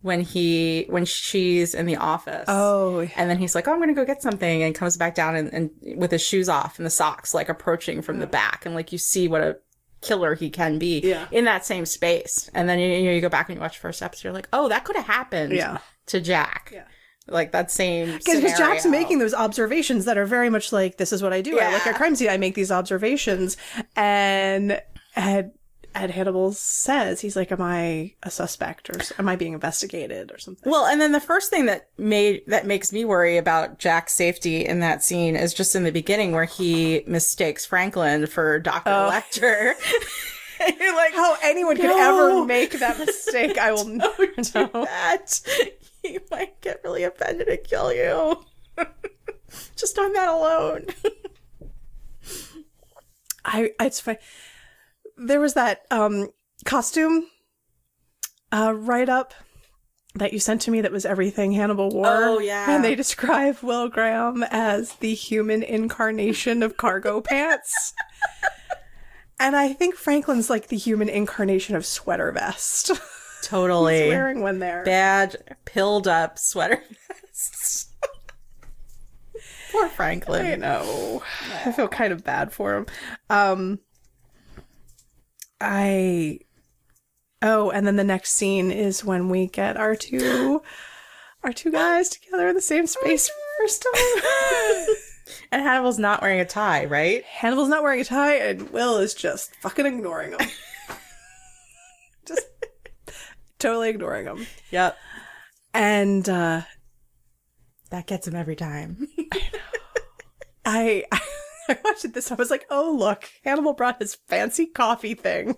when 0.00 0.20
he 0.20 0.86
when 0.88 1.04
she's 1.04 1.74
in 1.74 1.86
the 1.86 1.96
office. 1.96 2.44
Oh, 2.48 3.00
And 3.16 3.28
then 3.28 3.38
he's 3.38 3.54
like, 3.56 3.66
"Oh, 3.66 3.72
I'm 3.72 3.80
gonna 3.80 3.94
go 3.94 4.04
get 4.04 4.22
something," 4.22 4.62
and 4.62 4.74
comes 4.74 4.96
back 4.96 5.14
down 5.16 5.34
and, 5.34 5.52
and 5.52 5.70
with 5.98 6.12
his 6.12 6.22
shoes 6.22 6.48
off 6.48 6.78
and 6.78 6.86
the 6.86 6.90
socks, 6.90 7.34
like 7.34 7.48
approaching 7.48 8.00
from 8.02 8.20
the 8.20 8.26
back, 8.26 8.64
and 8.64 8.74
like 8.76 8.92
you 8.92 8.98
see 8.98 9.26
what 9.26 9.40
a 9.42 9.58
killer 10.00 10.36
he 10.36 10.48
can 10.50 10.78
be 10.78 11.00
Yeah. 11.00 11.26
in 11.32 11.44
that 11.46 11.66
same 11.66 11.84
space. 11.84 12.48
And 12.54 12.68
then 12.68 12.78
you, 12.78 12.86
you, 12.88 13.04
know, 13.06 13.10
you 13.10 13.20
go 13.20 13.28
back 13.28 13.48
and 13.48 13.56
you 13.56 13.60
watch 13.60 13.74
the 13.74 13.80
first 13.80 14.00
episode, 14.00 14.22
you're 14.28 14.32
like, 14.32 14.48
"Oh, 14.52 14.68
that 14.68 14.84
could 14.84 14.94
have 14.96 15.06
happened." 15.06 15.52
Yeah. 15.52 15.78
To 16.06 16.20
Jack. 16.20 16.70
Yeah. 16.72 16.84
Like 17.28 17.52
that 17.52 17.70
same. 17.70 18.16
because 18.18 18.56
Jack's 18.58 18.86
making 18.86 19.18
those 19.18 19.34
observations 19.34 20.04
that 20.06 20.16
are 20.18 20.26
very 20.26 20.50
much 20.50 20.72
like 20.72 20.96
this 20.96 21.12
is 21.12 21.22
what 21.22 21.32
I 21.32 21.40
do. 21.40 21.58
I 21.60 21.72
look 21.72 21.86
at 21.86 21.94
crime 21.96 22.16
scene, 22.16 22.28
I 22.30 22.36
make 22.38 22.54
these 22.54 22.70
observations, 22.72 23.56
and 23.96 24.80
Ed 25.16 25.52
Ed 25.94 26.10
Hannibal 26.10 26.52
says 26.52 27.20
he's 27.20 27.34
like, 27.34 27.50
"Am 27.50 27.60
I 27.62 28.14
a 28.22 28.30
suspect 28.30 28.88
or 28.90 28.94
am 29.18 29.28
I 29.28 29.36
being 29.36 29.52
investigated 29.54 30.30
or 30.32 30.38
something?" 30.38 30.70
Well, 30.70 30.86
and 30.86 31.00
then 31.00 31.12
the 31.12 31.20
first 31.20 31.50
thing 31.50 31.66
that 31.66 31.88
made 31.98 32.42
that 32.46 32.66
makes 32.66 32.92
me 32.92 33.04
worry 33.04 33.36
about 33.36 33.78
Jack's 33.78 34.12
safety 34.12 34.64
in 34.64 34.80
that 34.80 35.02
scene 35.02 35.34
is 35.34 35.52
just 35.54 35.74
in 35.74 35.84
the 35.84 35.90
beginning 35.90 36.32
where 36.32 36.44
he 36.44 37.02
mistakes 37.06 37.66
Franklin 37.66 38.26
for 38.26 38.58
Doctor 38.60 38.90
Oh. 38.90 39.10
Lecter. 39.12 39.72
You're 40.80 40.94
like, 40.96 41.14
How 41.14 41.36
anyone 41.42 41.76
could 41.76 41.84
No. 41.86 41.98
ever 42.32 42.44
make 42.44 42.72
that 42.80 42.98
mistake, 42.98 43.56
I 43.58 43.72
will 43.72 43.84
never 43.86 44.26
do 44.42 44.42
know. 44.54 44.70
that. 44.84 45.40
He 46.02 46.18
might 46.30 46.60
get 46.60 46.80
really 46.84 47.02
offended 47.02 47.48
and 47.48 47.64
kill 47.64 47.92
you. 47.92 48.44
just 49.76 49.98
on 49.98 50.12
that 50.12 50.28
alone. 50.28 50.86
I 53.44 53.72
it's 53.80 54.00
fine. 54.00 54.18
There 55.16 55.40
was 55.40 55.54
that 55.54 55.82
um 55.90 56.28
costume 56.64 57.26
uh 58.52 58.74
write 58.76 59.08
up 59.08 59.34
that 60.14 60.32
you 60.32 60.38
sent 60.38 60.62
to 60.62 60.70
me 60.70 60.80
that 60.80 60.92
was 60.92 61.04
everything 61.04 61.52
Hannibal 61.52 61.90
wore. 61.90 62.06
Oh, 62.06 62.38
yeah. 62.38 62.74
And 62.74 62.84
they 62.84 62.94
describe 62.94 63.58
Will 63.62 63.88
Graham 63.88 64.44
as 64.50 64.94
the 64.94 65.14
human 65.14 65.62
incarnation 65.62 66.62
of 66.62 66.76
cargo 66.76 67.20
pants. 67.20 67.92
And 69.40 69.54
I 69.54 69.72
think 69.72 69.94
Franklin's 69.94 70.50
like 70.50 70.68
the 70.68 70.76
human 70.76 71.08
incarnation 71.08 71.76
of 71.76 71.86
sweater 71.86 72.32
vest. 72.32 72.90
Totally. 73.42 74.02
He's 74.02 74.08
wearing 74.08 74.42
one 74.42 74.58
there. 74.58 74.84
Bad, 74.84 75.56
pilled 75.64 76.08
up 76.08 76.38
sweater 76.38 76.82
vests. 77.08 77.92
Poor 79.72 79.88
Franklin. 79.88 80.46
I 80.46 80.56
know. 80.56 81.22
I 81.64 81.72
feel 81.72 81.88
kind 81.88 82.12
of 82.12 82.24
bad 82.24 82.52
for 82.52 82.76
him. 82.76 82.86
Um 83.30 83.80
I 85.60 86.40
Oh, 87.40 87.70
and 87.70 87.86
then 87.86 87.96
the 87.96 88.04
next 88.04 88.32
scene 88.32 88.70
is 88.72 89.04
when 89.04 89.28
we 89.28 89.46
get 89.46 89.76
our 89.76 89.94
two 89.94 90.62
our 91.44 91.52
two 91.52 91.70
guys 91.70 92.08
together 92.08 92.48
in 92.48 92.54
the 92.54 92.60
same 92.60 92.86
space 92.86 93.28
for 93.28 93.34
the 93.34 93.62
first 93.62 93.86
time. 93.92 94.94
And 95.52 95.62
Hannibal's 95.62 95.98
not 95.98 96.22
wearing 96.22 96.40
a 96.40 96.44
tie, 96.44 96.86
right? 96.86 97.22
Hannibal's 97.24 97.68
not 97.68 97.82
wearing 97.82 98.00
a 98.00 98.04
tie 98.04 98.36
and 98.36 98.70
Will 98.70 98.96
is 98.96 99.12
just 99.14 99.54
fucking 99.56 99.84
ignoring 99.86 100.32
him. 100.32 100.40
just 102.26 102.46
totally 103.58 103.90
ignoring 103.90 104.26
him. 104.26 104.46
Yep. 104.70 104.96
And 105.74 106.28
uh 106.28 106.62
That 107.90 108.06
gets 108.06 108.26
him 108.26 108.34
every 108.34 108.56
time. 108.56 109.08
I 110.64 111.04
I 111.68 111.78
watched 111.84 112.04
it 112.04 112.14
this. 112.14 112.32
I 112.32 112.34
was 112.34 112.50
like, 112.50 112.66
"Oh, 112.70 112.94
look! 112.98 113.28
Hannibal 113.44 113.74
brought 113.74 114.00
his 114.00 114.14
fancy 114.26 114.66
coffee 114.66 115.14
thing." 115.14 115.56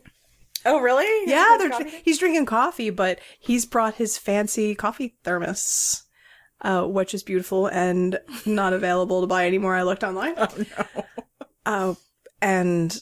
Oh, 0.67 0.79
really? 0.81 1.07
Yeah, 1.31 1.57
they're, 1.59 1.89
he's 2.05 2.19
drinking 2.19 2.45
coffee, 2.47 2.91
but 2.91 3.19
he's 3.39 3.65
brought 3.65 3.95
his 3.95 4.19
fancy 4.19 4.75
coffee 4.75 5.17
thermos, 5.25 6.03
uh, 6.61 6.85
which 6.85 7.15
is 7.15 7.23
beautiful 7.23 7.67
and 7.69 8.19
not 8.45 8.73
available 8.75 9.23
to 9.23 9.27
buy 9.27 9.47
anymore. 9.47 9.75
I 9.75 9.85
looked 9.85 10.05
online. 10.05 10.35
Oh, 10.37 10.49
no. 10.59 11.05
Uh, 11.65 11.95
and 12.43 13.01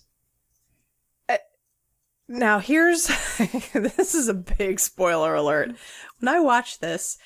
now 2.29 2.59
here's 2.59 3.07
this 3.72 4.14
is 4.14 4.29
a 4.29 4.35
big 4.35 4.79
spoiler 4.79 5.35
alert. 5.35 5.74
When 6.20 6.29
I 6.29 6.41
watched 6.41 6.81
this, 6.81 7.18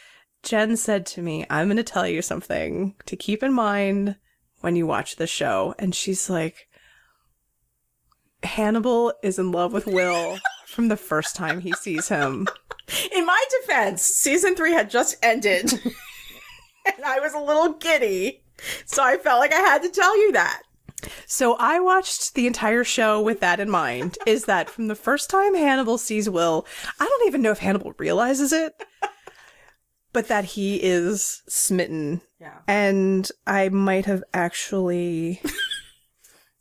Jen 0.42 0.76
said 0.76 1.06
to 1.06 1.22
me, 1.22 1.44
I'm 1.50 1.68
going 1.68 1.76
to 1.76 1.82
tell 1.82 2.06
you 2.06 2.22
something 2.22 2.94
to 3.06 3.16
keep 3.16 3.42
in 3.42 3.52
mind 3.52 4.16
when 4.60 4.76
you 4.76 4.86
watch 4.86 5.16
the 5.16 5.26
show. 5.26 5.74
And 5.78 5.94
she's 5.94 6.30
like, 6.30 6.68
Hannibal 8.42 9.12
is 9.22 9.38
in 9.38 9.52
love 9.52 9.72
with 9.72 9.86
Will 9.86 10.38
from 10.66 10.88
the 10.88 10.96
first 10.96 11.36
time 11.36 11.60
he 11.60 11.72
sees 11.72 12.08
him. 12.08 12.48
In 13.14 13.24
my 13.26 13.44
defense, 13.60 14.02
season 14.02 14.56
three 14.56 14.72
had 14.72 14.90
just 14.90 15.16
ended. 15.22 15.72
and 16.86 17.04
I 17.04 17.20
was 17.20 17.34
a 17.34 17.40
little 17.40 17.74
giddy. 17.74 18.42
So 18.84 19.02
I 19.02 19.16
felt 19.16 19.40
like 19.40 19.52
I 19.52 19.60
had 19.60 19.82
to 19.82 19.88
tell 19.88 20.16
you 20.18 20.32
that. 20.32 20.62
So 21.26 21.56
I 21.58 21.80
watched 21.80 22.34
the 22.34 22.46
entire 22.46 22.84
show 22.84 23.20
with 23.20 23.40
that 23.40 23.60
in 23.60 23.70
mind. 23.70 24.18
Is 24.26 24.44
that 24.46 24.70
from 24.70 24.88
the 24.88 24.94
first 24.94 25.30
time 25.30 25.54
Hannibal 25.54 25.98
sees 25.98 26.28
Will, 26.28 26.66
I 26.98 27.04
don't 27.04 27.26
even 27.26 27.42
know 27.42 27.50
if 27.50 27.58
Hannibal 27.58 27.94
realizes 27.98 28.52
it, 28.52 28.74
but 30.12 30.28
that 30.28 30.44
he 30.44 30.76
is 30.76 31.42
smitten. 31.48 32.22
Yeah. 32.40 32.58
And 32.66 33.28
I 33.46 33.68
might 33.68 34.06
have 34.06 34.22
actually, 34.34 35.40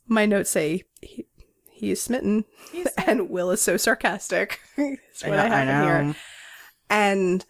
my 0.06 0.26
notes 0.26 0.50
say 0.50 0.84
he, 1.00 1.26
he 1.70 1.90
is 1.90 2.02
smitten, 2.02 2.44
and 3.06 3.28
Will 3.28 3.50
is 3.50 3.60
so 3.60 3.76
sarcastic. 3.76 4.60
That's 4.76 5.24
what 5.24 5.38
I, 5.38 5.48
have 5.48 5.68
in 5.68 5.84
here. 5.84 6.16
And 6.88 7.44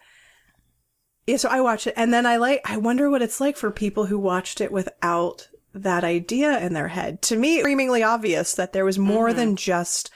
yeah, 1.27 1.37
so 1.37 1.49
I 1.49 1.61
watch 1.61 1.87
it, 1.87 1.93
and 1.95 2.13
then 2.13 2.25
I 2.25 2.37
like. 2.37 2.61
I 2.65 2.77
wonder 2.77 3.09
what 3.09 3.21
it's 3.21 3.39
like 3.39 3.55
for 3.55 3.71
people 3.71 4.07
who 4.07 4.19
watched 4.19 4.59
it 4.59 4.71
without 4.71 5.47
that 5.73 6.03
idea 6.03 6.59
in 6.59 6.73
their 6.73 6.87
head. 6.87 7.21
To 7.23 7.35
me, 7.35 7.55
it's 7.55 7.63
screamingly 7.63 8.03
obvious 8.03 8.53
that 8.55 8.73
there 8.73 8.85
was 8.85 8.99
more 8.99 9.29
mm-hmm. 9.29 9.37
than 9.37 9.55
just 9.55 10.11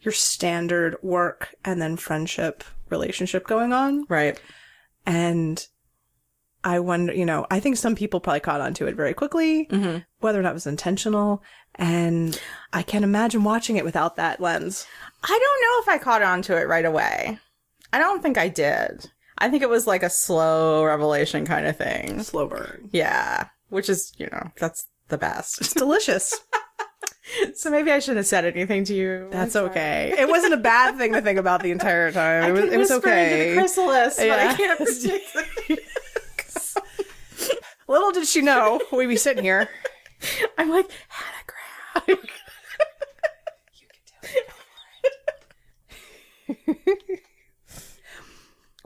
your 0.00 0.12
standard 0.12 0.96
work 1.02 1.54
and 1.64 1.80
then 1.80 1.96
friendship 1.96 2.64
relationship 2.90 3.46
going 3.46 3.72
on. 3.72 4.04
Right. 4.08 4.40
And 5.06 5.66
I 6.62 6.80
wonder, 6.80 7.12
you 7.12 7.26
know, 7.26 7.46
I 7.50 7.60
think 7.60 7.76
some 7.76 7.94
people 7.94 8.20
probably 8.20 8.40
caught 8.40 8.60
on 8.60 8.72
to 8.74 8.86
it 8.86 8.96
very 8.96 9.12
quickly, 9.12 9.66
mm-hmm. 9.66 9.98
whether 10.20 10.40
or 10.40 10.42
not 10.42 10.50
it 10.50 10.54
was 10.54 10.66
intentional. 10.66 11.42
And 11.74 12.40
I 12.72 12.82
can't 12.82 13.04
imagine 13.04 13.44
watching 13.44 13.76
it 13.76 13.84
without 13.84 14.16
that 14.16 14.40
lens. 14.40 14.86
I 15.22 15.26
don't 15.28 15.40
know 15.62 15.92
if 15.92 16.00
I 16.00 16.02
caught 16.02 16.22
on 16.22 16.40
to 16.42 16.56
it 16.56 16.68
right 16.68 16.84
away. 16.84 17.38
I 17.92 17.98
don't 17.98 18.22
think 18.22 18.38
I 18.38 18.48
did. 18.48 19.10
I 19.38 19.50
think 19.50 19.62
it 19.62 19.68
was 19.68 19.86
like 19.86 20.02
a 20.02 20.10
slow 20.10 20.84
revelation 20.84 21.44
kind 21.44 21.66
of 21.66 21.76
thing. 21.76 22.22
Slow 22.22 22.46
burn. 22.46 22.88
Yeah. 22.92 23.48
Which 23.68 23.88
is, 23.88 24.12
you 24.16 24.28
know, 24.30 24.50
that's 24.58 24.86
the 25.08 25.18
best. 25.18 25.60
It's 25.60 25.74
delicious. 25.74 26.38
so 27.54 27.70
maybe 27.70 27.90
I 27.90 27.98
shouldn't 27.98 28.18
have 28.18 28.26
said 28.26 28.44
anything 28.44 28.84
to 28.84 28.94
you. 28.94 29.28
That's 29.30 29.56
okay. 29.56 30.14
It 30.18 30.28
wasn't 30.28 30.54
a 30.54 30.58
bad 30.58 30.96
thing 30.96 31.12
to 31.12 31.20
think 31.22 31.38
about 31.38 31.62
the 31.62 31.70
entire 31.70 32.10
time. 32.12 32.44
It 32.44 32.52
was, 32.52 32.72
it 32.72 32.78
was 32.78 32.90
okay. 32.90 33.50
Into 33.50 33.54
the 33.54 33.60
chrysalis, 33.60 34.16
but 34.16 34.26
Yeah. 34.26 34.48
I 34.50 34.54
can't 34.56 34.78
the- 34.78 35.78
Little 37.86 38.12
did 38.12 38.26
she 38.26 38.40
know 38.40 38.80
we'd 38.92 39.06
be 39.08 39.16
sitting 39.16 39.44
here. 39.44 39.68
I'm 40.56 40.70
like, 40.70 40.88
Hannigram. 41.94 42.18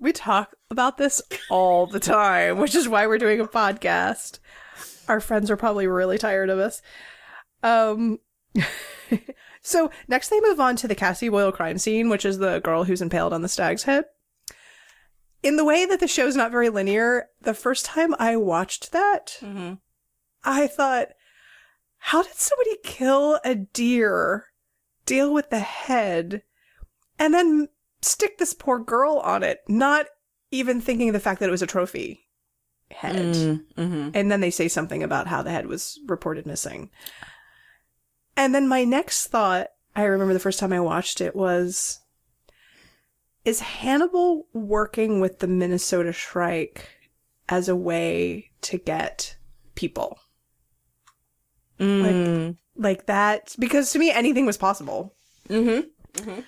We 0.01 0.13
talk 0.13 0.55
about 0.71 0.97
this 0.97 1.21
all 1.51 1.87
the 1.87 1.99
time, 1.99 2.59
which 2.59 2.75
is 2.77 2.89
why 2.89 3.07
we're 3.09 3.19
doing 3.19 3.41
a 3.41 3.47
podcast. 3.47 4.39
Our 5.09 5.21
friends 5.21 5.51
are 5.51 5.57
probably 5.57 5.87
really 5.87 6.19
tired 6.19 6.51
of 6.51 6.59
us. 6.59 6.83
Um 7.63 8.19
so 9.63 9.91
next 10.07 10.29
they 10.29 10.41
move 10.41 10.61
on 10.61 10.77
to 10.77 10.89
the 10.89 10.95
Cassie 10.95 11.29
Boyle 11.29 11.53
crime 11.53 11.79
scene, 11.79 12.09
which 12.09 12.25
is 12.25 12.39
the 12.39 12.61
girl 12.61 12.85
who's 12.85 13.03
impaled 13.03 13.33
on 13.33 13.43
the 13.43 13.49
stag's 13.49 13.85
head. 13.85 14.05
In 15.43 15.57
the 15.57 15.65
way 15.65 15.87
that 15.87 16.01
the 16.01 16.09
show's 16.09 16.35
not 16.37 16.51
very 16.51 16.69
linear, 16.69 17.29
the 17.41 17.55
first 17.55 17.85
time 17.85 18.15
I 18.19 18.37
watched 18.37 18.91
that, 18.93 19.39
I 20.45 20.67
thought, 20.67 21.09
how 21.99 22.23
did 22.23 22.35
somebody 22.35 22.77
kill 22.83 23.39
a 23.45 23.55
deer, 23.55 24.47
deal 25.07 25.33
with 25.33 25.51
the 25.51 25.61
head, 25.61 26.43
and 27.19 27.33
then 27.33 27.69
stick 28.03 28.39
this 28.39 28.53
poor 28.55 28.79
girl 28.81 29.19
on 29.19 29.43
it, 29.45 29.61
not 29.69 30.07
even 30.51 30.81
thinking 30.81 31.09
of 31.09 31.13
the 31.13 31.21
fact 31.21 31.39
that 31.41 31.49
it 31.49 31.53
was 31.53 31.63
a 31.63 31.67
trophy 31.67 32.28
head. 32.91 33.17
Mm-hmm. 33.35 34.11
And 34.15 34.31
then 34.31 34.41
they 34.41 34.51
say 34.51 34.69
something 34.69 35.03
about 35.03 35.27
how 35.27 35.43
the 35.43 35.51
head 35.51 35.67
was 35.67 35.99
reported 36.07 36.47
missing. 36.47 36.91
And 38.37 38.55
then 38.55 38.69
my 38.69 38.85
next 38.85 39.27
thought, 39.29 39.69
I 39.97 40.05
remember 40.05 40.33
the 40.33 40.41
first 40.41 40.59
time 40.59 40.73
I 40.73 40.81
watched 40.81 41.21
it 41.21 41.35
was 41.35 42.01
is 43.45 43.61
Hannibal 43.61 44.47
working 44.53 45.21
with 45.21 45.39
the 45.39 45.47
Minnesota 45.47 46.13
Shrike 46.13 46.89
as 47.49 47.69
a 47.69 47.77
way 47.77 48.51
to 48.63 48.79
get 48.79 49.37
people? 49.75 50.19
Mm. 51.81 52.57
Like 52.77 53.07
that 53.07 53.57
because 53.59 53.91
to 53.93 53.99
me 53.99 54.11
anything 54.11 54.47
was 54.47 54.57
possible. 54.57 55.15
Mm-hmm. 55.49 56.41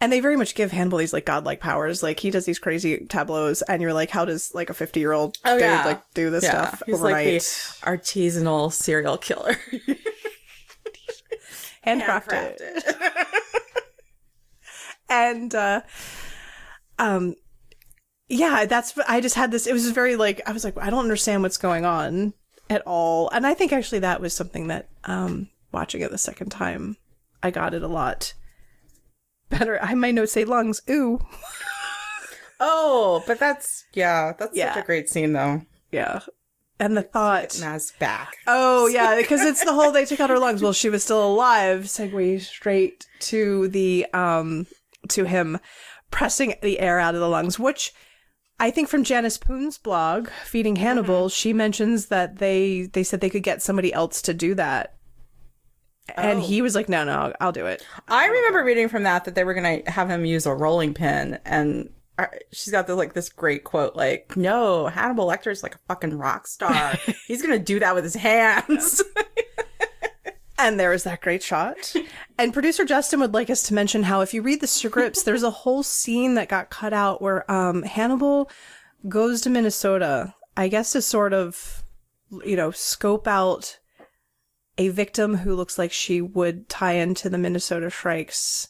And 0.00 0.12
they 0.12 0.20
very 0.20 0.36
much 0.36 0.54
give 0.54 0.70
Hannibal 0.70 0.98
these 0.98 1.12
like 1.12 1.26
godlike 1.26 1.58
powers. 1.60 2.04
Like 2.04 2.20
he 2.20 2.30
does 2.30 2.44
these 2.44 2.60
crazy 2.60 2.98
tableaus, 3.08 3.62
and 3.62 3.82
you're 3.82 3.92
like, 3.92 4.10
how 4.10 4.24
does 4.24 4.54
like 4.54 4.70
a 4.70 4.74
50 4.74 5.00
year 5.00 5.12
old 5.12 5.36
Oh, 5.44 5.54
dude 5.54 5.62
yeah. 5.62 5.84
like 5.84 6.00
do 6.14 6.30
this 6.30 6.44
Yeah, 6.44 6.68
stuff 6.68 6.82
he's 6.86 6.94
overnight? 6.94 7.26
like 7.26 7.42
artisanal 8.02 8.72
serial 8.72 9.18
killer. 9.18 9.56
handcrafted. 11.86 12.58
and 15.08 15.54
uh 15.54 15.80
um 16.98 17.34
yeah 18.28 18.66
that's 18.66 18.98
i 19.08 19.22
just 19.22 19.36
had 19.36 19.50
this 19.50 19.66
it 19.66 19.72
was 19.72 19.90
very 19.90 20.16
like 20.16 20.42
i 20.46 20.52
was 20.52 20.64
like 20.64 20.76
i 20.76 20.90
don't 20.90 21.04
understand 21.04 21.42
what's 21.42 21.56
going 21.56 21.86
on 21.86 22.34
at 22.68 22.82
all 22.84 23.30
and 23.30 23.46
i 23.46 23.54
think 23.54 23.72
actually 23.72 24.00
that 24.00 24.20
was 24.20 24.34
something 24.34 24.66
that 24.66 24.90
um 25.04 25.48
watching 25.72 26.02
it 26.02 26.10
the 26.10 26.18
second 26.18 26.50
time 26.50 26.94
i 27.42 27.50
got 27.50 27.72
it 27.72 27.82
a 27.82 27.88
lot 27.88 28.34
better 29.48 29.78
i 29.82 29.94
might 29.94 30.14
note 30.14 30.28
say 30.28 30.44
lungs 30.44 30.80
ooh 30.90 31.18
oh, 32.60 33.22
but 33.26 33.38
that's 33.38 33.84
yeah, 33.94 34.32
that's 34.38 34.56
Yeah. 34.56 34.74
such 34.74 34.82
a 34.82 34.86
great 34.86 35.08
scene 35.08 35.32
though. 35.32 35.62
yeah 35.92 36.20
and 36.80 36.96
the 36.96 37.02
thought 37.02 37.58
Naz 37.60 37.92
back. 37.98 38.36
Oh 38.46 38.86
yeah, 38.86 39.16
because 39.16 39.42
it's 39.42 39.64
the 39.64 39.72
whole 39.72 39.90
they 39.90 40.04
took 40.04 40.20
out 40.20 40.30
her 40.30 40.38
lungs 40.38 40.62
while 40.62 40.72
she 40.72 40.88
was 40.88 41.02
still 41.02 41.26
alive. 41.26 41.84
Segue 41.86 42.40
straight 42.40 43.04
to 43.20 43.66
the 43.68 44.06
um 44.14 44.66
to 45.08 45.24
him 45.24 45.58
pressing 46.12 46.54
the 46.62 46.78
air 46.78 47.00
out 47.00 47.14
of 47.16 47.20
the 47.20 47.28
lungs, 47.28 47.58
which 47.58 47.92
I 48.60 48.70
think 48.70 48.88
from 48.88 49.02
Janice 49.04 49.38
Poon's 49.38 49.76
blog, 49.76 50.28
Feeding 50.44 50.76
Hannibal, 50.76 51.28
she 51.28 51.52
mentions 51.52 52.06
that 52.06 52.38
they 52.38 52.82
they 52.92 53.02
said 53.02 53.20
they 53.20 53.30
could 53.30 53.42
get 53.42 53.60
somebody 53.60 53.92
else 53.92 54.22
to 54.22 54.32
do 54.34 54.54
that. 54.54 54.94
And 56.16 56.40
Oh. 56.40 56.42
he 56.42 56.62
was 56.62 56.74
like, 56.74 56.88
"No, 56.88 57.04
no, 57.04 57.32
I'll 57.40 57.52
do 57.52 57.66
it." 57.66 57.84
I 58.08 58.26
remember 58.26 58.64
reading 58.64 58.88
from 58.88 59.02
that 59.04 59.24
that 59.24 59.34
they 59.34 59.44
were 59.44 59.54
gonna 59.54 59.80
have 59.86 60.08
him 60.10 60.24
use 60.24 60.46
a 60.46 60.54
rolling 60.54 60.94
pin, 60.94 61.38
and 61.44 61.90
she's 62.52 62.72
got 62.72 62.86
this 62.86 62.96
like 62.96 63.12
this 63.12 63.28
great 63.28 63.62
quote, 63.64 63.94
like, 63.94 64.36
"No, 64.36 64.86
Hannibal 64.88 65.26
Lecter 65.26 65.50
is 65.52 65.62
like 65.62 65.74
a 65.74 65.80
fucking 65.86 66.16
rock 66.18 66.46
star. 66.46 66.94
He's 67.26 67.42
gonna 67.42 67.58
do 67.58 67.78
that 67.80 67.94
with 67.94 68.04
his 68.04 68.14
hands." 68.14 69.02
And 70.60 70.78
there 70.80 70.90
was 70.90 71.04
that 71.04 71.20
great 71.20 71.40
shot. 71.44 71.94
And 72.36 72.52
producer 72.52 72.84
Justin 72.84 73.20
would 73.20 73.32
like 73.32 73.48
us 73.48 73.62
to 73.64 73.74
mention 73.74 74.02
how 74.02 74.22
if 74.22 74.34
you 74.34 74.42
read 74.42 74.60
the 74.60 74.66
scripts, 74.66 75.22
there's 75.22 75.44
a 75.44 75.50
whole 75.52 75.84
scene 75.84 76.34
that 76.34 76.48
got 76.48 76.68
cut 76.68 76.92
out 76.92 77.22
where 77.22 77.48
um, 77.48 77.84
Hannibal 77.84 78.50
goes 79.08 79.40
to 79.42 79.50
Minnesota, 79.50 80.34
I 80.56 80.66
guess 80.66 80.90
to 80.92 81.00
sort 81.02 81.32
of, 81.32 81.84
you 82.44 82.56
know, 82.56 82.72
scope 82.72 83.28
out 83.28 83.78
a 84.78 84.88
victim 84.88 85.38
who 85.38 85.54
looks 85.54 85.76
like 85.78 85.92
she 85.92 86.22
would 86.22 86.68
tie 86.68 86.92
into 86.92 87.28
the 87.28 87.36
Minnesota 87.36 87.90
Shrikes 87.90 88.68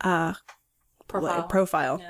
uh, 0.00 0.34
Profile. 1.08 1.42
profile. 1.42 2.00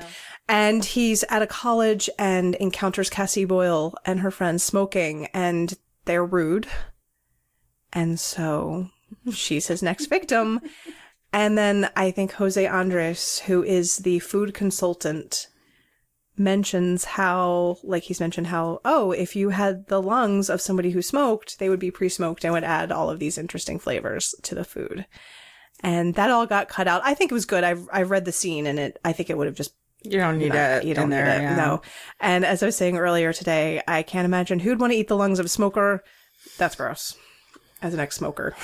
And 0.47 0.85
he's 0.85 1.25
at 1.25 1.43
a 1.43 1.47
college 1.47 2.11
and 2.19 2.55
encounters 2.57 3.09
Cassie 3.09 3.47
Boyle 3.47 3.95
and 4.05 4.21
her 4.21 4.31
friends 4.31 4.63
smoking, 4.63 5.27
and 5.33 5.73
they're 6.05 6.25
rude. 6.25 6.67
And 7.93 8.21
so 8.21 8.91
she's 9.33 9.69
his 9.69 9.83
next 9.83 10.07
victim. 10.11 10.61
And 11.33 11.57
then 11.57 11.89
I 11.97 12.11
think 12.11 12.33
Jose 12.33 12.67
Andres, 12.67 13.39
who 13.41 13.63
is 13.63 13.99
the 13.99 14.19
food 14.19 14.53
consultant, 14.53 15.47
mentions 16.41 17.05
how, 17.05 17.77
like 17.85 18.05
he's 18.05 18.19
mentioned 18.19 18.49
how, 18.49 18.81
oh, 18.85 19.13
if 19.13 19.37
you 19.37 19.51
had 19.51 19.87
the 19.87 20.03
lungs 20.03 20.49
of 20.49 20.61
somebody 20.61 20.91
who 20.91 21.03
smoked, 21.03 21.59
they 21.59 21.69
would 21.69 21.79
be 21.79 21.91
pre 21.91 22.09
smoked 22.09 22.45
and 22.45 22.53
would 22.53 22.65
add 22.65 22.91
all 22.91 23.11
of 23.11 23.21
these 23.21 23.39
interesting 23.39 23.79
flavors 23.79 24.35
to 24.43 24.55
the 24.55 24.65
food. 24.65 25.07
And 25.83 26.15
that 26.15 26.31
all 26.31 26.47
got 26.47 26.69
cut 26.69 26.89
out. 26.89 27.03
I 27.05 27.15
think 27.15 27.31
it 27.31 27.35
was 27.35 27.47
good. 27.47 27.63
I've, 27.63 27.87
I've 27.93 28.11
read 28.11 28.25
the 28.25 28.33
scene 28.33 28.67
and 28.67 28.79
it, 28.79 28.99
I 29.05 29.13
think 29.13 29.31
it 29.31 29.39
would 29.39 29.47
have 29.47 29.55
just 29.55 29.75
you 30.03 30.19
don't 30.19 30.39
need 30.39 30.55
no, 30.55 30.77
it. 30.77 30.85
You 30.85 30.95
don't 30.95 31.05
in 31.05 31.11
need 31.11 31.17
there, 31.17 31.39
it. 31.39 31.43
yeah. 31.43 31.57
No. 31.57 31.83
And 32.21 32.45
as 32.45 32.63
I 32.63 32.67
was 32.67 32.77
saying 32.77 32.97
earlier 32.97 33.35
today, 33.35 33.83
I 33.87 34.03
can't 34.03 34.25
imagine 34.25 34.61
who'd 34.61 34.81
want 34.81 34.93
to 34.95 34.99
eat 34.99 35.09
the 35.09 35.17
lungs 35.17 35.39
of 35.39 35.45
a 35.47 35.51
smoker. 35.51 36.03
That's 36.57 36.75
gross. 36.75 37.17
As 37.83 37.93
an 37.93 38.01
ex-smoker, 38.01 38.55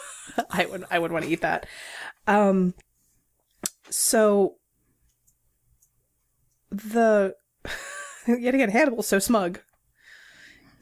I 0.50 0.66
would 0.66 0.84
I 0.90 0.98
would 0.98 1.12
want 1.12 1.24
to 1.24 1.30
eat 1.30 1.42
that. 1.42 1.66
Um. 2.26 2.74
So 3.88 4.56
the 6.78 7.34
yet 8.26 8.54
again 8.54 8.70
Hannibal's 8.70 9.06
so 9.08 9.18
smug, 9.18 9.60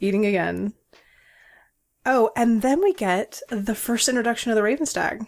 eating 0.01 0.26
again. 0.26 0.74
Oh, 2.05 2.30
and 2.36 2.62
then 2.62 2.82
we 2.82 2.93
get 2.95 3.40
the 3.49 3.74
first 3.76 4.09
introduction 4.09 4.51
of 4.51 4.57
the 4.57 4.62
Ravenstag. 4.62 5.24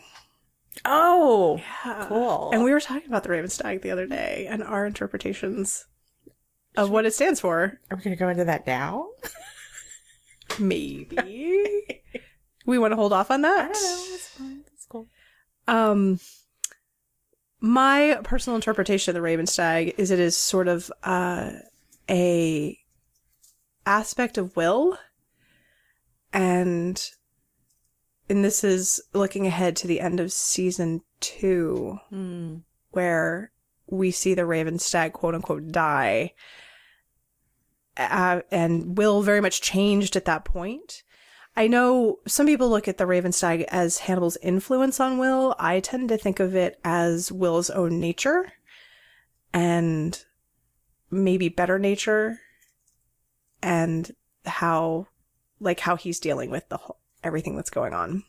Oh, 0.85 1.59
Yeah. 1.85 2.07
cool. 2.09 2.51
And 2.53 2.65
we 2.65 2.73
were 2.73 2.81
talking 2.81 3.07
about 3.07 3.23
the 3.23 3.29
Raven 3.29 3.49
Stag 3.49 3.83
the 3.83 3.93
other 3.93 4.07
day 4.07 4.47
and 4.51 4.61
our 4.63 4.85
interpretations 4.85 5.87
of 6.77 6.91
what 6.91 7.07
it 7.07 7.15
stands 7.15 7.39
for. 7.39 7.79
Are 7.91 7.97
we 7.97 8.03
gonna 8.03 8.17
go 8.17 8.29
into 8.29 8.45
that 8.47 8.67
now? 8.67 9.07
Maybe. 10.59 12.03
we 12.67 12.79
want 12.79 12.93
to 12.93 12.97
hold 12.97 13.13
off 13.13 13.31
on 13.31 13.45
I 13.45 13.49
that. 13.49 13.73
don't 13.73 13.83
know. 13.83 14.07
That's 14.11 14.29
fine. 14.29 14.65
That's 14.69 14.87
cool. 14.87 15.09
Um 15.67 16.19
my 17.65 18.19
personal 18.25 18.57
interpretation 18.57 19.11
of 19.11 19.15
the 19.15 19.23
Raven 19.23 19.47
Stag 19.47 19.95
is 19.97 20.11
it 20.11 20.21
is 20.21 20.37
sort 20.37 20.69
of 20.69 20.93
uh 21.03 21.51
a 22.11 22.79
aspect 23.87 24.37
of 24.37 24.55
will 24.55 24.99
and 26.31 27.11
and 28.29 28.45
this 28.45 28.65
is 28.65 29.01
looking 29.15 29.47
ahead 29.47 29.77
to 29.77 29.87
the 29.87 30.01
end 30.01 30.21
of 30.21 30.31
season 30.31 31.01
2 31.21 32.01
Hmm. 32.11 32.57
where 32.91 33.51
we 33.87 34.11
see 34.11 34.35
the 34.35 34.45
Raven 34.45 34.79
Stag 34.79 35.15
quote 35.15 35.35
unquote 35.35 35.73
die. 35.73 36.35
Uh, 37.97 38.41
and 38.51 38.99
Will 38.99 39.23
very 39.23 39.41
much 39.41 39.63
changed 39.63 40.17
at 40.17 40.25
that 40.25 40.45
point. 40.45 41.04
I 41.57 41.69
know 41.69 42.19
some 42.27 42.47
people 42.47 42.69
look 42.69 42.89
at 42.89 42.99
the 42.99 43.07
Raven 43.07 43.31
Stag 43.33 43.63
as 43.69 43.99
Hannibal's 43.99 44.37
influence 44.43 44.99
on 44.99 45.19
Will. 45.19 45.55
I 45.59 45.81
tend 45.81 46.09
to 46.09 46.17
think 46.17 46.41
of 46.41 46.55
it 46.57 46.81
as 46.85 47.31
Will's 47.31 47.71
own 47.71 48.01
nature 48.01 48.53
and 49.53 50.21
maybe 51.11 51.49
better 51.49 51.79
nature 51.79 52.41
and 53.63 54.11
how, 54.45 55.07
like, 55.61 55.81
how 55.81 55.95
he's 55.97 56.19
dealing 56.19 56.51
with 56.51 56.69
the 56.69 56.77
whole, 56.77 56.99
everything 57.23 57.55
that's 57.55 57.71
going 57.71 57.95
on. 57.95 58.25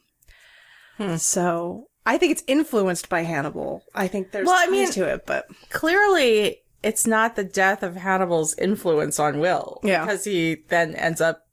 Hmm. 0.98 1.16
So 1.16 1.90
I 2.06 2.20
think 2.20 2.32
it's 2.32 2.44
influenced 2.46 3.10
by 3.10 3.24
Hannibal. 3.24 3.84
I 3.96 4.08
think 4.08 4.32
there's 4.32 4.46
Well, 4.46 4.56
I 4.56 4.70
mean- 4.70 4.92
to 4.92 5.08
it, 5.12 5.26
but 5.26 5.48
Clearly, 5.72 6.58
it's 6.84 7.08
not 7.08 7.36
the 7.36 7.44
death 7.44 7.82
of 7.82 7.96
Hannibal's 7.96 8.54
influence 8.60 9.20
on 9.20 9.40
Will. 9.40 9.80
Yeah. 9.84 10.06
Because 10.06 10.26
he 10.26 10.58
then 10.70 10.94
ends 10.96 11.20
up, 11.20 11.45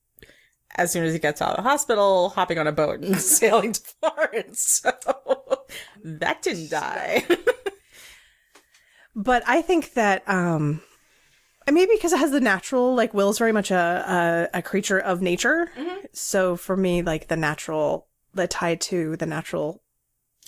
as 0.76 0.92
soon 0.92 1.04
as 1.04 1.12
he 1.12 1.18
gets 1.18 1.42
out 1.42 1.50
of 1.50 1.56
the 1.56 1.62
hospital, 1.62 2.30
hopping 2.30 2.58
on 2.58 2.66
a 2.66 2.72
boat 2.72 3.00
and 3.00 3.16
sailing 3.20 3.72
to 3.72 3.80
Florence. 3.80 4.82
So 4.92 5.64
that 6.04 6.42
didn't 6.42 6.70
die. 6.70 7.24
but 9.14 9.42
I 9.46 9.62
think 9.62 9.94
that 9.94 10.22
um 10.28 10.82
maybe 11.70 11.92
because 11.94 12.12
it 12.12 12.18
has 12.18 12.30
the 12.30 12.40
natural 12.40 12.94
like 12.94 13.14
Will's 13.14 13.38
very 13.38 13.52
much 13.52 13.70
a 13.70 14.48
a, 14.52 14.58
a 14.58 14.62
creature 14.62 14.98
of 14.98 15.22
nature. 15.22 15.70
So 16.12 16.56
for 16.56 16.76
me, 16.76 17.02
like 17.02 17.28
the 17.28 17.36
natural, 17.36 18.08
the 18.34 18.46
tie 18.46 18.74
to 18.74 19.16
the 19.16 19.26
natural 19.26 19.82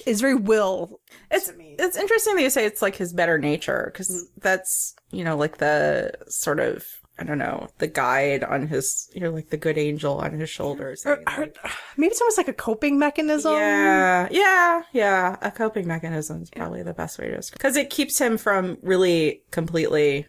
is 0.06 0.20
very 0.20 0.34
Will. 0.34 1.00
It's 1.30 1.50
it's 1.56 1.96
interesting 1.96 2.34
that 2.34 2.42
you 2.42 2.50
say 2.50 2.66
it's 2.66 2.82
like 2.82 2.96
his 2.96 3.12
better 3.12 3.38
nature 3.38 3.90
because 3.92 4.28
that's 4.38 4.94
you 5.10 5.24
know 5.24 5.36
like 5.36 5.58
the 5.58 6.12
sort 6.28 6.60
of 6.60 6.86
I 7.18 7.22
don't 7.24 7.38
know 7.38 7.68
the 7.78 7.86
guide 7.86 8.42
on 8.42 8.66
his 8.66 9.08
you 9.14 9.20
know 9.20 9.30
like 9.30 9.50
the 9.50 9.56
good 9.56 9.78
angel 9.78 10.18
on 10.18 10.32
his 10.38 10.50
shoulders. 10.50 11.04
Or- 11.06 11.12
or- 11.18 11.22
like, 11.38 11.56
maybe 11.96 12.10
it's 12.10 12.20
almost 12.20 12.38
like 12.38 12.48
a 12.48 12.52
coping 12.52 12.98
mechanism. 12.98 13.52
yeah, 13.54 14.28
yeah, 14.30 14.82
yeah. 14.92 15.36
A 15.40 15.50
coping 15.52 15.86
mechanism 15.86 16.42
is 16.42 16.50
probably 16.50 16.82
the 16.82 16.92
best 16.94 17.18
way 17.18 17.28
to 17.28 17.36
describe 17.36 17.58
because 17.58 17.76
it 17.76 17.90
keeps 17.90 18.18
him 18.20 18.36
from 18.36 18.78
really 18.82 19.42
completely 19.52 20.26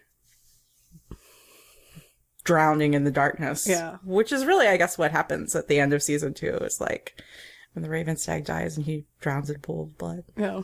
drowning 2.44 2.94
in 2.94 3.04
the 3.04 3.10
darkness. 3.10 3.66
Yeah. 3.66 3.96
which 4.04 4.32
is 4.32 4.44
really 4.46 4.68
I 4.68 4.76
guess 4.76 4.96
what 4.96 5.10
happens 5.10 5.56
at 5.56 5.68
the 5.68 5.80
end 5.80 5.92
of 5.92 6.02
season 6.02 6.34
two. 6.34 6.56
Is 6.58 6.80
like 6.80 7.20
when 7.72 7.82
the 7.82 7.90
Raven 7.90 8.16
Stag 8.16 8.44
dies 8.44 8.76
and 8.76 8.86
he 8.86 9.06
drowns 9.20 9.50
in 9.50 9.56
a 9.56 9.58
pool 9.58 9.82
of 9.84 9.98
blood. 9.98 10.22
Yeah. 10.36 10.62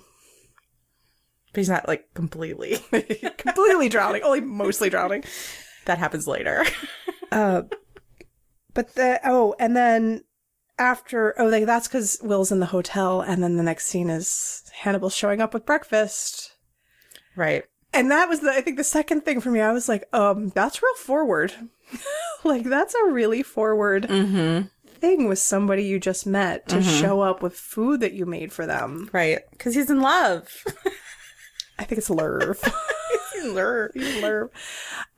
But 1.52 1.58
he's 1.58 1.68
not 1.68 1.88
like 1.88 2.14
completely. 2.14 2.78
Completely 3.38 3.88
drowning, 3.90 4.22
only 4.22 4.40
mostly 4.40 4.88
drowning. 4.88 5.22
That 5.86 5.98
happens 5.98 6.26
later. 6.26 6.64
Uh, 7.30 7.62
but 8.74 8.94
the 8.94 9.18
oh, 9.24 9.54
and 9.58 9.74
then 9.74 10.22
after 10.78 11.34
oh, 11.40 11.46
like 11.46 11.64
that's 11.64 11.88
because 11.88 12.18
Will's 12.22 12.52
in 12.52 12.60
the 12.60 12.66
hotel, 12.66 13.22
and 13.22 13.42
then 13.42 13.56
the 13.56 13.62
next 13.62 13.86
scene 13.86 14.10
is 14.10 14.64
Hannibal 14.74 15.08
showing 15.08 15.40
up 15.40 15.54
with 15.54 15.64
breakfast, 15.64 16.52
right. 17.34 17.64
and 17.94 18.10
that 18.10 18.28
was 18.28 18.40
the 18.40 18.50
I 18.50 18.60
think 18.60 18.76
the 18.76 18.84
second 18.84 19.22
thing 19.22 19.40
for 19.40 19.50
me. 19.50 19.62
I 19.62 19.72
was 19.72 19.88
like, 19.88 20.04
um, 20.12 20.50
that's 20.50 20.82
real 20.82 20.94
forward. 20.96 21.54
like 22.44 22.64
that's 22.64 22.94
a 22.94 23.10
really 23.10 23.42
forward 23.42 24.02
Mm-hmm. 24.08 24.66
thing 24.98 25.26
with 25.26 25.38
somebody 25.38 25.84
you 25.84 25.98
just 25.98 26.26
met 26.26 26.68
to 26.68 26.82
show 26.82 27.22
up 27.22 27.40
with 27.42 27.54
food 27.56 28.00
that 28.00 28.12
you 28.12 28.26
made 28.26 28.52
for 28.52 28.66
them. 28.66 29.08
Right. 29.10 29.38
Because 29.52 29.74
he's 29.74 29.88
in 29.88 30.02
love. 30.02 30.48
I 31.78 31.84
think 31.84 31.98
it's 31.98 32.10
Lerv. 32.10 32.62
he's 33.32 33.44
in 33.44 33.54
love. 33.54 33.90
Lerv. 33.94 34.48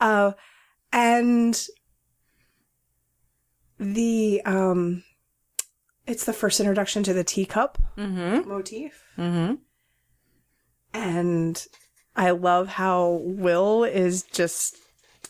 Uh, 0.00 0.32
and 0.94 1.66
the 3.78 4.40
um, 4.46 5.02
it's 6.06 6.24
the 6.24 6.32
first 6.32 6.60
introduction 6.60 7.02
to 7.02 7.12
the 7.12 7.24
teacup 7.24 7.76
Mm-hmm. 7.98 8.48
motif, 8.48 9.02
Mm-hmm. 9.18 9.54
and 10.92 11.66
I 12.16 12.30
love 12.30 12.68
how 12.68 13.20
Will 13.22 13.84
is 13.84 14.22
just 14.22 14.76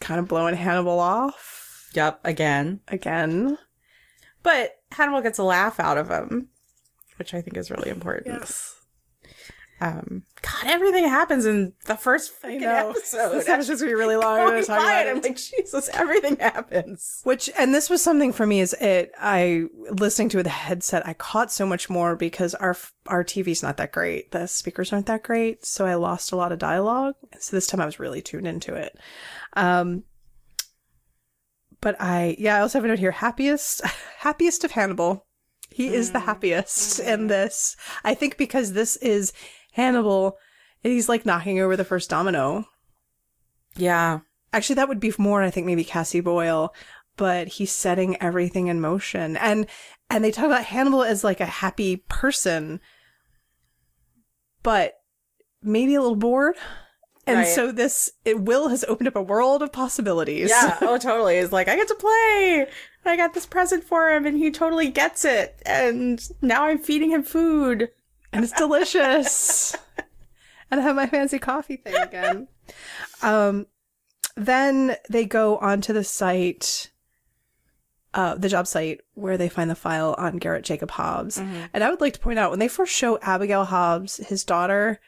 kind 0.00 0.20
of 0.20 0.28
blowing 0.28 0.54
Hannibal 0.54 1.00
off 1.00 1.88
Yep. 1.94 2.20
Again. 2.24 2.80
again. 2.88 3.56
But 4.42 4.72
Hannibal 4.92 5.22
gets 5.22 5.38
a 5.38 5.44
laugh 5.44 5.78
out 5.80 5.96
of 5.96 6.10
him, 6.10 6.48
which 7.16 7.32
I 7.34 7.40
think 7.40 7.56
is 7.56 7.70
really 7.70 7.88
important. 7.90 8.26
Yes, 8.26 8.74
Um, 9.84 10.22
God, 10.40 10.64
everything 10.66 11.06
happens 11.06 11.44
in 11.44 11.74
the 11.84 11.94
first 11.94 12.32
know. 12.42 12.48
episode. 12.90 13.32
This 13.32 13.48
episode's 13.48 13.82
gonna 13.82 13.90
be 13.90 13.94
really 13.94 14.16
long. 14.16 14.40
I'm 14.40 14.64
talk 14.64 14.78
by 14.78 15.00
about 15.00 15.06
it, 15.06 15.10
I'm 15.10 15.20
like, 15.20 15.36
Jesus, 15.36 15.90
everything 15.92 16.36
happens. 16.36 17.20
Which 17.24 17.50
and 17.58 17.74
this 17.74 17.90
was 17.90 18.00
something 18.00 18.32
for 18.32 18.46
me 18.46 18.60
is 18.60 18.72
it 18.74 19.12
I 19.20 19.64
listening 19.90 20.30
to 20.30 20.42
the 20.42 20.48
headset 20.48 21.06
I 21.06 21.12
caught 21.12 21.52
so 21.52 21.66
much 21.66 21.90
more 21.90 22.16
because 22.16 22.54
our 22.54 22.74
our 23.08 23.22
TV's 23.22 23.62
not 23.62 23.76
that 23.76 23.92
great. 23.92 24.30
The 24.30 24.46
speakers 24.46 24.90
aren't 24.90 25.06
that 25.06 25.22
great. 25.22 25.66
So 25.66 25.84
I 25.84 25.96
lost 25.96 26.32
a 26.32 26.36
lot 26.36 26.52
of 26.52 26.58
dialogue. 26.58 27.16
So 27.38 27.54
this 27.54 27.66
time 27.66 27.82
I 27.82 27.86
was 27.86 28.00
really 28.00 28.22
tuned 28.22 28.46
into 28.46 28.74
it. 28.74 28.96
Um 29.52 30.04
but 31.82 31.96
I 32.00 32.36
yeah 32.38 32.56
I 32.56 32.60
also 32.60 32.78
have 32.78 32.86
a 32.86 32.88
note 32.88 33.00
here. 33.00 33.10
Happiest 33.10 33.82
happiest 34.18 34.64
of 34.64 34.70
Hannibal. 34.70 35.26
He 35.70 35.92
is 35.92 36.12
the 36.12 36.20
happiest 36.20 37.00
in 37.00 37.26
this. 37.26 37.76
I 38.04 38.14
think 38.14 38.38
because 38.38 38.74
this 38.74 38.96
is 38.98 39.32
Hannibal 39.74 40.36
and 40.82 40.92
he's 40.92 41.08
like 41.08 41.24
knocking 41.26 41.60
over 41.60 41.76
the 41.76 41.84
first 41.84 42.10
domino 42.10 42.64
Yeah. 43.76 44.20
Actually, 44.52 44.76
that 44.76 44.88
would 44.88 45.00
be 45.00 45.12
more, 45.18 45.42
I 45.42 45.50
think, 45.50 45.66
maybe 45.66 45.82
Cassie 45.82 46.20
Boyle, 46.20 46.72
but 47.16 47.48
he's 47.48 47.72
setting 47.72 48.20
everything 48.22 48.68
in 48.68 48.80
motion. 48.80 49.36
And 49.36 49.66
and 50.10 50.22
they 50.24 50.30
talk 50.30 50.46
about 50.46 50.64
Hannibal 50.64 51.02
as 51.02 51.24
like 51.24 51.40
a 51.40 51.46
happy 51.46 51.96
person, 52.08 52.80
but 54.62 54.94
maybe 55.62 55.94
a 55.94 56.00
little 56.00 56.16
bored. 56.16 56.56
And 57.26 57.38
Right. 57.38 57.48
so 57.48 57.72
this 57.72 58.10
it 58.24 58.40
Will 58.40 58.68
has 58.68 58.84
opened 58.84 59.08
up 59.08 59.16
a 59.16 59.22
world 59.22 59.62
of 59.62 59.72
possibilities. 59.72 60.50
Yeah. 60.50 60.76
Oh, 60.82 60.98
totally. 60.98 61.36
It's 61.38 61.52
like, 61.52 61.68
I 61.68 61.76
get 61.76 61.88
to 61.88 61.94
play. 61.94 62.66
I 63.06 63.16
got 63.16 63.34
this 63.34 63.46
present 63.46 63.82
for 63.84 64.10
him 64.10 64.24
and 64.26 64.36
he 64.36 64.50
totally 64.50 64.88
gets 64.88 65.24
it. 65.24 65.60
And 65.66 66.22
now 66.42 66.64
I'm 66.66 66.78
feeding 66.78 67.10
him 67.10 67.22
food. 67.22 67.88
And 68.34 68.44
it's 68.44 68.52
delicious. 68.52 69.76
and 70.70 70.80
I 70.80 70.82
have 70.82 70.96
my 70.96 71.06
fancy 71.06 71.38
coffee 71.38 71.76
thing 71.76 71.94
again. 71.94 72.48
Um, 73.22 73.66
then 74.36 74.96
they 75.08 75.24
go 75.24 75.58
onto 75.58 75.92
the 75.92 76.02
site, 76.02 76.90
uh, 78.12 78.34
the 78.34 78.48
job 78.48 78.66
site 78.66 79.02
where 79.14 79.38
they 79.38 79.48
find 79.48 79.70
the 79.70 79.76
file 79.76 80.16
on 80.18 80.38
Garrett 80.38 80.64
Jacob 80.64 80.90
Hobbs. 80.90 81.38
And 81.72 81.84
I 81.84 81.90
would 81.90 82.00
like 82.00 82.14
to 82.14 82.20
point 82.20 82.40
out 82.40 82.50
when 82.50 82.58
they 82.58 82.68
first 82.68 82.92
show 82.92 83.18
Abigail 83.22 83.64
Hobbs, 83.64 84.16
his 84.16 84.44
daughter, 84.44 85.00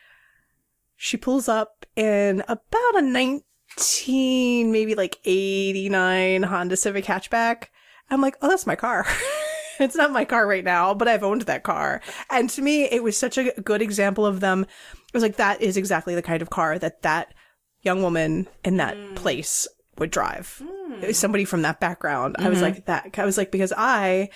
she 0.95 1.17
pulls 1.17 1.49
up 1.49 1.85
in 1.97 2.45
about 2.49 2.97
a 2.97 3.03
19, 3.03 4.73
maybe 4.73 4.95
like 4.95 5.19
89 5.25 6.45
Honda 6.45 6.77
Civic 6.77 7.05
hatchback. 7.05 7.65
I'm 8.09 8.21
like, 8.21 8.37
oh, 8.41 8.49
that's 8.49 8.69
my 8.69 8.77
car. 8.77 9.05
it's 9.81 9.97
not 9.97 10.13
my 10.13 10.25
car 10.25 10.47
right 10.47 10.65
now, 10.65 10.95
but 10.95 11.09
I've 11.09 11.23
owned 11.23 11.43
that 11.43 11.63
car. 11.63 12.01
And 12.31 12.49
to 12.51 12.63
me, 12.63 12.85
it 12.85 13.03
was 13.03 13.17
such 13.17 13.39
a 13.39 13.53
good 13.53 13.83
example 13.83 14.27
of 14.27 14.41
them. 14.41 14.63
It 14.63 15.15
was 15.15 15.23
like, 15.23 15.37
that 15.37 15.61
is 15.61 15.77
exactly 15.77 16.15
the 16.15 16.23
kind 16.23 16.43
of 16.43 16.51
car 16.51 16.79
that 16.79 17.03
that 17.03 17.35
young 17.83 18.03
woman 18.03 18.49
in 18.65 18.77
that 18.79 18.97
hmm. 18.97 19.15
place 19.15 19.67
would 19.99 20.11
drive. 20.11 20.63
Hmm. 20.63 21.03
It 21.03 21.07
was 21.07 21.19
somebody 21.19 21.45
from 21.45 21.63
that 21.63 21.81
background. 21.81 22.37
I 22.39 22.49
was 22.49 22.59
mm-hmm. 22.59 22.65
like, 22.65 22.87
that, 22.87 23.15
I 23.19 23.25
was 23.25 23.39
like, 23.39 23.51
because 23.51 23.73
I 23.77 24.31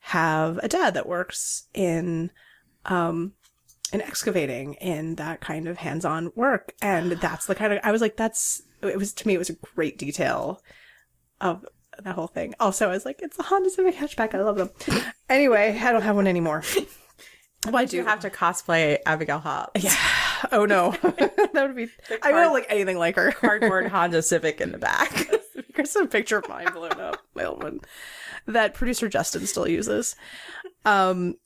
have 0.00 0.58
a 0.58 0.68
dad 0.68 0.94
that 0.94 1.08
works 1.08 1.68
in, 1.74 2.30
um, 2.86 3.32
in 3.92 4.00
excavating 4.00 4.74
in 4.74 5.16
that 5.16 5.40
kind 5.40 5.68
of 5.68 5.78
hands-on 5.78 6.32
work. 6.34 6.74
And 6.80 7.12
that's 7.20 7.46
the 7.46 7.54
kind 7.54 7.72
of, 7.72 7.80
I 7.82 7.92
was 7.92 8.00
like, 8.00 8.16
that's, 8.16 8.62
it 8.82 8.98
was, 8.98 9.12
to 9.14 9.28
me, 9.28 9.34
it 9.34 9.38
was 9.38 9.50
a 9.50 9.56
great 9.74 9.98
detail 9.98 10.62
of 11.40 11.64
that 12.04 12.14
whole 12.14 12.26
thing. 12.26 12.54
Also, 12.60 12.88
I 12.88 12.92
was 12.92 13.04
like, 13.04 13.20
it's 13.22 13.38
a 13.38 13.42
Honda 13.42 13.70
Civic 13.70 13.96
hatchback. 13.96 14.34
I 14.34 14.42
love 14.42 14.56
them. 14.56 14.70
Anyway, 15.28 15.78
I 15.80 15.92
don't 15.92 16.02
have 16.02 16.16
one 16.16 16.26
anymore. 16.26 16.62
Well, 17.64 17.76
I 17.76 17.84
do. 17.84 17.98
You 17.98 18.04
have 18.04 18.20
to 18.20 18.30
cosplay 18.30 18.98
Abigail 19.06 19.38
Hobbs. 19.38 19.84
yeah. 19.84 19.96
Oh 20.50 20.64
no. 20.64 20.90
that 21.02 21.52
would 21.54 21.76
be, 21.76 21.88
I 22.10 22.16
card- 22.16 22.34
don't 22.34 22.52
like 22.52 22.66
anything 22.68 22.98
like 22.98 23.14
her. 23.16 23.30
Cardboard 23.30 23.86
Honda 23.86 24.20
Civic 24.22 24.60
in 24.60 24.72
the 24.72 24.78
back. 24.78 25.30
There's 25.76 25.94
a 25.94 26.06
picture 26.06 26.38
of 26.38 26.48
mine 26.48 26.72
blown 26.72 27.00
up, 27.00 27.18
my 27.34 27.44
old 27.44 27.62
one, 27.62 27.80
that 28.46 28.74
producer 28.74 29.08
Justin 29.08 29.46
still 29.46 29.68
uses. 29.68 30.16
Um, 30.84 31.36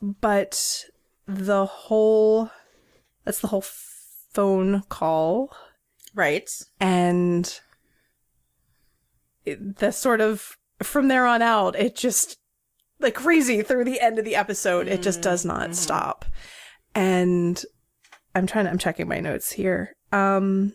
but 0.00 0.84
the 1.26 1.66
whole, 1.66 2.50
that's 3.24 3.40
the 3.40 3.48
whole 3.48 3.64
phone 4.32 4.82
call 4.88 5.54
right. 6.14 6.48
and 6.80 7.60
the 9.54 9.90
sort 9.92 10.20
of, 10.20 10.56
from 10.82 11.08
there 11.08 11.26
on 11.26 11.42
out, 11.42 11.76
it 11.76 11.96
just, 11.96 12.36
like 13.00 13.14
crazy 13.14 13.62
through 13.62 13.84
the 13.84 14.00
end 14.00 14.18
of 14.18 14.24
the 14.24 14.34
episode, 14.36 14.88
it 14.88 15.02
just 15.02 15.22
does 15.22 15.44
not 15.44 15.74
stop. 15.74 16.24
And 16.94 17.62
I'm 18.34 18.46
trying 18.46 18.64
to, 18.64 18.70
I'm 18.70 18.78
checking 18.78 19.08
my 19.08 19.20
notes 19.20 19.52
here. 19.52 19.94
Um, 20.12 20.72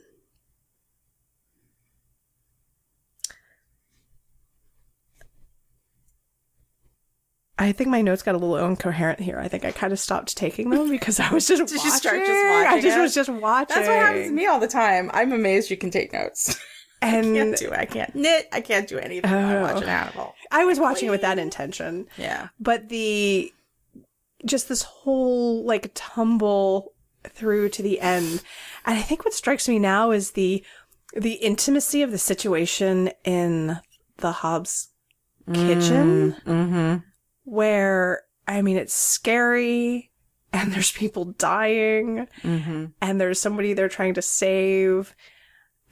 I 7.57 7.71
think 7.71 7.89
my 7.89 8.01
notes 8.01 8.23
got 8.23 8.33
a 8.35 8.37
little 8.37 8.57
incoherent 8.57 9.19
here. 9.19 9.39
I 9.39 9.47
think 9.47 9.63
I 9.63 9.71
kind 9.71 9.93
of 9.93 9.99
stopped 9.99 10.35
taking 10.35 10.69
them 10.69 10.89
because 10.89 11.19
I 11.19 11.31
was 11.31 11.47
just 11.47 11.59
Did 11.67 11.75
watching. 11.77 11.85
you 11.85 11.97
start 11.97 12.17
just 12.25 12.29
watching 12.49 12.67
I 12.77 12.81
just 12.81 12.97
it? 12.97 13.01
was 13.01 13.13
just 13.13 13.29
watching. 13.29 13.75
That's 13.75 13.87
what 13.87 13.97
happens 13.97 14.27
to 14.27 14.33
me 14.33 14.47
all 14.47 14.59
the 14.59 14.67
time. 14.67 15.11
I'm 15.13 15.31
amazed 15.31 15.69
you 15.69 15.77
can 15.77 15.91
take 15.91 16.11
notes. 16.13 16.59
And 17.03 17.35
can't 17.35 17.57
do 17.57 17.67
it. 17.67 17.79
I 17.79 17.85
can't 17.85 18.15
knit. 18.15 18.47
I 18.51 18.61
can't 18.61 18.87
do 18.87 18.97
anything. 18.97 19.29
when 19.31 19.45
I'm 19.45 19.55
Oh. 19.57 19.61
watching 19.73 19.87
Hannibal. 19.87 20.35
I 20.51 20.65
was 20.65 20.79
watching 20.79 21.07
it 21.07 21.11
with 21.11 21.21
that 21.21 21.37
intention. 21.39 22.07
Yeah. 22.17 22.47
but 22.59 22.89
the 22.89 23.51
just 24.45 24.67
this 24.69 24.81
whole 24.83 25.63
like 25.63 25.91
tumble 25.93 26.93
through 27.23 27.69
to 27.69 27.81
the 27.81 28.01
end 28.01 28.43
and 28.85 28.97
i 28.97 29.01
think 29.01 29.23
what 29.23 29.33
strikes 29.33 29.69
me 29.69 29.79
now 29.79 30.11
is 30.11 30.31
the 30.31 30.61
the 31.15 31.35
intimacy 31.35 32.01
of 32.01 32.11
the 32.11 32.17
situation 32.17 33.09
in 33.23 33.79
the 34.17 34.31
hobbs 34.33 34.89
kitchen 35.53 36.35
Mm-hmm. 36.45 36.95
where 37.45 38.23
i 38.47 38.61
mean 38.61 38.75
it's 38.75 38.93
scary 38.93 40.11
and 40.51 40.73
there's 40.73 40.91
people 40.91 41.25
dying 41.25 42.27
Mm-hmm. 42.41 42.85
and 43.01 43.21
there's 43.21 43.39
somebody 43.39 43.73
they're 43.73 43.87
trying 43.87 44.13
to 44.15 44.21
save 44.21 45.15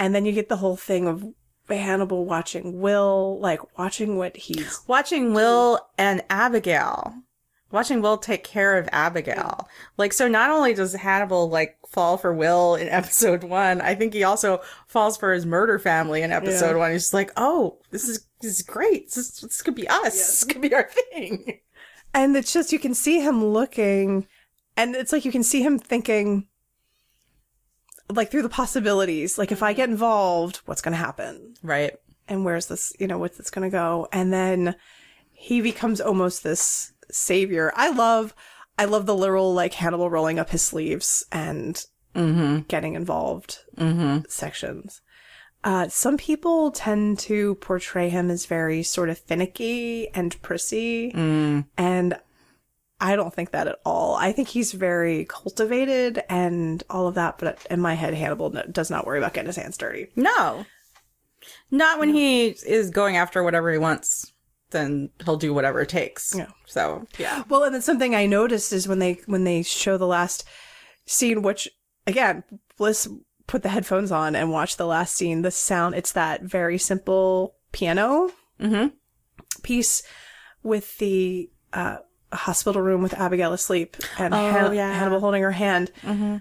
and 0.02 0.14
then 0.14 0.26
you 0.26 0.34
get 0.34 0.50
the 0.50 0.58
whole 0.58 0.76
thing 0.76 1.08
of 1.08 1.24
hannibal 1.70 2.26
watching 2.26 2.82
will 2.82 3.40
like 3.40 3.78
watching 3.78 4.18
what 4.18 4.36
he's 4.36 4.82
Watching 4.88 5.34
Will 5.34 5.80
and 5.98 6.22
Abigail. 6.30 7.14
Watching 7.72 8.02
Will 8.02 8.18
take 8.18 8.44
care 8.44 8.78
of 8.78 8.90
Abigail. 8.92 9.70
Like, 9.96 10.12
so 10.12 10.28
not 10.28 10.50
only 10.50 10.74
does 10.74 10.92
Hannibal, 10.94 11.48
like, 11.48 11.78
fall 11.88 12.18
for 12.18 12.34
Will 12.34 12.76
in 12.76 12.90
episode 13.02 13.46
one, 13.46 13.80
I 13.80 13.96
think 13.96 14.14
he 14.14 14.24
also 14.26 14.60
falls 14.88 15.16
for 15.16 15.32
his 15.32 15.46
murder 15.46 15.80
family 15.80 16.22
in 16.22 16.34
episode 16.34 16.72
Yeah. 16.72 16.76
one. 16.78 16.92
He's 16.92 17.04
just 17.04 17.14
like, 17.14 17.32
oh, 17.38 17.78
this 17.92 18.10
is, 18.10 18.28
this 18.42 18.58
is 18.60 18.64
great. 18.64 19.06
This, 19.06 19.18
is- 19.18 19.40
this 19.40 19.62
could 19.62 19.76
be 19.76 19.88
us. 19.88 20.12
This 20.12 20.44
could 20.44 20.62
be 20.62 20.74
our 20.76 20.90
thing. 20.90 21.60
And 22.14 22.36
it's 22.36 22.52
just 22.52 22.74
you 22.74 22.80
can 22.80 22.94
see 22.94 23.22
him 23.22 23.46
looking, 23.46 24.28
and 24.76 24.94
it's 24.94 25.14
like 25.14 25.24
you 25.24 25.32
can 25.32 25.44
see 25.44 25.62
him 25.62 25.80
thinking, 25.80 26.48
like 28.16 28.32
through 28.32 28.42
the 28.44 28.50
possibilities. 28.50 29.38
Like 29.38 29.52
if 29.52 29.64
I 29.64 29.74
get 29.74 29.90
involved, 29.90 30.58
what's 30.66 30.82
going 30.82 30.94
to 30.94 30.98
happen? 30.98 31.56
Right. 31.64 31.94
And 32.28 32.46
where's 32.46 32.68
this? 32.68 32.94
You 33.00 33.08
know, 33.08 33.18
what's 33.18 33.38
this 33.38 33.50
going 33.50 33.70
to 33.70 33.74
go? 33.76 34.08
And 34.12 34.32
then 34.32 34.76
he 35.32 35.62
becomes 35.62 36.00
almost 36.00 36.44
this 36.44 36.94
savior. 37.12 37.72
I 37.76 37.90
love, 37.90 38.34
I 38.78 38.86
love 38.86 39.06
the 39.06 39.16
literal 39.16 39.54
like 39.54 39.74
Hannibal 39.74 40.10
rolling 40.10 40.40
up 40.40 40.50
his 40.50 40.62
sleeves 40.62 41.26
and 41.32 41.84
Mm-hmm. 42.14 42.60
getting 42.68 42.96
involved 42.96 43.60
Mm-hmm. 43.78 44.26
sections. 44.28 45.00
Uh, 45.64 45.88
some 45.88 46.18
people 46.18 46.72
tend 46.72 47.20
to 47.20 47.56
portray 47.56 48.10
him 48.10 48.30
as 48.30 48.46
very 48.46 48.84
sort 48.84 49.10
of 49.10 49.18
finicky 49.18 50.10
and 50.14 50.42
prissy. 50.42 51.14
Mm. 51.14 51.68
And 51.78 52.20
I 53.02 53.16
don't 53.16 53.34
think 53.34 53.52
that 53.52 53.68
at 53.68 53.80
all. 53.86 54.16
I 54.16 54.32
think 54.32 54.48
he's 54.48 54.72
very 54.72 55.26
cultivated 55.26 56.24
and 56.30 56.82
all 56.90 57.08
of 57.08 57.16
that. 57.16 57.40
But 57.40 57.66
in 57.70 57.82
my 57.82 57.96
head, 57.96 58.14
Hannibal 58.14 58.52
does 58.72 58.90
not 58.92 59.06
worry 59.06 59.18
about 59.18 59.34
getting 59.34 59.48
his 59.48 59.56
hands 59.58 59.76
dirty. 59.78 60.08
No. 60.16 60.66
Not 61.72 62.00
when 62.00 62.14
he 62.14 62.48
is 62.50 62.90
going 62.92 63.18
after 63.18 63.44
whatever 63.44 63.72
he 63.72 63.78
wants. 63.80 64.32
then 64.70 65.10
he'll 65.26 65.36
do 65.38 65.54
whatever 65.54 65.82
it 65.82 65.90
takes. 65.90 66.34
Yeah. 66.38 66.48
So 66.68 67.08
yeah. 67.18 67.44
Well, 67.50 67.64
and 67.64 67.74
then 67.76 67.82
something 67.82 68.16
I 68.16 68.26
noticed 68.28 68.72
is 68.72 68.88
when 68.88 69.00
they 69.00 69.20
when 69.26 69.44
they 69.44 69.64
show 69.64 69.98
the 69.98 70.08
last 70.08 70.46
scene, 71.06 71.42
which 71.42 71.68
again, 72.08 72.44
Bliss 72.78 73.08
put 73.48 73.64
the 73.64 73.70
headphones 73.70 74.12
on 74.12 74.36
and 74.36 74.52
watched 74.52 74.78
the 74.78 74.86
last 74.86 75.16
scene. 75.16 75.42
The 75.42 75.52
sound, 75.52 75.96
it's 75.96 76.14
that 76.14 76.44
very 76.44 76.78
simple 76.78 77.56
piano 77.72 78.32
Mm-hmm. 78.62 78.90
piece 79.64 80.04
with 80.62 80.98
the 81.00 81.50
uh, 81.74 81.98
hospital 82.34 82.82
room 82.82 83.02
with 83.02 83.14
Abigail 83.14 83.54
asleep 83.54 83.98
and 84.18 84.34
Oh, 84.34 84.52
Han- 84.52 84.74
yeah. 84.76 84.94
Hannibal 84.94 85.20
holding 85.20 85.42
her 85.44 85.52
hand 85.52 85.92
Mm-hmm. 86.02 86.38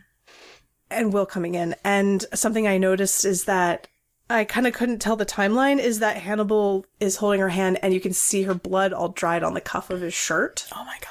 and 0.91 1.13
Will 1.13 1.27
coming 1.27 1.55
in. 1.55 1.75
And 1.85 2.25
something 2.35 2.67
I 2.67 2.79
noticed 2.79 3.25
is 3.25 3.45
that 3.45 3.89
I 4.29 4.45
kind 4.45 4.67
of 4.67 4.73
couldn't 4.75 5.01
tell 5.01 5.17
the 5.17 5.27
timeline 5.27 5.79
is 5.81 5.99
that 5.99 6.17
Hannibal 6.19 6.87
is 7.01 7.17
holding 7.17 7.41
her 7.41 7.49
hand 7.49 7.79
and 7.83 7.93
you 7.93 8.01
can 8.01 8.13
see 8.13 8.43
her 8.45 8.55
blood 8.55 8.93
all 8.93 9.09
dried 9.09 9.43
on 9.43 9.55
the 9.55 9.61
cuff 9.61 9.91
of 9.91 10.01
his 10.01 10.15
shirt. 10.15 10.67
Oh 10.75 10.85
my 10.85 10.97
god. 11.01 11.09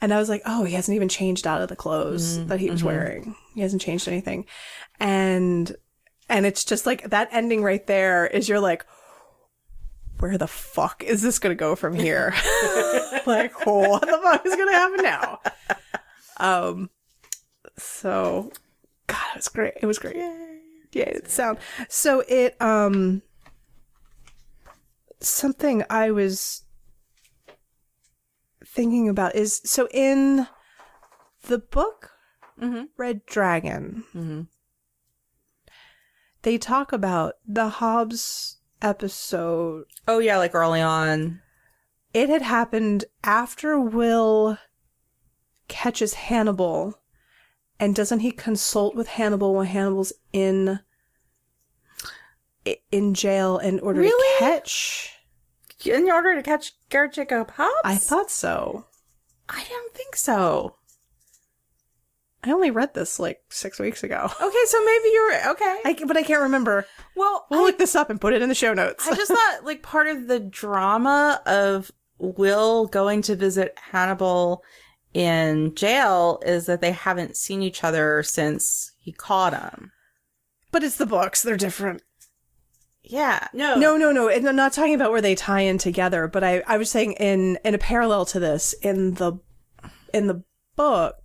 And 0.00 0.12
I 0.12 0.18
was 0.18 0.28
like, 0.28 0.42
oh, 0.44 0.64
he 0.64 0.74
hasn't 0.74 0.94
even 0.94 1.08
changed 1.08 1.46
out 1.46 1.62
of 1.62 1.68
the 1.68 1.76
clothes 1.76 2.44
that 2.46 2.60
he 2.60 2.68
was 2.70 2.84
wearing. 2.84 3.34
He 3.54 3.60
hasn't 3.62 3.80
changed 3.82 4.08
anything. 4.08 4.44
And 5.00 5.74
and 6.28 6.44
it's 6.44 6.64
just 6.64 6.86
like 6.86 7.08
that 7.10 7.28
ending 7.30 7.62
right 7.62 7.86
there 7.86 8.26
is 8.26 8.48
you're 8.48 8.60
like, 8.60 8.84
where 10.18 10.38
the 10.38 10.46
fuck 10.46 11.02
is 11.02 11.22
this 11.22 11.38
gonna 11.38 11.54
go 11.54 11.74
from 11.76 11.94
here? 11.94 12.32
like, 13.26 13.66
what 13.66 14.00
the 14.02 14.20
fuck 14.22 14.46
is 14.46 14.56
gonna 14.56 14.72
happen 14.72 15.02
now? 15.02 15.40
Um 16.38 16.90
so 17.78 18.50
God, 19.06 19.18
it 19.34 19.36
was 19.36 19.48
great. 19.48 19.74
It 19.80 19.86
was 19.86 19.98
great. 19.98 20.16
Yeah, 20.16 21.04
it 21.04 21.30
sound. 21.30 21.58
So 21.88 22.22
it 22.28 22.60
um 22.60 23.22
something 25.20 25.84
I 25.90 26.10
was 26.10 26.62
thinking 28.64 29.08
about 29.08 29.34
is 29.34 29.60
so 29.64 29.88
in 29.92 30.46
the 31.46 31.58
book 31.58 32.10
Mhm. 32.60 32.88
Red 32.96 33.24
Dragon, 33.26 34.04
Mhm. 34.14 34.48
they 36.42 36.56
talk 36.58 36.92
about 36.92 37.34
the 37.46 37.68
Hobbs 37.68 38.55
episode. 38.82 39.84
Oh 40.06 40.18
yeah, 40.18 40.38
like 40.38 40.54
early 40.54 40.80
on. 40.80 41.40
It 42.14 42.28
had 42.28 42.42
happened 42.42 43.04
after 43.24 43.78
Will 43.78 44.58
catches 45.68 46.14
Hannibal, 46.14 46.98
and 47.78 47.94
doesn't 47.94 48.20
he 48.20 48.30
consult 48.32 48.94
with 48.94 49.08
Hannibal 49.08 49.54
when 49.54 49.66
Hannibal's 49.66 50.12
in 50.32 50.80
in 52.90 53.14
jail 53.14 53.58
in 53.58 53.78
order 53.80 54.00
Really? 54.00 54.38
to 54.38 54.44
catch? 54.44 55.12
In 55.84 56.10
order 56.10 56.34
to 56.34 56.42
catch 56.42 56.72
Garrett 56.88 57.12
Jacob 57.12 57.50
Hobbs? 57.52 57.74
I 57.84 57.96
thought 57.96 58.30
so. 58.30 58.86
I 59.48 59.64
don't 59.68 59.94
think 59.94 60.16
so. 60.16 60.76
I 62.46 62.52
only 62.52 62.70
read 62.70 62.94
this 62.94 63.18
like 63.18 63.40
six 63.50 63.78
weeks 63.78 64.02
ago. 64.04 64.30
Okay, 64.40 64.64
so 64.66 64.84
maybe 64.84 65.08
you're 65.12 65.50
okay. 65.50 65.80
I, 65.84 65.96
but 66.06 66.16
I 66.16 66.22
can't 66.22 66.42
remember. 66.42 66.86
well, 67.16 67.46
We'll 67.50 67.60
I, 67.60 67.64
look 67.64 67.78
this 67.78 67.94
up 67.96 68.08
and 68.10 68.20
put 68.20 68.32
it 68.32 68.42
in 68.42 68.48
the 68.48 68.54
show 68.54 68.72
notes. 68.72 69.06
I 69.08 69.14
just 69.16 69.30
thought 69.36 69.64
like 69.64 69.82
part 69.82 70.06
of 70.06 70.28
the 70.28 70.38
drama 70.40 71.42
of 71.46 71.90
Will 72.18 72.86
going 72.86 73.20
to 73.22 73.36
visit 73.36 73.76
Hannibal 73.90 74.62
in 75.12 75.74
jail 75.74 76.40
is 76.46 76.66
that 76.66 76.80
they 76.80 76.92
haven't 76.92 77.36
seen 77.36 77.62
each 77.62 77.82
other 77.82 78.22
since 78.22 78.92
he 78.98 79.12
caught 79.12 79.52
him. 79.52 79.90
but 80.70 80.82
it's 80.84 80.96
the 80.96 81.06
books; 81.06 81.42
they're 81.42 81.56
different. 81.56 82.02
Yeah. 83.02 83.46
No. 83.52 83.76
No, 83.76 83.96
no, 83.96 84.10
no. 84.12 84.28
And 84.28 84.48
I'm 84.48 84.56
not 84.56 84.72
talking 84.72 84.94
about 84.94 85.12
where 85.12 85.20
they 85.20 85.34
tie 85.36 85.60
in 85.60 85.78
together. 85.78 86.26
But 86.26 86.42
I, 86.42 86.62
I 86.66 86.76
was 86.76 86.90
saying 86.90 87.12
in 87.12 87.56
in 87.64 87.74
a 87.74 87.78
parallel 87.78 88.24
to 88.26 88.40
this 88.40 88.72
in 88.82 89.14
the 89.14 89.38
in 90.12 90.26
the 90.26 90.42
book. 90.74 91.16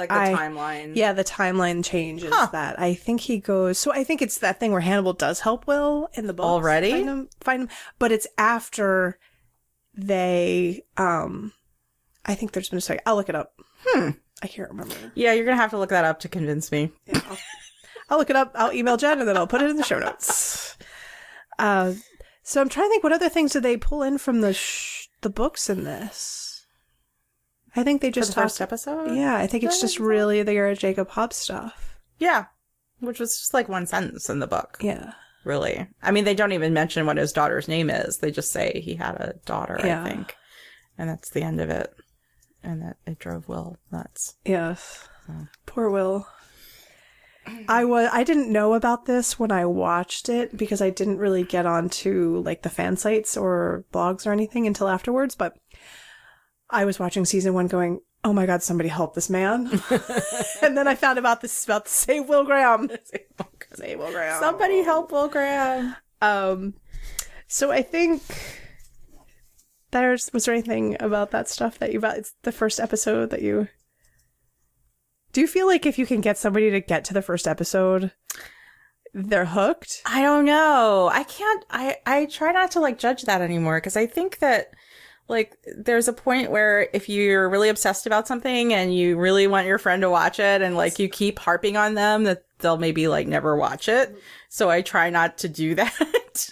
Like 0.00 0.08
the 0.08 0.16
I- 0.16 0.32
timeline. 0.32 0.96
Yeah, 0.96 1.12
the 1.12 1.22
timeline 1.24 1.84
changes 1.84 2.32
Huh. 2.34 2.48
that. 2.52 2.80
I 2.80 2.94
think 2.94 3.20
he 3.20 3.38
goes. 3.38 3.78
So 3.78 3.92
I 3.92 4.02
think 4.02 4.20
it's 4.22 4.38
that 4.38 4.58
thing 4.58 4.72
where 4.72 4.80
Hannibal 4.80 5.12
does 5.12 5.40
help 5.40 5.66
Will 5.66 6.08
in 6.14 6.26
the 6.26 6.32
book 6.34 6.46
Already? 6.46 6.90
find 6.90 7.08
him, 7.08 7.28
find 7.40 7.62
him, 7.62 7.68
but 7.98 8.10
it's 8.10 8.26
after 8.38 9.18
they. 9.94 10.82
um 10.96 11.52
I 12.24 12.34
think 12.34 12.52
there's 12.52 12.68
been 12.68 12.78
a 12.78 12.82
second. 12.82 13.02
I'll 13.06 13.16
look 13.16 13.28
it 13.28 13.34
up. 13.34 13.54
Hmm. 13.86 14.10
I 14.42 14.46
can't 14.46 14.68
remember. 14.70 14.94
Yeah, 15.14 15.32
you're 15.32 15.44
gonna 15.44 15.56
have 15.56 15.70
to 15.70 15.78
look 15.78 15.90
that 15.90 16.04
up 16.04 16.20
to 16.20 16.28
convince 16.28 16.70
me. 16.72 16.90
Yeah, 17.06 17.20
I'll, 17.28 17.38
I'll 18.10 18.18
look 18.18 18.30
it 18.30 18.36
up. 18.36 18.52
I'll 18.54 18.72
email 18.72 18.96
Jen 18.96 19.18
and 19.20 19.28
then 19.28 19.36
I'll 19.36 19.46
put 19.46 19.62
it 19.62 19.70
in 19.70 19.76
the 19.76 19.82
show 19.84 19.98
notes. 19.98 20.76
Uh, 21.58 21.92
so 22.42 22.60
I'm 22.60 22.68
trying 22.68 22.86
to 22.86 22.90
think 22.90 23.04
what 23.04 23.12
other 23.12 23.28
things 23.28 23.52
did 23.52 23.62
they 23.62 23.76
pull 23.76 24.02
in 24.02 24.16
from 24.18 24.40
the 24.40 24.54
sh- 24.54 25.08
the 25.20 25.30
books 25.30 25.68
in 25.68 25.84
this? 25.84 26.46
I 27.76 27.82
think 27.84 28.00
they 28.02 28.10
just 28.10 28.34
the 28.34 28.40
first 28.42 28.58
talked. 28.58 28.72
episode. 28.72 29.14
Yeah, 29.16 29.36
I 29.36 29.46
think 29.46 29.64
it's 29.64 29.80
just 29.80 29.98
so. 29.98 30.04
really 30.04 30.42
the 30.42 30.52
Garrett 30.52 30.78
Jacob 30.78 31.08
Hobbs 31.10 31.36
stuff. 31.36 31.98
Yeah. 32.18 32.46
Which 32.98 33.20
was 33.20 33.36
just 33.38 33.54
like 33.54 33.68
one 33.68 33.86
sentence 33.86 34.28
in 34.28 34.40
the 34.40 34.46
book. 34.46 34.78
Yeah, 34.80 35.12
Really. 35.44 35.86
I 36.02 36.10
mean, 36.10 36.24
they 36.24 36.34
don't 36.34 36.52
even 36.52 36.74
mention 36.74 37.06
what 37.06 37.16
his 37.16 37.32
daughter's 37.32 37.66
name 37.68 37.88
is. 37.88 38.18
They 38.18 38.30
just 38.30 38.52
say 38.52 38.82
he 38.84 38.94
had 38.96 39.14
a 39.16 39.34
daughter, 39.46 39.80
Yeah. 39.82 40.04
I 40.04 40.08
think. 40.10 40.36
And 40.98 41.08
that's 41.08 41.30
the 41.30 41.42
end 41.42 41.60
of 41.62 41.70
it. 41.70 41.94
And 42.62 42.82
that 42.82 42.96
it 43.06 43.18
drove 43.18 43.48
Will 43.48 43.78
nuts. 43.90 44.34
yes. 44.44 45.08
So. 45.26 45.32
Poor 45.64 45.88
Will. 45.88 46.26
I 47.68 47.84
was 47.86 48.10
I 48.12 48.22
didn't 48.22 48.52
know 48.52 48.74
about 48.74 49.06
this 49.06 49.38
when 49.38 49.50
I 49.50 49.64
watched 49.64 50.28
it 50.28 50.56
because 50.56 50.82
I 50.82 50.90
didn't 50.90 51.18
really 51.18 51.42
get 51.42 51.64
onto 51.66 52.42
like 52.44 52.62
the 52.62 52.68
fan 52.68 52.96
sites 52.98 53.34
or 53.36 53.84
blogs 53.92 54.26
or 54.26 54.32
anything 54.32 54.66
until 54.66 54.88
afterwards, 54.88 55.34
but 55.34 55.54
I 56.72 56.84
was 56.84 56.98
watching 56.98 57.24
season 57.24 57.54
1 57.54 57.66
going, 57.66 58.00
"Oh 58.24 58.32
my 58.32 58.46
god, 58.46 58.62
somebody 58.62 58.88
help 58.88 59.14
this 59.14 59.30
man." 59.30 59.66
and 60.62 60.76
then 60.76 60.86
I 60.86 60.94
found 60.94 61.18
about 61.18 61.40
this 61.40 61.64
about 61.64 61.86
to 61.86 61.90
Save 61.90 62.28
Will 62.28 62.44
Graham. 62.44 62.88
Save 63.74 63.98
Will 63.98 64.12
Graham. 64.12 64.40
Somebody 64.40 64.82
help 64.82 65.12
Will 65.12 65.28
Graham. 65.28 65.96
Um 66.20 66.74
so 67.46 67.72
I 67.72 67.82
think 67.82 68.22
there's 69.90 70.30
was 70.32 70.44
there 70.44 70.54
anything 70.54 70.96
about 71.00 71.32
that 71.32 71.48
stuff 71.48 71.78
that 71.78 71.92
you 71.92 71.98
about 71.98 72.16
it's 72.16 72.34
the 72.42 72.52
first 72.52 72.78
episode 72.78 73.30
that 73.30 73.42
you 73.42 73.68
Do 75.32 75.40
you 75.40 75.46
feel 75.46 75.66
like 75.66 75.84
if 75.84 75.98
you 75.98 76.06
can 76.06 76.20
get 76.20 76.38
somebody 76.38 76.70
to 76.70 76.80
get 76.80 77.04
to 77.06 77.14
the 77.14 77.22
first 77.22 77.48
episode 77.48 78.12
they're 79.12 79.46
hooked? 79.46 80.02
I 80.06 80.22
don't 80.22 80.44
know. 80.44 81.10
I 81.12 81.24
can't 81.24 81.64
I 81.70 81.96
I 82.06 82.26
try 82.26 82.52
not 82.52 82.70
to 82.72 82.80
like 82.80 82.98
judge 82.98 83.22
that 83.22 83.40
anymore 83.40 83.80
cuz 83.80 83.96
I 83.96 84.06
think 84.06 84.38
that 84.38 84.72
like 85.30 85.56
there's 85.76 86.08
a 86.08 86.12
point 86.12 86.50
where 86.50 86.88
if 86.92 87.08
you're 87.08 87.48
really 87.48 87.68
obsessed 87.70 88.06
about 88.06 88.26
something 88.28 88.74
and 88.74 88.94
you 88.94 89.16
really 89.16 89.46
want 89.46 89.66
your 89.66 89.78
friend 89.78 90.02
to 90.02 90.10
watch 90.10 90.38
it 90.38 90.60
and 90.60 90.76
like 90.76 90.98
you 90.98 91.08
keep 91.08 91.38
harping 91.38 91.76
on 91.76 91.94
them 91.94 92.24
that 92.24 92.44
they'll 92.58 92.76
maybe 92.76 93.08
like 93.08 93.26
never 93.26 93.56
watch 93.56 93.88
it. 93.88 94.14
So 94.48 94.68
I 94.68 94.82
try 94.82 95.08
not 95.08 95.38
to 95.38 95.48
do 95.48 95.74
that. 95.76 96.50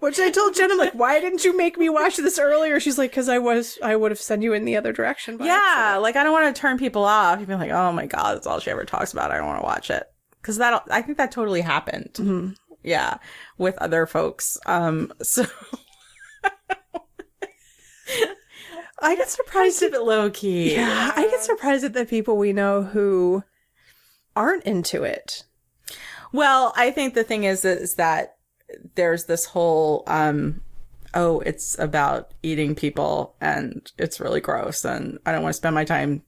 Which 0.00 0.18
I 0.18 0.30
told 0.30 0.54
Jen, 0.54 0.70
I'm 0.72 0.78
like, 0.78 0.94
why 0.94 1.20
didn't 1.20 1.44
you 1.44 1.56
make 1.56 1.76
me 1.76 1.88
watch 1.88 2.16
this 2.16 2.38
earlier? 2.38 2.80
She's 2.80 2.96
like, 2.98 3.10
because 3.10 3.28
I 3.28 3.38
was, 3.38 3.78
I 3.82 3.94
would 3.96 4.10
have 4.10 4.20
sent 4.20 4.42
you 4.42 4.52
in 4.54 4.64
the 4.64 4.76
other 4.76 4.92
direction. 4.92 5.36
by 5.36 5.44
yeah, 5.46 5.60
accident." 5.60 6.02
like 6.02 6.16
I 6.16 6.22
don't 6.22 6.32
want 6.32 6.54
to 6.54 6.60
turn 6.60 6.78
people 6.78 7.04
off. 7.04 7.38
You'd 7.40 7.48
be 7.48 7.54
like, 7.56 7.70
"Oh 7.70 7.92
my 7.92 8.06
god, 8.06 8.36
that's 8.36 8.46
all 8.46 8.58
she 8.60 8.70
ever 8.70 8.84
talks 8.84 9.12
about. 9.12 9.30
I 9.32 9.36
don't 9.36 9.46
want 9.46 9.60
to 9.60 9.64
watch 9.66 9.90
it." 9.90 10.04
Cuz 10.42 10.56
that 10.56 10.82
I 10.90 11.02
think 11.02 11.18
that 11.18 11.30
totally 11.32 11.60
happened. 11.60 12.10
Mhm. 12.14 12.54
Yeah, 12.82 13.18
with 13.58 13.76
other 13.78 14.06
folks. 14.06 14.56
Um 14.66 15.12
so 15.22 15.44
I 19.00 19.16
get 19.16 19.28
surprised 19.28 19.80
keep 19.80 19.94
it 19.94 20.02
low 20.02 20.30
key. 20.30 20.74
Yeah, 20.74 21.12
I 21.14 21.28
get 21.28 21.42
surprised 21.42 21.84
at 21.84 21.92
the 21.92 22.06
people 22.06 22.36
we 22.36 22.52
know 22.52 22.82
who 22.82 23.44
aren't 24.36 24.64
into 24.64 25.02
it. 25.02 25.44
Well, 26.32 26.72
I 26.76 26.90
think 26.90 27.14
the 27.14 27.24
thing 27.24 27.44
is 27.44 27.64
is 27.64 27.94
that 27.94 28.36
there's 28.94 29.26
this 29.26 29.46
whole 29.46 30.04
um 30.06 30.62
oh, 31.14 31.40
it's 31.40 31.78
about 31.78 32.32
eating 32.42 32.74
people 32.74 33.36
and 33.40 33.92
it's 33.98 34.20
really 34.20 34.40
gross 34.40 34.84
and 34.84 35.18
I 35.26 35.32
don't 35.32 35.42
want 35.42 35.52
to 35.52 35.56
spend 35.58 35.74
my 35.74 35.84
time 35.84 36.22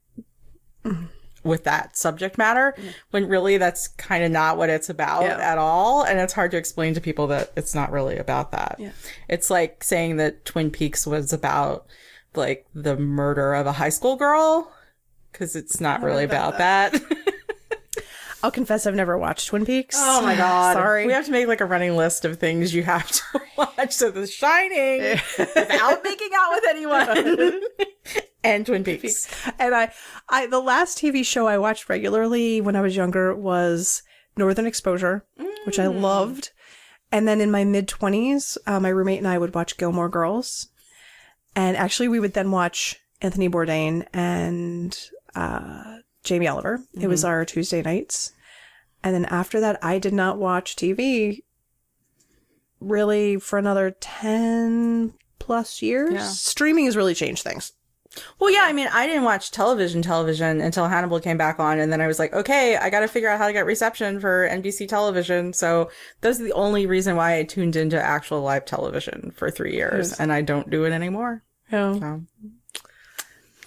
with 1.45 1.65
that 1.65 1.97
subject 1.97 2.39
matter 2.39 2.75
when 3.11 3.29
really 3.29 3.59
that's 3.59 3.89
kind 3.89 4.25
of 4.25 4.31
not 4.31 4.57
what 4.57 4.71
it's 4.71 4.89
about 4.89 5.23
Yeah. 5.25 5.39
at 5.39 5.59
all 5.59 6.03
and 6.03 6.19
it's 6.19 6.33
hard 6.33 6.51
to 6.53 6.57
explain 6.57 6.95
to 6.95 7.01
people 7.01 7.27
that 7.29 7.53
it's 7.57 7.75
not 7.75 7.93
really 7.93 8.17
about 8.17 8.51
that. 8.53 8.77
Yeah. 8.79 8.91
It's 9.29 9.51
like 9.51 9.85
saying 9.85 10.17
that 10.17 10.45
Twin 10.45 10.71
Peaks 10.71 11.07
was 11.07 11.33
about 11.33 11.87
like 12.35 12.67
the 12.75 12.97
murder 12.97 13.55
of 13.55 13.67
a 13.67 13.73
high 13.73 13.91
school 13.91 14.17
girl 14.17 14.73
cuz 15.33 15.55
it's 15.55 15.81
not 15.81 16.03
really 16.03 16.25
about 16.25 16.55
about 16.55 16.59
that. 16.59 17.03
I'll 18.45 18.51
confess, 18.51 18.87
I've 18.87 18.95
never 18.95 19.17
watched 19.17 19.49
Twin 19.49 19.65
Peaks. 19.65 19.97
Oh 19.99 20.21
my 20.21 20.37
god. 20.37 20.75
Sorry. 20.75 21.07
We 21.07 21.15
have 21.15 21.25
to 21.25 21.33
make 21.33 21.49
like 21.49 21.63
a 21.63 21.65
running 21.65 21.97
list 21.97 22.27
of 22.27 22.39
things 22.39 22.75
you 22.75 22.83
have 22.83 23.11
to 23.11 23.23
watch. 23.57 23.93
So 23.93 24.11
The 24.11 24.27
Shining 24.27 25.01
without 25.39 26.05
making 26.05 26.29
out 26.37 26.51
with 26.51 26.65
anyone. 26.69 27.63
and 28.45 28.67
Twin 28.67 28.85
Peaks. 28.85 29.29
and 29.59 29.75
I, 29.75 29.93
I, 30.29 30.47
the 30.47 30.61
last 30.61 30.99
TV 30.99 31.25
show 31.25 31.47
I 31.47 31.57
watched 31.57 31.89
regularly 31.89 32.61
when 32.61 32.77
I 32.77 32.83
was 32.83 32.95
younger 32.95 33.35
was 33.35 34.03
Northern 34.37 34.67
Exposure, 34.67 35.25
which 35.65 35.79
I 35.79 35.87
loved. 35.87 36.51
And 37.11 37.27
then 37.27 37.41
in 37.41 37.51
my 37.51 37.65
mid 37.65 37.89
twenties, 37.89 38.59
uh, 38.67 38.79
my 38.79 38.91
roommate 38.91 39.19
and 39.21 39.29
I 39.29 39.39
would 39.39 39.55
watch 39.55 39.79
Gilmore 39.79 40.11
Girls. 40.11 40.69
and 41.57 41.79
actually, 41.79 42.09
we 42.09 42.21
would 42.21 42.35
then 42.35 42.51
watch 42.51 43.01
Anthony 43.23 43.49
Bourdain 43.49 44.07
and 44.13 44.99
uh, 45.35 45.94
Jamie 46.25 46.49
Oliver. 46.49 46.81
It 46.99 47.07
was 47.07 47.21
mm-hmm. 47.21 47.29
our 47.29 47.45
Tuesday 47.45 47.83
nights. 47.83 48.33
And 49.03 49.15
then 49.15 49.27
after 49.27 49.61
that, 49.61 49.79
I 49.83 49.99
did 49.99 50.15
not 50.15 50.39
watch 50.39 50.77
TV 50.77 51.43
really 52.81 53.37
for 53.37 53.59
another 53.59 53.95
10 54.01 55.15
plus 55.39 55.83
years. 55.83 56.15
Yeah. 56.15 56.27
Streaming 56.27 56.87
has 56.87 56.97
really 56.97 57.15
changed 57.15 57.43
things. 57.43 57.73
Well, 58.39 58.51
yeah, 58.51 58.63
I 58.63 58.73
mean, 58.73 58.89
I 58.93 59.07
didn't 59.07 59.25
watch 59.25 59.51
television, 59.51 60.01
television 60.01 60.61
until 60.61 60.87
Hannibal 60.87 61.21
came 61.21 61.37
back 61.37 61.59
on, 61.59 61.81
and 61.81 61.93
then 61.93 62.01
I 62.01 62.07
was 62.07 62.19
like, 62.19 62.33
okay, 62.33 62.77
I 62.77 62.89
got 62.89 63.01
to 63.01 63.09
figure 63.09 63.29
out 63.29 63.39
how 63.39 63.47
to 63.49 63.53
get 63.53 63.67
reception 63.67 64.21
for 64.21 64.49
NBC 64.49 64.89
television. 64.89 65.53
So 65.53 65.91
are 66.23 66.35
the 66.35 66.53
only 66.53 66.87
reason 66.87 67.17
why 67.17 67.39
I 67.39 67.43
tuned 67.43 67.75
into 67.77 68.01
actual 68.01 68.41
live 68.41 68.65
television 68.65 69.33
for 69.35 69.51
three 69.51 69.75
years, 69.75 70.11
Yes. 70.11 70.21
and 70.21 70.33
I 70.33 70.43
don't 70.43 70.71
do 70.71 70.85
it 70.85 70.93
anymore. 70.93 71.43
Yeah. 71.73 71.99
So. 71.99 72.23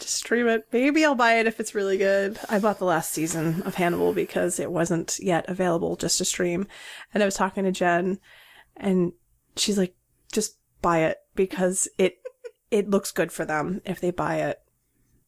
Just 0.08 0.20
stream 0.20 0.48
it. 0.48 0.66
Maybe 0.72 1.04
I'll 1.04 1.16
buy 1.16 1.34
it 1.34 1.48
if 1.48 1.60
it's 1.60 1.76
really 1.76 1.98
good. 1.98 2.40
I 2.48 2.60
bought 2.60 2.80
the 2.80 2.86
last 2.86 3.12
season 3.12 3.62
of 3.64 3.76
Hannibal 3.76 4.14
because 4.14 4.58
it 4.58 4.72
wasn't 4.72 5.20
yet 5.20 5.44
available 5.50 5.98
just 5.98 6.18
to 6.20 6.26
stream. 6.26 6.66
And 7.14 7.22
I 7.22 7.26
was 7.26 7.36
talking 7.36 7.66
to 7.66 7.74
Jen 7.74 8.18
and 8.78 9.12
she's 9.58 9.78
like, 9.78 9.96
just 10.32 10.58
buy 10.82 11.00
it 11.00 11.18
because 11.36 11.90
it 11.98 12.20
it 12.72 12.90
looks 12.90 13.12
good 13.12 13.34
for 13.34 13.44
them 13.44 13.82
if 13.84 14.00
they 14.00 14.12
buy 14.12 14.38
it. 14.38 14.62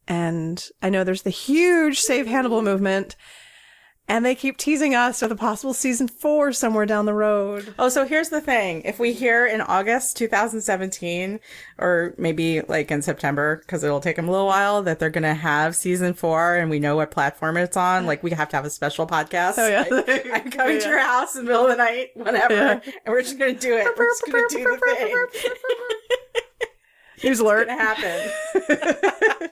And 0.08 0.66
I 0.82 0.90
know 0.90 1.04
there's 1.04 1.24
the 1.24 1.30
huge 1.30 2.00
Save 2.00 2.28
Hannibal 2.28 2.62
movement. 2.62 3.18
And 4.10 4.26
they 4.26 4.34
keep 4.34 4.58
teasing 4.58 4.96
us 4.96 5.22
with 5.22 5.32
a 5.32 5.36
possible 5.36 5.72
season 5.72 6.08
four 6.08 6.52
somewhere 6.52 6.88
down 6.88 7.06
the 7.06 7.14
road. 7.14 7.76
Oh, 7.78 7.90
so 7.90 8.08
here's 8.08 8.30
the 8.30 8.42
thing. 8.42 8.82
If 8.84 8.98
we 8.98 9.14
hear 9.14 9.46
in 9.46 9.62
August 9.62 10.18
2017, 10.18 11.40
or 11.78 12.16
maybe 12.18 12.62
like 12.62 12.90
in 12.90 13.04
September, 13.04 13.58
because 13.58 13.84
it'll 13.84 14.00
take 14.00 14.16
them 14.16 14.28
a 14.28 14.32
little 14.32 14.48
while, 14.48 14.82
that 14.82 14.98
they're 14.98 15.12
going 15.12 15.22
to 15.22 15.36
have 15.36 15.76
season 15.76 16.16
four 16.16 16.56
and 16.56 16.72
we 16.72 16.80
know 16.80 16.96
what 16.96 17.12
platform 17.12 17.56
it's 17.56 17.78
on, 17.78 18.08
like 18.08 18.24
we 18.24 18.32
have 18.32 18.50
to 18.50 18.56
have 18.56 18.66
a 18.66 18.72
special 18.72 19.06
podcast. 19.06 19.60
Oh, 19.60 19.68
yeah. 19.68 19.86
Like, 20.10 20.26
I'm 20.34 20.50
coming 20.52 20.80
to 20.80 20.88
your 20.90 20.98
house 21.00 21.36
in 21.36 21.46
the 21.46 21.52
middle 21.52 21.66
of 21.68 21.72
the 21.72 21.78
night, 21.78 22.08
whatever, 22.16 22.54
Yeah. 22.56 22.80
and 22.84 22.94
we're 23.08 23.22
just 23.22 23.38
going 23.38 23.54
to 23.54 23.62
do 23.62 23.78
it. 23.78 23.86
We're 23.96 24.10
just 24.10 24.26
going 24.26 24.44
to 24.50 24.58
do 24.58 24.64
the 24.64 24.96
thing. 24.96 25.28
News 27.30 27.40
alert. 27.42 27.68
It's 27.70 27.78
going 27.78 28.80
to 28.80 28.86
happen. 28.86 29.50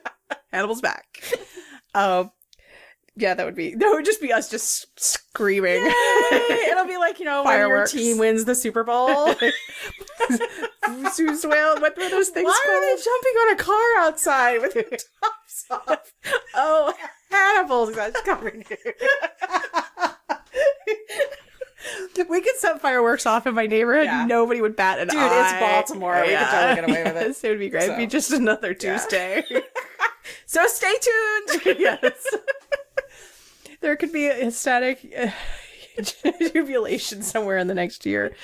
Hannibal's 0.50 0.80
back. 0.80 1.22
Um, 1.94 2.32
yeah, 3.18 3.34
that 3.34 3.44
would 3.44 3.54
be 3.56 3.74
that 3.76 3.90
would 3.90 4.04
just 4.04 4.20
be 4.20 4.32
us 4.32 4.48
just 4.48 4.86
screaming. 4.98 5.84
It'll 6.32 6.86
be 6.86 6.96
like, 6.96 7.18
you 7.18 7.24
know, 7.24 7.42
Fireworks. 7.44 7.92
when 7.92 8.02
your 8.02 8.12
team 8.12 8.18
wins 8.18 8.44
the 8.44 8.54
Super 8.54 8.84
Bowl. 8.84 9.34
Zeus 11.12 11.44
whale. 11.44 11.80
What 11.80 11.96
were 11.96 12.08
those 12.08 12.28
things 12.28 12.44
Why 12.46 12.64
are 12.68 12.80
they 12.80 13.02
jumping 13.02 13.32
on 13.32 13.52
a 13.52 13.56
car 13.56 13.98
outside 13.98 14.60
with 14.60 14.74
their 14.74 14.84
tops 14.84 15.64
off? 15.70 16.12
Oh, 16.54 16.92
Hannibal's 17.30 17.94
that's 17.94 18.20
coming 18.22 18.64
here. 18.68 18.94
we 22.28 22.40
could 22.40 22.56
set 22.56 22.80
fireworks 22.80 23.26
off 23.26 23.46
in 23.46 23.54
my 23.54 23.66
neighborhood. 23.66 24.04
Yeah. 24.06 24.26
Nobody 24.26 24.60
would 24.60 24.76
bat 24.76 24.98
an 24.98 25.08
Dude, 25.08 25.18
eye. 25.18 25.28
Dude, 25.28 25.38
it's 25.38 25.60
Baltimore. 25.60 26.20
We 26.22 26.28
could 26.28 26.46
totally 26.46 26.74
get 26.74 26.84
away 26.88 27.04
with 27.04 27.16
it. 27.16 27.26
Yes, 27.28 27.44
it 27.44 27.48
would 27.50 27.58
be 27.58 27.68
great. 27.70 27.84
It'd 27.84 27.96
be 27.96 28.06
just 28.06 28.32
another 28.32 28.74
Tuesday. 28.74 29.44
So 30.46 30.66
stay 30.66 30.92
tuned. 31.00 31.78
yes. 31.78 32.26
There 33.80 33.96
could 33.96 34.12
be 34.12 34.26
a 34.26 34.50
static 34.50 35.12
uh, 35.16 35.30
jubilation 36.52 37.22
somewhere 37.22 37.58
in 37.58 37.66
the 37.66 37.74
next 37.74 38.06
year. 38.06 38.34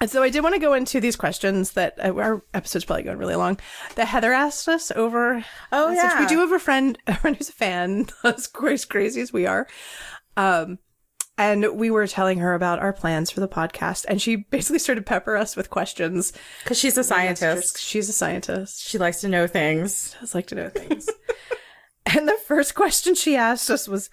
And 0.00 0.08
so 0.08 0.22
I 0.22 0.30
did 0.30 0.42
want 0.42 0.54
to 0.54 0.60
go 0.60 0.74
into 0.74 1.00
these 1.00 1.16
questions 1.16 1.72
that 1.72 1.98
uh, 1.98 2.14
our 2.14 2.44
episode's 2.54 2.84
probably 2.84 3.02
going 3.02 3.18
really 3.18 3.34
long. 3.34 3.58
That 3.96 4.06
Heather 4.06 4.32
asked 4.32 4.68
us 4.68 4.92
over. 4.92 5.44
Oh, 5.72 5.88
since 5.88 6.12
yeah. 6.12 6.20
we 6.20 6.26
do 6.26 6.38
have 6.38 6.52
a 6.52 6.58
friend, 6.58 6.96
a 7.06 7.16
friend 7.16 7.36
who's 7.36 7.48
a 7.48 7.52
fan, 7.52 8.06
as 8.24 8.46
crazy, 8.46 9.20
as 9.20 9.32
we 9.32 9.46
are. 9.46 9.66
Um, 10.36 10.78
and 11.36 11.76
we 11.76 11.90
were 11.90 12.06
telling 12.06 12.38
her 12.38 12.54
about 12.54 12.80
our 12.80 12.92
plans 12.92 13.30
for 13.30 13.38
the 13.40 13.48
podcast, 13.48 14.04
and 14.08 14.20
she 14.20 14.36
basically 14.36 14.80
started 14.80 15.06
pepper 15.06 15.36
us 15.36 15.56
with 15.56 15.70
questions. 15.70 16.32
Because 16.64 16.78
she's 16.78 16.98
a 16.98 17.04
scientist. 17.04 17.80
She's 17.80 18.08
a 18.08 18.12
scientist. 18.12 18.88
She 18.88 18.98
likes 18.98 19.20
to 19.20 19.28
know 19.28 19.46
things. 19.46 20.16
does 20.20 20.34
like 20.34 20.46
to 20.48 20.56
know 20.56 20.68
things. 20.68 21.08
and 22.06 22.28
the 22.28 22.38
first 22.46 22.74
question 22.74 23.14
she 23.14 23.36
asked 23.36 23.70
us 23.70 23.88
was, 23.88 24.10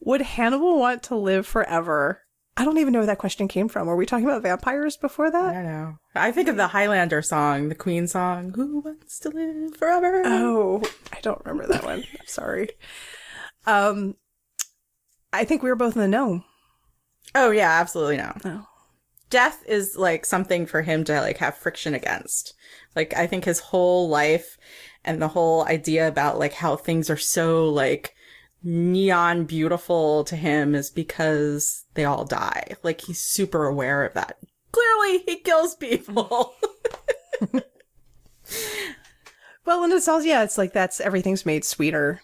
"Would 0.00 0.22
Hannibal 0.22 0.78
want 0.78 1.02
to 1.04 1.16
live 1.16 1.46
forever?" 1.46 2.20
I 2.56 2.64
don't 2.64 2.78
even 2.78 2.92
know 2.92 3.00
where 3.00 3.06
that 3.06 3.18
question 3.18 3.48
came 3.48 3.68
from. 3.68 3.88
Were 3.88 3.96
we 3.96 4.06
talking 4.06 4.26
about 4.26 4.42
vampires 4.42 4.96
before 4.96 5.26
I 5.26 5.30
that? 5.30 5.52
don't 5.54 5.64
know. 5.64 5.98
I 6.14 6.30
think 6.30 6.48
of 6.48 6.56
the 6.56 6.68
Highlander 6.68 7.20
song, 7.20 7.68
the 7.68 7.74
Queen 7.74 8.06
song. 8.06 8.52
Who 8.54 8.78
wants 8.78 9.18
to 9.20 9.30
live 9.30 9.76
forever? 9.76 10.22
Oh, 10.24 10.82
I 11.12 11.20
don't 11.20 11.44
remember 11.44 11.66
that 11.72 11.84
one. 11.84 12.04
I'm 12.20 12.26
sorry. 12.26 12.68
Um, 13.66 14.14
I 15.32 15.44
think 15.44 15.62
we 15.62 15.68
were 15.68 15.74
both 15.74 15.96
in 15.96 16.02
the 16.02 16.08
know. 16.08 16.44
Oh 17.34 17.50
yeah, 17.50 17.70
absolutely 17.80 18.18
no. 18.18 18.36
Oh. 18.44 18.66
Death 19.30 19.64
is 19.66 19.96
like 19.96 20.24
something 20.24 20.64
for 20.64 20.82
him 20.82 21.02
to 21.04 21.20
like 21.20 21.38
have 21.38 21.56
friction 21.56 21.92
against. 21.92 22.54
Like 22.94 23.16
I 23.16 23.26
think 23.26 23.44
his 23.44 23.58
whole 23.58 24.08
life 24.08 24.56
and 25.04 25.20
the 25.20 25.28
whole 25.28 25.64
idea 25.66 26.06
about 26.08 26.38
like 26.38 26.54
how 26.54 26.76
things 26.76 27.10
are 27.10 27.16
so 27.16 27.68
like 27.68 28.14
neon 28.62 29.44
beautiful 29.44 30.24
to 30.24 30.36
him 30.36 30.74
is 30.74 30.90
because 30.90 31.84
they 31.94 32.04
all 32.04 32.24
die. 32.24 32.74
Like 32.82 33.02
he's 33.02 33.20
super 33.20 33.66
aware 33.66 34.04
of 34.04 34.14
that. 34.14 34.38
Clearly 34.72 35.18
he 35.26 35.36
kills 35.36 35.74
people. 35.76 36.54
Well, 39.66 39.82
and 39.82 39.92
it's 39.94 40.08
also 40.08 40.26
yeah, 40.26 40.42
it's 40.44 40.58
like 40.58 40.74
that's 40.74 41.00
everything's 41.00 41.46
made 41.46 41.64
sweeter 41.64 42.20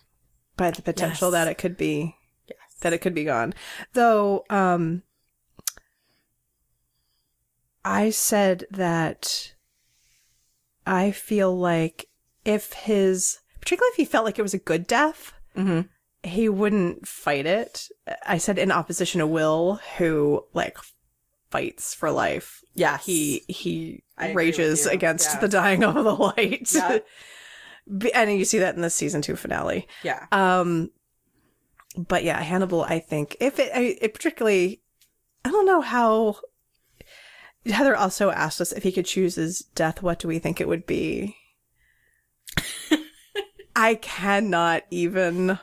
by 0.59 0.71
the 0.73 0.83
potential 0.83 1.29
Yes. 1.29 1.33
that 1.33 1.49
it 1.51 1.57
could 1.57 1.77
be 1.79 2.15
yes. 2.47 2.59
that 2.83 2.93
it 2.93 2.99
could 2.99 3.15
be 3.15 3.25
gone. 3.25 3.55
Though 3.95 4.45
um 4.51 5.03
I 7.83 8.11
said 8.11 8.67
that 8.71 9.55
I 10.87 11.13
feel 11.13 11.57
like 11.59 12.10
if 12.45 12.73
his 12.73 13.39
particularly 13.61 13.91
if 13.93 13.97
he 13.97 14.05
felt 14.05 14.25
like 14.25 14.39
it 14.39 14.43
was 14.43 14.55
a 14.55 14.59
good 14.59 14.87
death, 14.87 15.33
Mhm. 15.57 15.89
he 16.23 16.49
wouldn't 16.49 17.07
fight 17.07 17.47
it. 17.47 17.89
I 18.27 18.39
said 18.39 18.59
in 18.59 18.71
opposition 18.73 19.19
to 19.19 19.27
Will, 19.27 19.81
who 19.99 20.45
like 20.55 20.79
fights 21.51 21.95
for 21.95 22.11
life. 22.11 22.63
Yeah, 22.75 22.99
He 22.99 23.45
he 23.49 24.03
I 24.17 24.33
rages 24.33 24.87
against 24.87 25.35
Yeah. 25.35 25.41
the 25.41 25.49
dying 25.49 25.85
of 25.85 25.95
the 25.95 26.15
light. 26.15 26.73
Yeah. 26.73 26.99
And 28.15 28.31
you 28.39 28.45
see 28.45 28.59
that 28.61 28.77
in 28.77 28.83
the 28.83 28.91
season 28.91 29.21
two 29.21 29.35
finale. 29.35 29.89
Yeah. 30.05 30.27
Um, 30.31 30.91
but 31.97 32.23
yeah, 32.23 32.41
Hannibal. 32.41 32.83
I 32.83 33.01
think 33.01 33.37
if 33.41 33.59
it, 33.59 33.73
I, 33.75 33.97
it 34.01 34.15
particularly, 34.15 34.81
I 35.45 35.51
don't 35.51 35.67
know 35.67 35.81
how. 35.81 36.37
Heather 37.67 37.97
also 37.97 38.31
asked 38.31 38.61
us 38.61 38.71
if 38.73 38.85
he 38.85 38.93
could 38.93 39.07
choose 39.07 39.35
his 39.35 39.61
death. 39.75 40.03
What 40.03 40.19
do 40.21 40.29
we 40.29 40.39
think 40.39 40.61
it 40.61 40.69
would 40.69 40.87
be? 40.87 41.37
I 43.81 43.95
cannot 43.95 44.83
even 44.91 45.59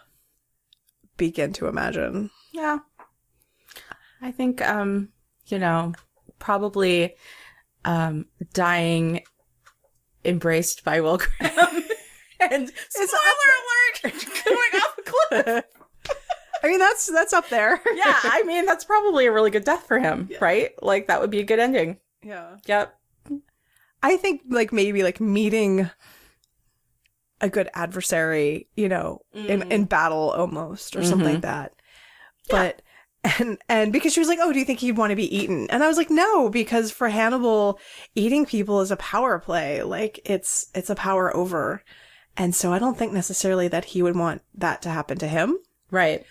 begin 1.18 1.54
to 1.54 1.68
imagine. 1.68 2.32
Yeah. 2.52 2.80
I 4.24 4.32
think 4.32 4.68
um, 4.68 5.10
you 5.46 5.60
know, 5.60 5.94
probably 6.40 7.16
um 7.86 8.26
dying 8.54 9.22
embraced 10.26 10.84
by 10.84 11.00
Will 11.00 11.18
Graham. 11.20 11.84
and 12.40 12.72
spoiler 12.90 13.54
alert 13.60 14.26
going 14.46 14.82
off 14.82 14.98
a 14.98 15.02
cliff. 15.04 15.66
I 16.64 16.68
mean, 16.70 16.80
that's 16.80 17.06
that's 17.12 17.34
up 17.34 17.50
there. 17.50 17.80
Yeah, 17.96 18.20
I 18.24 18.42
mean 18.48 18.66
that's 18.66 18.84
probably 18.84 19.28
a 19.28 19.32
really 19.32 19.52
good 19.52 19.64
death 19.64 19.88
for 19.88 20.00
him, 20.00 20.28
right? 20.42 20.72
Like 20.82 21.06
that 21.06 21.22
would 21.22 21.30
be 21.30 21.40
a 21.40 21.44
good 21.44 21.60
ending. 21.60 22.00
yeah. 22.24 22.58
Yep. 22.66 22.98
I 24.02 24.18
think 24.18 24.42
like 24.50 24.74
maybe 24.74 25.04
like 25.04 25.22
meeting 25.22 25.92
a 27.42 27.50
good 27.50 27.70
adversary, 27.74 28.68
you 28.76 28.90
know, 28.90 29.22
in, 29.34 29.72
in 29.72 29.86
battle 29.86 30.32
almost 30.32 30.96
or 30.96 31.04
something 31.04 31.28
like 31.34 31.42
that. 31.42 31.74
But 32.50 32.82
and 33.40 33.58
and 33.68 33.92
because 33.92 34.14
she 34.14 34.20
was 34.20 34.30
like, 34.30 34.40
"Oh, 34.42 34.54
do 34.54 34.60
you 34.60 34.66
think 34.66 34.80
he'd 34.80 34.98
want 34.98 35.10
to 35.12 35.16
be 35.16 35.36
eaten?" 35.36 35.68
And 35.70 35.84
I 35.84 35.88
was 35.88 35.98
like, 35.98 36.10
"No, 36.10 36.50
because 36.50 36.92
for 36.92 37.10
Hannibal, 37.10 37.80
eating 38.16 38.46
people 38.46 38.80
is 38.82 38.92
a 38.92 38.96
power 38.98 39.38
play. 39.40 39.84
Like 39.84 40.20
it's 40.26 40.68
it's 40.74 40.90
a 40.90 40.96
power 40.96 41.36
over." 41.36 41.84
And 42.38 42.56
so 42.56 42.72
I 42.72 42.80
don't 42.80 42.98
think 42.98 43.12
necessarily 43.14 43.68
that 43.68 43.86
he 43.86 44.02
would 44.04 44.16
want 44.16 44.44
that 44.54 44.82
to 44.84 44.90
happen 44.90 45.18
to 45.18 45.28
him. 45.28 45.58
Right. 45.92 46.24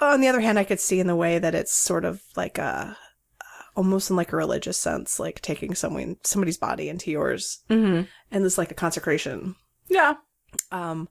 On 0.00 0.20
the 0.20 0.26
other 0.28 0.40
hand, 0.40 0.58
I 0.58 0.64
could 0.64 0.80
see 0.80 0.98
in 1.00 1.06
the 1.06 1.14
way 1.16 1.38
that 1.38 1.54
it's 1.54 1.72
sort 1.72 2.04
of 2.04 2.20
like 2.36 2.58
a 2.58 2.96
almost 3.76 4.10
in 4.10 4.16
like 4.16 4.32
a 4.32 4.36
religious 4.36 4.76
sense, 4.76 5.18
like 5.18 5.40
taking 5.40 5.74
someone 5.74 6.16
somebody's 6.24 6.58
body 6.58 6.88
into 6.88 7.10
yours 7.10 7.62
Mm-hmm. 7.70 8.02
and 8.30 8.44
this 8.44 8.58
like 8.58 8.70
a 8.70 8.74
consecration. 8.74 9.54
Yeah. 9.88 10.14
Um, 10.70 11.08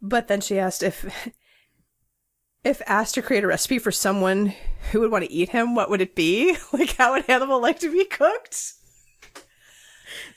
but 0.00 0.28
then 0.28 0.40
she 0.40 0.58
asked 0.58 0.82
if 0.82 1.04
if 2.64 2.82
asked 2.86 3.14
to 3.14 3.22
create 3.22 3.44
a 3.44 3.46
recipe 3.46 3.78
for 3.78 3.92
someone 3.92 4.52
who 4.90 5.00
would 5.00 5.10
want 5.10 5.24
to 5.24 5.32
eat 5.32 5.50
him, 5.50 5.74
what 5.74 5.90
would 5.90 6.00
it 6.00 6.14
be? 6.14 6.56
Like, 6.72 6.96
how 6.96 7.12
would 7.12 7.24
Hannibal 7.26 7.60
like 7.60 7.78
to 7.80 7.92
be 7.92 8.04
cooked? 8.04 8.74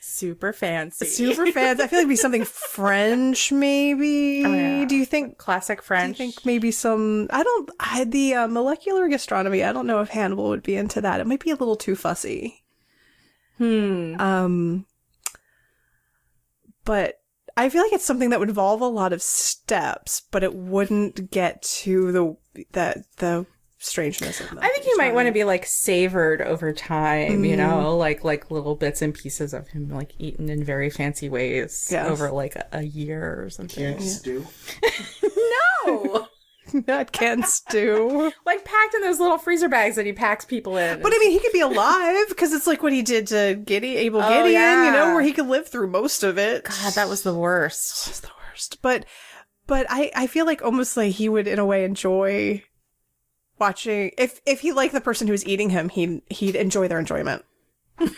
Super 0.00 0.52
fancy. 0.52 1.06
Super 1.06 1.46
fans. 1.50 1.80
I 1.80 1.86
feel 1.86 1.98
like 1.98 2.04
it'd 2.04 2.08
be 2.08 2.16
something 2.16 2.44
French, 2.46 3.52
maybe. 3.52 4.44
Oh, 4.44 4.54
yeah. 4.54 4.84
Do 4.84 4.96
you 4.96 5.04
think? 5.04 5.38
classic 5.38 5.82
French? 5.82 6.16
I 6.16 6.18
think 6.18 6.46
maybe 6.46 6.70
some. 6.70 7.28
I 7.30 7.42
don't. 7.42 7.70
I 7.80 8.04
the 8.04 8.34
uh, 8.34 8.48
molecular 8.48 9.08
gastronomy. 9.08 9.64
I 9.64 9.72
don't 9.72 9.86
know 9.86 10.00
if 10.00 10.08
Hannibal 10.08 10.48
would 10.48 10.62
be 10.62 10.76
into 10.76 11.00
that. 11.00 11.20
It 11.20 11.26
might 11.26 11.40
be 11.40 11.50
a 11.50 11.56
little 11.56 11.76
too 11.76 11.96
fussy. 11.96 12.64
Hmm. 13.58 14.20
Um, 14.20 14.86
but 16.84 17.19
I 17.56 17.68
feel 17.68 17.82
like 17.82 17.92
it's 17.92 18.04
something 18.04 18.30
that 18.30 18.40
would 18.40 18.48
involve 18.48 18.80
a 18.80 18.86
lot 18.86 19.12
of 19.12 19.22
steps, 19.22 20.22
but 20.30 20.42
it 20.44 20.54
wouldn't 20.54 21.30
get 21.30 21.62
to 21.62 22.12
the 22.12 22.36
the 22.72 23.04
the 23.18 23.46
strangeness 23.78 24.40
of 24.40 24.52
it. 24.52 24.58
I 24.60 24.68
think 24.68 24.86
you 24.86 24.96
might 24.96 25.14
want 25.14 25.26
to 25.26 25.32
be 25.32 25.44
like 25.44 25.64
savored 25.66 26.42
over 26.42 26.72
time, 26.72 27.44
you 27.44 27.56
know, 27.56 27.68
mm-hmm. 27.68 27.98
like 27.98 28.24
like 28.24 28.50
little 28.50 28.76
bits 28.76 29.02
and 29.02 29.14
pieces 29.14 29.52
of 29.54 29.68
him 29.68 29.88
like 29.88 30.12
eaten 30.18 30.48
in 30.48 30.62
very 30.62 30.90
fancy 30.90 31.28
ways 31.28 31.88
Yes. 31.90 32.08
over 32.08 32.30
like 32.30 32.56
a, 32.56 32.66
a 32.72 32.82
year 32.82 33.42
or 33.42 33.50
something. 33.50 33.96
Can't 33.96 34.02
stew. 34.02 34.46
No, 35.86 36.28
not 36.86 37.12
canned 37.12 37.44
stew. 37.46 38.32
like 38.46 38.64
packed 38.64 38.94
in 38.94 39.00
those 39.02 39.20
little 39.20 39.38
freezer 39.38 39.68
bags 39.68 39.96
that 39.96 40.06
he 40.06 40.12
packs 40.12 40.44
people 40.44 40.76
in. 40.76 41.02
But 41.02 41.12
I 41.14 41.18
mean, 41.18 41.30
he 41.30 41.38
could 41.38 41.52
be 41.52 41.60
alive 41.60 42.28
because 42.28 42.52
it's 42.52 42.66
like 42.66 42.82
what 42.82 42.92
he 42.92 43.02
did 43.02 43.26
to 43.28 43.60
Gideon, 43.64 43.98
Abel 43.98 44.22
Oh, 44.22 44.28
Gideon, 44.28 44.84
you 44.84 44.92
know, 44.92 45.12
where 45.14 45.22
he 45.22 45.32
could 45.32 45.46
live 45.46 45.68
through 45.68 45.88
most 45.88 46.22
of 46.22 46.38
it. 46.38 46.64
God, 46.64 46.94
that 46.94 47.08
was 47.08 47.22
the 47.22 47.34
worst. 47.34 48.08
It's 48.08 48.20
the 48.20 48.30
worst. 48.48 48.82
But 48.82 49.04
but 49.66 49.86
I 49.88 50.10
I 50.14 50.26
feel 50.26 50.46
like 50.46 50.62
almost 50.62 50.96
like 50.96 51.12
he 51.12 51.28
would 51.28 51.46
in 51.46 51.58
a 51.58 51.66
way 51.66 51.84
enjoy 51.84 52.64
watching 53.58 54.10
if 54.18 54.40
if 54.46 54.60
he 54.60 54.72
liked 54.72 54.92
the 54.92 55.00
person 55.00 55.26
who 55.26 55.32
was 55.32 55.46
eating 55.46 55.70
him, 55.70 55.88
he 55.88 56.22
he'd 56.30 56.56
enjoy 56.56 56.88
their 56.88 56.98
enjoyment. 56.98 57.44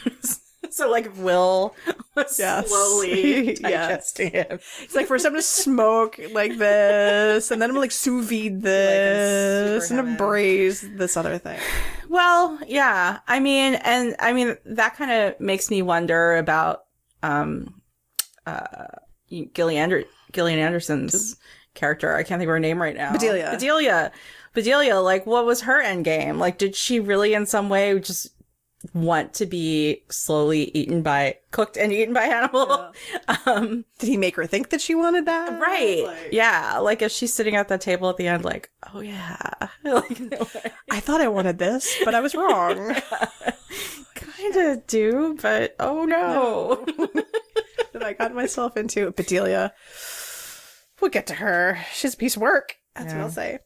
So 0.73 0.91
like 0.91 1.15
Will 1.19 1.75
was 2.17 2.39
Yes. 2.39 2.69
slowly 2.69 3.47
Yes. 3.61 3.61
digesting 3.61 4.31
him. 4.33 4.47
It's 4.83 4.95
like 4.95 5.07
first 5.07 5.25
I'm 5.27 5.33
gonna 5.33 5.43
smoke 5.43 6.19
like 6.33 6.57
this, 6.59 7.51
and 7.51 7.61
then 7.61 7.71
I'm 7.71 7.77
like 7.77 7.93
sous 7.93 8.25
vide 8.29 8.63
this, 8.63 9.89
super 9.89 10.01
and 10.09 10.19
braise 10.19 10.81
this 10.97 11.17
other 11.17 11.39
thing. 11.39 11.59
Well, 12.09 12.59
yeah. 12.67 13.21
I 13.27 13.41
mean, 13.41 13.75
and 13.77 14.15
I 14.19 14.35
mean 14.35 14.57
that 14.67 14.97
kind 14.97 15.11
of 15.11 15.41
makes 15.41 15.71
me 15.71 15.81
wonder 15.81 16.37
about 16.37 16.81
um 17.23 17.81
uh 18.47 18.87
Gillian 19.55 19.83
Ander- 19.85 20.05
Gillian 20.33 20.59
Anderson's 20.59 21.37
character. 21.75 22.15
I 22.15 22.23
can't 22.23 22.39
think 22.39 22.49
of 22.49 22.53
her 22.53 22.61
name 22.61 22.83
right 22.83 22.95
now. 22.95 23.13
Bedelia. 23.13 23.51
Bedelia. 23.53 24.13
Bedelia, 24.53 25.01
like 25.01 25.25
what 25.25 25.47
was 25.47 25.63
her 25.63 25.81
end 25.81 26.05
game? 26.05 26.39
Like 26.39 26.59
did 26.59 26.77
she 26.77 27.01
really 27.01 27.33
in 27.33 27.47
some 27.47 27.71
way 27.71 27.99
just 27.99 28.29
want 28.95 29.35
to 29.35 29.47
be 29.47 30.03
slowly 30.11 30.71
eaten 30.77 31.03
by 31.03 31.37
cooked 31.51 31.77
and 31.77 31.93
eaten 31.93 32.15
by 32.15 32.23
Hannibal? 32.23 32.93
Um 33.47 33.85
Did 33.99 34.09
he 34.09 34.17
make 34.17 34.37
her 34.37 34.47
think 34.47 34.71
that 34.71 34.81
she 34.81 34.95
wanted 34.95 35.27
that? 35.27 35.61
right. 35.61 36.05
Like- 36.05 36.33
yeah, 36.33 36.79
like 36.79 37.03
if 37.03 37.13
she's 37.13 37.33
sitting 37.35 37.57
at 37.57 37.69
the 37.69 37.79
table 37.79 38.09
at 38.11 38.17
the 38.17 38.27
end 38.29 38.45
like, 38.45 38.71
"Oh 38.95 39.01
yeah." 39.01 39.51
like 39.85 40.73
I 40.91 41.01
thought 41.01 41.21
I 41.21 41.29
wanted 41.29 41.59
this, 41.59 41.97
but 42.05 42.15
I 42.15 42.21
was 42.21 42.35
wrong. 42.35 42.95
kind 44.15 44.57
of 44.57 44.87
do, 44.87 45.37
but 45.41 45.75
oh 45.81 46.05
no. 46.05 46.85
that 47.93 48.03
I 48.03 48.13
got 48.15 48.35
myself 48.35 48.77
into. 48.77 49.11
Bedelia. 49.13 49.73
We'll 51.01 51.11
get 51.11 51.27
to 51.29 51.35
her. 51.35 51.79
She's 51.93 52.15
a 52.15 52.17
piece 52.17 52.37
of 52.37 52.43
work. 52.43 52.77
That's 52.95 53.13
Yeah. 53.13 53.19
what 53.19 53.25
I'll 53.25 53.31
say. 53.31 53.59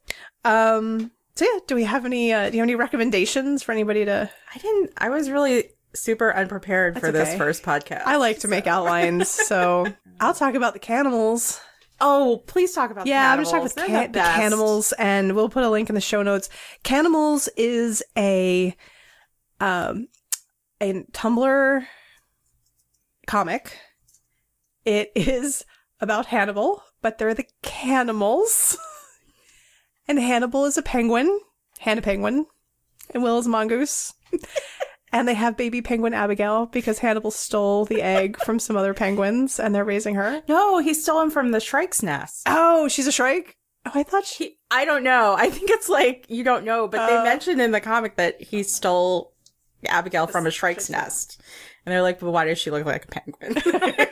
Um. 0.45 1.11
So 1.37 1.45
yeah, 1.45 1.59
do 1.67 1.75
we 1.75 1.85
have 1.85 2.05
any? 2.07 2.33
Uh, 2.33 2.49
do 2.51 2.57
you 2.57 2.63
have 2.63 2.67
any 2.67 2.75
recommendations 2.75 3.63
for 3.63 3.73
anybody 3.73 4.05
to? 4.07 4.31
I 4.55 4.59
didn't. 4.59 4.91
I 4.97 5.11
was 5.11 5.31
really 5.31 5.71
super 5.95 6.35
unprepared 6.35 6.99
for 6.99 7.13
That's 7.13 7.31
this 7.31 7.39
first 7.39 7.63
podcast. 7.63 8.03
I 8.07 8.17
like 8.17 8.41
to 8.41 8.49
make 8.49 8.67
outlines, 8.67 9.29
so 9.29 9.87
I'll 10.21 10.35
talk 10.35 10.55
about 10.55 10.73
the 10.73 10.79
cannibals. 10.79 11.61
Oh, 12.01 12.43
please 12.47 12.73
talk 12.73 12.91
about. 12.91 13.07
Yeah, 13.07 13.33
I'm 13.33 13.39
the 13.39 13.43
just 13.45 13.53
talking 13.53 13.67
about 13.67 13.75
They're 13.77 13.87
can- 13.87 14.13
the 14.13 14.19
best. 14.19 14.37
cannibals, 14.37 14.93
and 14.93 15.35
we'll 15.37 15.49
put 15.51 15.63
a 15.63 15.71
link 15.71 15.89
in 15.91 15.95
the 15.95 16.01
show 16.01 16.23
notes. 16.23 16.49
Cannimals 16.85 17.49
is 17.57 18.03
a 18.17 18.75
um 19.61 20.09
a 20.81 21.05
Tumblr 21.13 21.85
comic. 23.27 23.79
It 24.87 25.13
is 25.17 25.65
about 26.01 26.27
Hannibal, 26.27 26.83
but 27.03 27.19
they're 27.19 27.35
the 27.35 27.47
cannibals. 27.63 28.79
and 30.09 30.19
Hannibal 30.19 30.65
is 30.65 30.77
a 30.77 30.83
penguin, 30.83 31.41
Hannah 31.81 32.03
penguin, 32.03 32.47
and 33.13 33.23
Will 33.23 33.39
is 33.39 33.47
a 33.47 33.51
mongoose. 33.51 34.13
and 35.13 35.27
they 35.29 35.35
have 35.35 35.57
baby 35.57 35.81
penguin 35.83 36.15
Abigail 36.15 36.67
because 36.67 36.99
Hannibal 36.99 37.31
stole 37.31 37.85
the 37.85 38.03
egg 38.03 38.37
from 38.39 38.59
some 38.59 38.77
other 38.77 38.95
penguins 38.95 39.59
and 39.61 39.75
they're 39.75 39.85
raising 39.85 40.15
her. 40.17 40.43
No, 40.49 40.79
he 40.79 40.95
stole 40.95 41.21
him 41.23 41.31
from 41.31 41.53
the 41.53 41.61
Shrike's 41.61 42.03
nest. 42.03 42.43
Oh, 42.47 42.89
she's 42.89 43.07
a 43.07 43.13
shrike? 43.13 43.57
Oh, 43.87 43.93
I 43.95 44.03
thought 44.03 44.25
she 44.27 44.45
He, 44.45 44.59
I 44.71 44.85
don't 44.85 45.05
know. 45.05 45.37
I 45.39 45.49
think 45.49 45.71
it's 45.71 45.89
like 45.89 46.27
you 46.29 46.43
don't 46.43 46.65
know, 46.65 46.89
but 46.89 47.01
Uh. 47.01 47.07
they 47.07 47.23
mentioned 47.29 47.61
in 47.61 47.71
the 47.71 47.81
comic 47.81 48.17
that 48.17 48.41
he 48.43 48.63
stole 48.65 49.33
Abigail 49.89 50.27
from 50.27 50.47
a 50.47 50.51
Shrike's 50.51 50.91
nest, 50.91 51.41
and 51.85 51.93
they're 51.93 52.03
like, 52.03 52.19
"But 52.19 52.33
why 52.33 52.47
does 52.47 52.59
she 52.59 52.73
look 52.73 52.85
like 52.85 53.05
a 53.05 53.09
penguin?" 53.09 53.55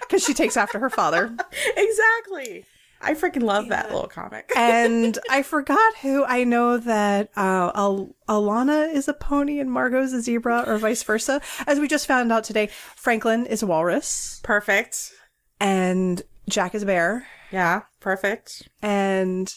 because 0.00 0.24
she 0.24 0.32
takes 0.32 0.56
after 0.56 0.78
her 0.78 0.88
father. 0.88 1.36
exactly. 1.76 2.64
I 3.04 3.14
freaking 3.14 3.42
love 3.42 3.68
that 3.68 3.92
little 3.92 4.08
comic. 4.08 4.50
and 4.56 5.18
I 5.30 5.42
forgot 5.42 5.96
who. 5.98 6.24
I 6.24 6.44
know 6.44 6.78
that 6.78 7.30
uh, 7.36 7.70
Al- 7.74 8.14
Alana 8.28 8.92
is 8.92 9.08
a 9.08 9.14
pony 9.14 9.58
and 9.60 9.70
Margot's 9.70 10.12
a 10.12 10.20
zebra, 10.20 10.64
or 10.66 10.78
vice 10.78 11.02
versa. 11.02 11.40
As 11.66 11.78
we 11.78 11.86
just 11.86 12.06
found 12.06 12.32
out 12.32 12.44
today, 12.44 12.68
Franklin 12.96 13.46
is 13.46 13.62
a 13.62 13.66
walrus 13.66 14.40
Perfect. 14.42 15.12
and 15.60 16.22
Jack 16.48 16.74
is 16.74 16.82
a 16.82 16.86
bear. 16.86 17.26
Yeah, 17.50 17.82
perfect. 18.00 18.68
And 18.82 19.52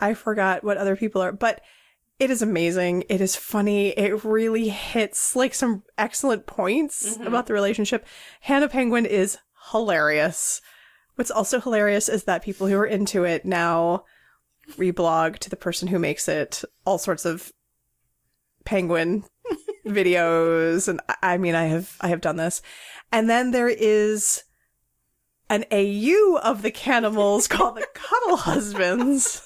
I 0.00 0.14
forgot 0.14 0.62
what 0.62 0.76
other 0.76 0.96
people 0.96 1.20
are, 1.22 1.32
but 1.32 1.60
it 2.18 2.30
is 2.30 2.42
amazing. 2.42 3.04
It 3.08 3.20
is 3.20 3.34
funny. 3.34 3.88
It 3.88 4.24
really 4.24 4.68
hits 4.68 5.34
like 5.34 5.54
some 5.54 5.84
excellent 5.96 6.46
points 6.46 7.16
about 7.24 7.46
the 7.46 7.54
relationship. 7.54 8.06
Hannah 8.42 8.68
Penguin 8.68 9.06
is 9.06 9.38
hilarious. 9.72 10.60
What's 11.20 11.30
also 11.30 11.60
hilarious 11.60 12.08
is 12.08 12.24
that 12.24 12.42
people 12.42 12.66
who 12.66 12.78
are 12.78 12.86
into 12.86 13.24
it 13.24 13.44
now 13.44 14.04
reblog 14.78 15.36
to 15.40 15.50
the 15.50 15.56
person 15.56 15.86
who 15.88 15.98
makes 15.98 16.26
it 16.30 16.64
all 16.86 16.96
sorts 16.96 17.26
of 17.26 17.52
penguin 18.64 19.24
videos 19.86 20.88
and 20.88 20.98
I- 21.22 21.36
mean 21.36 21.54
I 21.54 21.64
have 21.66 21.94
I 22.00 22.08
have 22.08 22.22
done 22.22 22.36
this. 22.36 22.62
And 23.12 23.28
then 23.28 23.50
there 23.50 23.68
is 23.68 24.44
an 25.50 25.66
AU 25.70 26.38
of 26.42 26.62
the 26.62 26.70
cannibals 26.70 27.46
called 27.54 27.76
the 27.76 27.86
Cuddle 27.92 28.36
Husbands. 28.38 29.42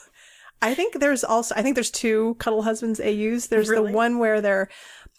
I 0.62 0.74
think 0.74 1.00
there's 1.00 1.24
also 1.24 1.56
I 1.56 1.62
think 1.62 1.74
there's 1.74 1.90
two 1.90 2.36
Cuddle 2.38 2.62
Husbands 2.62 3.00
AUs. 3.00 3.48
There's 3.48 3.68
Really? 3.68 3.90
the 3.90 3.96
one 3.96 4.20
where 4.20 4.40
they're 4.40 4.68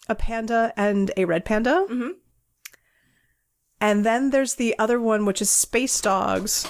a 0.08 0.14
panda 0.14 0.72
and 0.74 1.10
a 1.18 1.26
red 1.26 1.44
panda. 1.44 1.84
Mhm. 1.90 2.12
And 3.80 4.04
then 4.04 4.30
there's 4.30 4.54
the 4.54 4.78
other 4.78 5.00
one 5.00 5.26
which 5.26 5.42
is 5.42 5.50
Space 5.50 6.00
Dogs. 6.00 6.66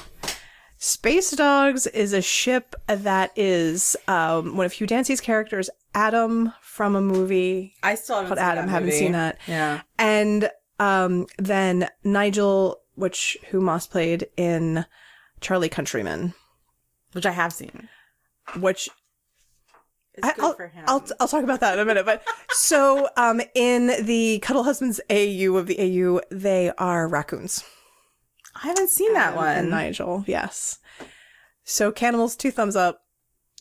Space 0.78 1.30
Dogs 1.30 1.86
is 1.86 2.12
a 2.12 2.20
ship 2.20 2.74
that 2.86 3.30
is 3.36 3.96
um, 4.09 4.57
one 4.57 4.66
of 4.66 4.72
Hugh 4.72 4.86
Dancy's 4.86 5.20
characters, 5.20 5.70
Adam 5.94 6.52
from 6.61 6.94
a 6.94 7.00
movie 7.00 7.74
I 7.82 7.94
still 7.94 8.16
haven't 8.16 8.28
called 8.28 8.38
seen 8.38 8.46
Adam. 8.46 8.66
that 8.66 8.70
Haven't 8.72 8.92
seen 8.92 9.12
that. 9.12 9.38
Yeah. 9.46 9.80
And 9.98 10.50
um, 10.78 11.26
then 11.38 11.88
Nigel, 12.04 12.82
which 12.96 13.38
who 13.50 13.61
Mads 13.62 13.86
played 13.86 14.26
in 14.36 14.84
Charlie 15.40 15.70
Countryman, 15.70 16.34
Which 17.12 17.24
I 17.24 17.30
have 17.30 17.52
seen. 17.52 17.88
which 18.59 18.90
I, 20.22 20.32
good 20.32 20.42
will 20.42 20.54
for 20.54 20.68
him. 20.68 20.84
I'll 20.86 21.04
I'll 21.20 21.28
talk 21.28 21.44
about 21.44 21.60
that 21.60 21.74
in 21.74 21.80
a 21.80 21.84
minute. 21.84 22.06
But 22.06 22.22
so 22.50 23.08
um, 23.16 23.40
in 23.54 24.04
the 24.06 24.38
Cuddle 24.40 24.64
Husbands 24.64 25.00
AU 25.10 25.54
of 25.56 25.66
the 25.66 25.78
AU, 25.80 26.20
they 26.30 26.72
are 26.78 27.08
raccoons. 27.08 27.64
I 28.62 28.68
haven't 28.68 28.90
seen 28.90 29.12
that 29.14 29.28
Adam 29.28 29.36
one. 29.36 29.56
And 29.56 29.70
Nigel, 29.70 30.24
yes. 30.26 30.78
So 31.64 31.92
Cannimals, 31.92 32.36
two 32.38 32.50
thumbs 32.50 32.76
up. 32.76 33.00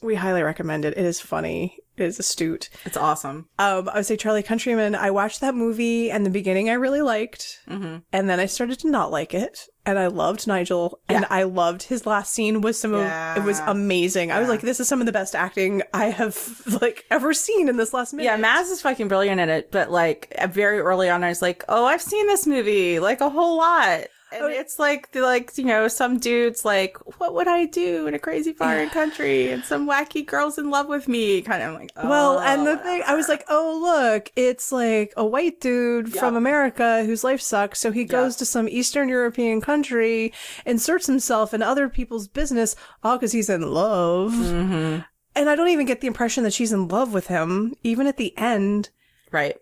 We 0.01 0.15
highly 0.15 0.43
recommend 0.43 0.85
it. 0.85 0.97
It 0.97 1.05
is 1.05 1.19
funny. 1.19 1.77
It 1.97 2.03
is 2.03 2.19
astute. 2.19 2.69
It's 2.85 2.97
awesome. 2.97 3.47
Um, 3.57 3.89
I 3.89 3.95
would 3.97 4.05
say 4.05 4.17
Charlie 4.17 4.43
Countryman. 4.43 4.93
I 4.95 5.09
watched 5.11 5.41
that 5.41 5.55
movie, 5.55 6.11
and 6.11 6.25
the 6.25 6.29
beginning 6.29 6.69
I 6.69 6.73
really 6.73 7.01
liked, 7.01 7.59
Mm-hmm. 7.69 7.97
and 8.13 8.29
then 8.29 8.39
I 8.39 8.45
started 8.45 8.79
to 8.79 8.89
not 8.89 9.11
like 9.11 9.33
it. 9.33 9.67
And 9.87 9.99
I 9.99 10.07
loved 10.07 10.47
Nigel, 10.47 10.99
and 11.07 11.25
I 11.29 11.43
loved 11.43 11.83
his 11.83 12.07
last 12.07 12.33
scene 12.33 12.61
was 12.61 12.79
some 12.79 12.93
of 12.95 13.01
it 13.01 13.43
was 13.43 13.59
Yeah. 13.59 13.69
amazing. 13.69 14.31
I 14.31 14.39
was 14.39 14.49
like, 14.49 14.61
this 14.61 14.79
is 14.79 14.87
some 14.87 14.99
of 14.99 15.05
the 15.05 15.11
best 15.11 15.35
acting 15.35 15.83
I 15.93 16.05
have 16.05 16.61
like 16.81 17.05
ever 17.11 17.33
seen 17.33 17.69
in 17.69 17.77
this 17.77 17.93
last 17.93 18.13
minute. 18.13 18.25
Yeah, 18.25 18.35
Mads 18.37 18.69
is 18.69 18.81
fucking 18.81 19.07
brilliant 19.07 19.39
in 19.39 19.49
it, 19.49 19.71
but 19.71 19.91
like 19.91 20.33
very 20.49 20.79
early 20.79 21.07
on, 21.09 21.23
I 21.23 21.29
was 21.29 21.41
like, 21.41 21.63
"Oh, 21.69 21.85
I've 21.85 22.01
seen 22.01 22.25
this 22.25 22.47
movie 22.47 22.99
like 22.99 23.21
a 23.21 23.29
whole 23.29 23.57
lot," 23.57 24.05
And 24.35 24.53
it's 24.53 24.79
like 24.79 25.11
the 25.11 25.21
like 25.21 25.57
you 25.57 25.65
know 25.65 25.87
some 25.87 26.19
dudes 26.19 26.65
like 26.65 26.97
what 27.19 27.33
would 27.33 27.47
I 27.47 27.65
do 27.65 28.07
in 28.07 28.13
a 28.13 28.19
crazy 28.19 28.53
foreign 28.53 28.89
country 29.01 29.51
and 29.51 29.63
some 29.63 29.87
wacky 29.87 30.25
girls 30.25 30.57
in 30.57 30.69
love 30.69 30.87
with 30.87 31.07
me 31.07 31.41
kind 31.41 31.63
of 31.63 31.73
like 31.73 31.91
oh, 31.95 32.09
Well, 32.09 32.39
and 32.39 32.65
the 32.65 32.77
thing, 32.77 33.03
I 33.05 33.15
was 33.15 33.29
like, 33.29 33.45
oh, 33.49 33.79
look, 33.81 34.31
it's 34.35 34.71
like 34.71 35.13
a 35.17 35.25
white 35.25 35.59
dude 35.59 36.13
from 36.13 36.35
America 36.35 37.03
whose 37.05 37.23
life 37.23 37.41
sucks. 37.41 37.79
So 37.79 37.91
he 37.91 38.05
goes 38.05 38.35
to 38.37 38.45
some 38.45 38.67
Eastern 38.69 39.09
European 39.09 39.61
country, 39.61 40.33
inserts 40.65 41.07
himself 41.07 41.53
in 41.53 41.61
other 41.61 41.89
people's 41.89 42.27
business, 42.27 42.75
all 43.03 43.17
because 43.17 43.31
he's 43.31 43.49
in 43.49 43.73
love. 43.73 44.33
Mm-hmm. 44.33 45.01
And 45.37 45.49
I 45.49 45.55
don't 45.55 45.69
even 45.69 45.85
get 45.85 46.01
the 46.01 46.07
impression 46.07 46.43
that 46.45 46.53
she's 46.53 46.71
in 46.71 46.87
love 46.87 47.13
with 47.13 47.27
him, 47.27 47.75
even 47.83 48.07
at 48.07 48.17
the 48.17 48.35
end. 48.37 48.89
right 49.31 49.57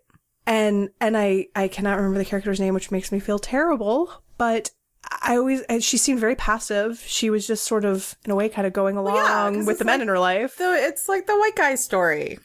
And, 0.45 0.89
and 0.99 1.17
I, 1.17 1.47
I 1.55 1.67
cannot 1.67 1.97
remember 1.97 2.17
the 2.17 2.25
character's 2.25 2.59
name, 2.59 2.73
which 2.73 2.91
makes 2.91 3.11
me 3.11 3.19
feel 3.19 3.39
terrible, 3.39 4.23
but 4.37 4.71
I 5.21 5.37
always, 5.37 5.63
she 5.79 5.97
seemed 5.97 6.19
very 6.19 6.35
passive. 6.35 7.01
She 7.05 7.29
was 7.29 7.47
just 7.47 7.63
sort 7.65 7.85
of, 7.85 8.15
in 8.25 8.31
a 8.31 8.35
way, 8.35 8.49
kind 8.49 8.67
of 8.67 8.73
going 8.73 8.97
along 8.97 9.15
yeah, 9.15 9.51
'cause 9.51 9.65
with 9.65 9.79
the 9.79 9.85
men 9.85 9.99
like- 9.99 10.01
in 10.03 10.07
her 10.09 10.19
life. 10.19 10.55
so 10.57 10.73
it's 10.73 11.07
like 11.07 11.27
the 11.27 11.37
white 11.37 11.55
guy 11.55 11.75
story 11.75 12.39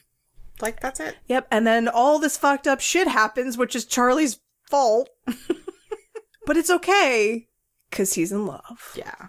like 0.61 0.81
that's 0.81 0.99
it 0.99 1.15
Yep, 1.27 1.47
and 1.51 1.65
then 1.65 1.87
all 1.87 2.19
this 2.19 2.37
fucked 2.37 2.67
up 2.67 2.81
shit 2.81 3.07
happens, 3.07 3.57
which 3.57 3.75
is 3.77 3.85
Charlie's 3.85 4.39
fault. 4.69 5.09
but 6.45 6.57
it's 6.57 6.69
okay 6.69 7.47
because 7.89 8.13
he's 8.13 8.31
in 8.31 8.45
love. 8.45 8.93
yeah 8.95 9.27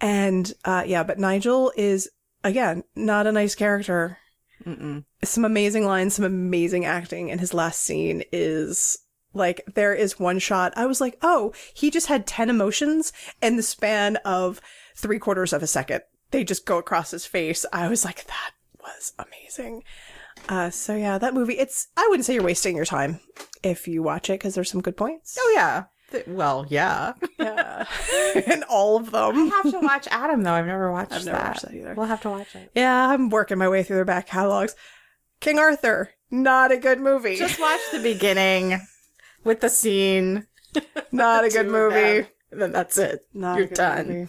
And 0.00 0.52
uh, 0.64 0.84
yeah, 0.86 1.02
but 1.02 1.18
Nigel 1.18 1.72
is 1.76 2.08
again 2.42 2.84
not 2.96 3.26
a 3.26 3.32
nice 3.32 3.54
character. 3.54 4.18
Mm-mm. 4.66 5.04
Some 5.22 5.44
amazing 5.44 5.84
lines, 5.86 6.14
some 6.14 6.24
amazing 6.24 6.84
acting, 6.84 7.30
and 7.30 7.40
his 7.40 7.54
last 7.54 7.80
scene 7.80 8.24
is 8.32 8.98
like 9.34 9.62
there 9.74 9.94
is 9.94 10.18
one 10.18 10.38
shot. 10.38 10.72
I 10.76 10.86
was 10.86 11.00
like, 11.00 11.18
oh, 11.22 11.52
he 11.74 11.90
just 11.90 12.06
had 12.06 12.26
ten 12.26 12.48
emotions 12.50 13.12
in 13.42 13.56
the 13.56 13.62
span 13.62 14.16
of 14.24 14.60
three 14.96 15.18
quarters 15.18 15.52
of 15.52 15.62
a 15.62 15.66
second. 15.66 16.02
They 16.30 16.44
just 16.44 16.66
go 16.66 16.78
across 16.78 17.10
his 17.10 17.26
face. 17.26 17.66
I 17.72 17.88
was 17.88 18.04
like, 18.04 18.24
that 18.26 18.52
was 18.80 19.12
amazing. 19.18 19.84
Uh, 20.48 20.70
so 20.70 20.94
yeah, 20.96 21.18
that 21.18 21.34
movie. 21.34 21.58
It's 21.58 21.88
I 21.96 22.06
wouldn't 22.08 22.24
say 22.24 22.34
you're 22.34 22.42
wasting 22.42 22.76
your 22.76 22.84
time 22.84 23.20
if 23.62 23.86
you 23.86 24.02
watch 24.02 24.30
it 24.30 24.34
because 24.34 24.54
there's 24.54 24.70
some 24.70 24.82
good 24.82 24.96
points. 24.96 25.36
oh 25.40 25.52
yeah 25.54 25.84
Th- 26.14 26.26
well 26.28 26.64
yeah 26.68 27.12
yeah, 27.38 27.84
and 28.46 28.64
all 28.64 28.96
of 28.96 29.10
them. 29.10 29.52
I 29.52 29.60
have 29.62 29.70
to 29.72 29.80
watch 29.80 30.06
Adam 30.10 30.42
though 30.42 30.52
I've 30.52 30.66
never 30.66 30.90
watched 30.92 31.12
I've 31.12 31.24
never 31.26 31.36
that. 31.38 31.46
watched 31.48 31.62
that 31.62 31.74
either. 31.74 31.94
we'll 31.94 32.06
have 32.06 32.22
to 32.22 32.30
watch 32.30 32.54
it 32.54 32.70
Yeah, 32.74 33.08
I'm 33.08 33.28
working 33.30 33.58
my 33.58 33.68
way 33.68 33.82
through 33.82 33.96
their 33.96 34.04
back 34.04 34.26
catalogs. 34.28 34.74
King 35.40 35.58
Arthur, 35.58 36.10
not 36.30 36.72
a 36.72 36.76
good 36.78 37.00
movie. 37.00 37.36
just 37.36 37.60
watch 37.60 37.80
the 37.92 38.00
beginning 38.00 38.80
with 39.44 39.60
the 39.60 39.68
scene 39.68 40.46
not 41.12 41.44
a 41.44 41.48
good 41.50 41.66
movie. 41.68 42.26
and 42.50 42.60
then 42.62 42.72
that's 42.72 42.96
it 42.98 43.20
Not 43.34 43.58
you're 43.58 43.66
done. 43.66 44.28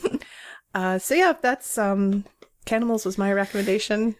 Uh, 0.73 0.99
so 0.99 1.13
yeah, 1.15 1.33
that's 1.41 1.77
um, 1.77 2.25
Cannimals 2.65 3.05
was 3.05 3.17
my 3.17 3.31
recommendation. 3.31 4.15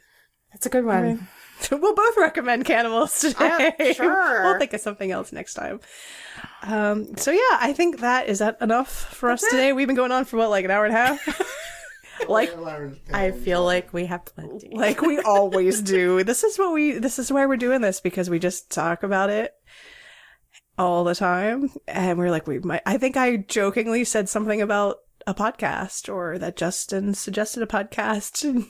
that's 0.53 0.65
a 0.65 0.69
good 0.69 0.85
one 0.85 1.27
we'll 1.71 1.95
both 1.95 2.17
recommend 2.17 2.65
Cannimals 2.65 3.19
today. 3.21 3.73
Yeah, 3.79 3.93
sure. 3.93 4.43
we'll 4.43 4.59
think 4.59 4.73
of 4.73 4.81
something 4.81 5.11
else 5.11 5.31
next 5.31 5.53
time. 5.53 5.79
Um, 6.63 7.15
so 7.17 7.31
yeah, 7.31 7.57
I 7.59 7.73
think 7.73 7.99
that 7.99 8.27
is 8.27 8.39
that 8.39 8.57
enough 8.61 8.89
for 8.89 9.29
us 9.29 9.43
it. 9.43 9.51
today. 9.51 9.73
We've 9.73 9.87
been 9.87 9.95
going 9.95 10.11
on 10.11 10.25
for 10.25 10.37
what, 10.37 10.49
like 10.49 10.65
an 10.65 10.71
hour 10.71 10.85
and 10.85 10.93
a 10.93 10.97
half? 10.97 11.41
like 12.27 12.53
I 13.13 13.31
feel 13.31 13.63
like 13.63 13.93
we 13.93 14.05
have 14.05 14.25
plenty. 14.25 14.69
like 14.71 15.01
we 15.01 15.19
always 15.19 15.81
do. 15.81 16.23
This 16.23 16.43
is 16.43 16.57
what 16.57 16.73
we 16.73 16.93
this 16.93 17.19
is 17.19 17.31
why 17.31 17.45
we're 17.45 17.57
doing 17.57 17.81
this 17.81 17.99
because 17.99 18.29
we 18.29 18.39
just 18.39 18.71
talk 18.71 19.03
about 19.03 19.29
it 19.29 19.53
all 20.77 21.03
the 21.03 21.15
time 21.15 21.69
and 21.87 22.17
we're 22.17 22.31
like 22.31 22.47
we 22.47 22.59
might 22.59 22.81
I 22.85 22.97
think 22.97 23.15
I 23.15 23.37
jokingly 23.37 24.03
said 24.03 24.27
something 24.27 24.61
about 24.61 24.97
a 25.27 25.33
podcast 25.33 26.13
or 26.13 26.37
that 26.37 26.55
Justin 26.55 27.13
suggested 27.13 27.63
a 27.63 27.67
podcast. 27.67 28.45
I 28.45 28.65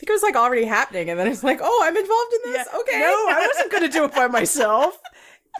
think 0.00 0.08
it 0.08 0.12
was 0.12 0.22
like 0.22 0.36
already 0.36 0.64
happening, 0.64 1.10
and 1.10 1.20
then 1.20 1.26
it's 1.28 1.44
like, 1.44 1.60
oh, 1.62 1.82
I'm 1.84 1.96
involved 1.96 2.32
in 2.44 2.52
this. 2.52 2.66
Okay, 2.80 3.00
No, 3.00 3.06
I 3.06 3.46
wasn't 3.46 3.70
going 3.70 3.82
to 3.84 3.88
do 3.88 4.04
it 4.04 4.14
by 4.14 4.26
myself. 4.28 4.98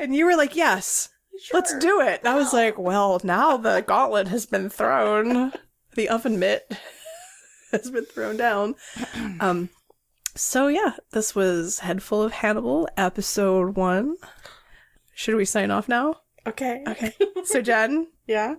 And 0.00 0.14
you 0.16 0.24
were 0.24 0.36
like, 0.36 0.56
"Yes, 0.56 1.10
let's 1.52 1.76
do 1.78 2.00
it." 2.00 2.20
And 2.20 2.28
I 2.28 2.36
was 2.36 2.52
like, 2.52 2.78
"Well, 2.78 3.20
now 3.24 3.56
the 3.56 3.82
gauntlet 3.86 4.28
has 4.28 4.46
been 4.46 4.70
thrown. 4.70 5.52
The 5.94 6.08
oven 6.08 6.38
mitt 6.38 6.72
has 7.72 7.90
been 7.90 8.06
thrown 8.06 8.36
down." 8.36 8.76
Um 9.40 9.68
so 10.36 10.68
yeah, 10.68 10.92
this 11.10 11.34
was 11.34 11.80
Head 11.80 12.02
Full 12.02 12.22
of 12.22 12.32
Hannibal, 12.32 12.88
episode 12.96 13.76
1. 13.76 14.16
Should 15.14 15.34
we 15.34 15.44
sign 15.44 15.70
off 15.72 15.88
now? 15.88 16.20
Okay. 16.46 16.82
Okay. 16.86 17.12
So 17.44 17.60
Jen, 17.60 18.06
Yeah. 18.28 18.54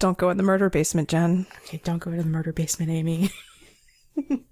don't 0.00 0.18
go 0.18 0.28
in 0.30 0.36
the 0.38 0.42
murder 0.42 0.68
basement, 0.68 1.08
Jen. 1.08 1.46
Okay, 1.64 1.80
don't 1.84 1.98
go 2.00 2.10
to 2.10 2.16
the 2.16 2.24
murder 2.24 2.52
basement, 2.52 2.90
Amy. 2.90 3.30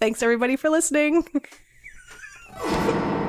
Thanks 0.00 0.22
everybody 0.22 0.56
for 0.56 0.70
listening. 0.70 1.26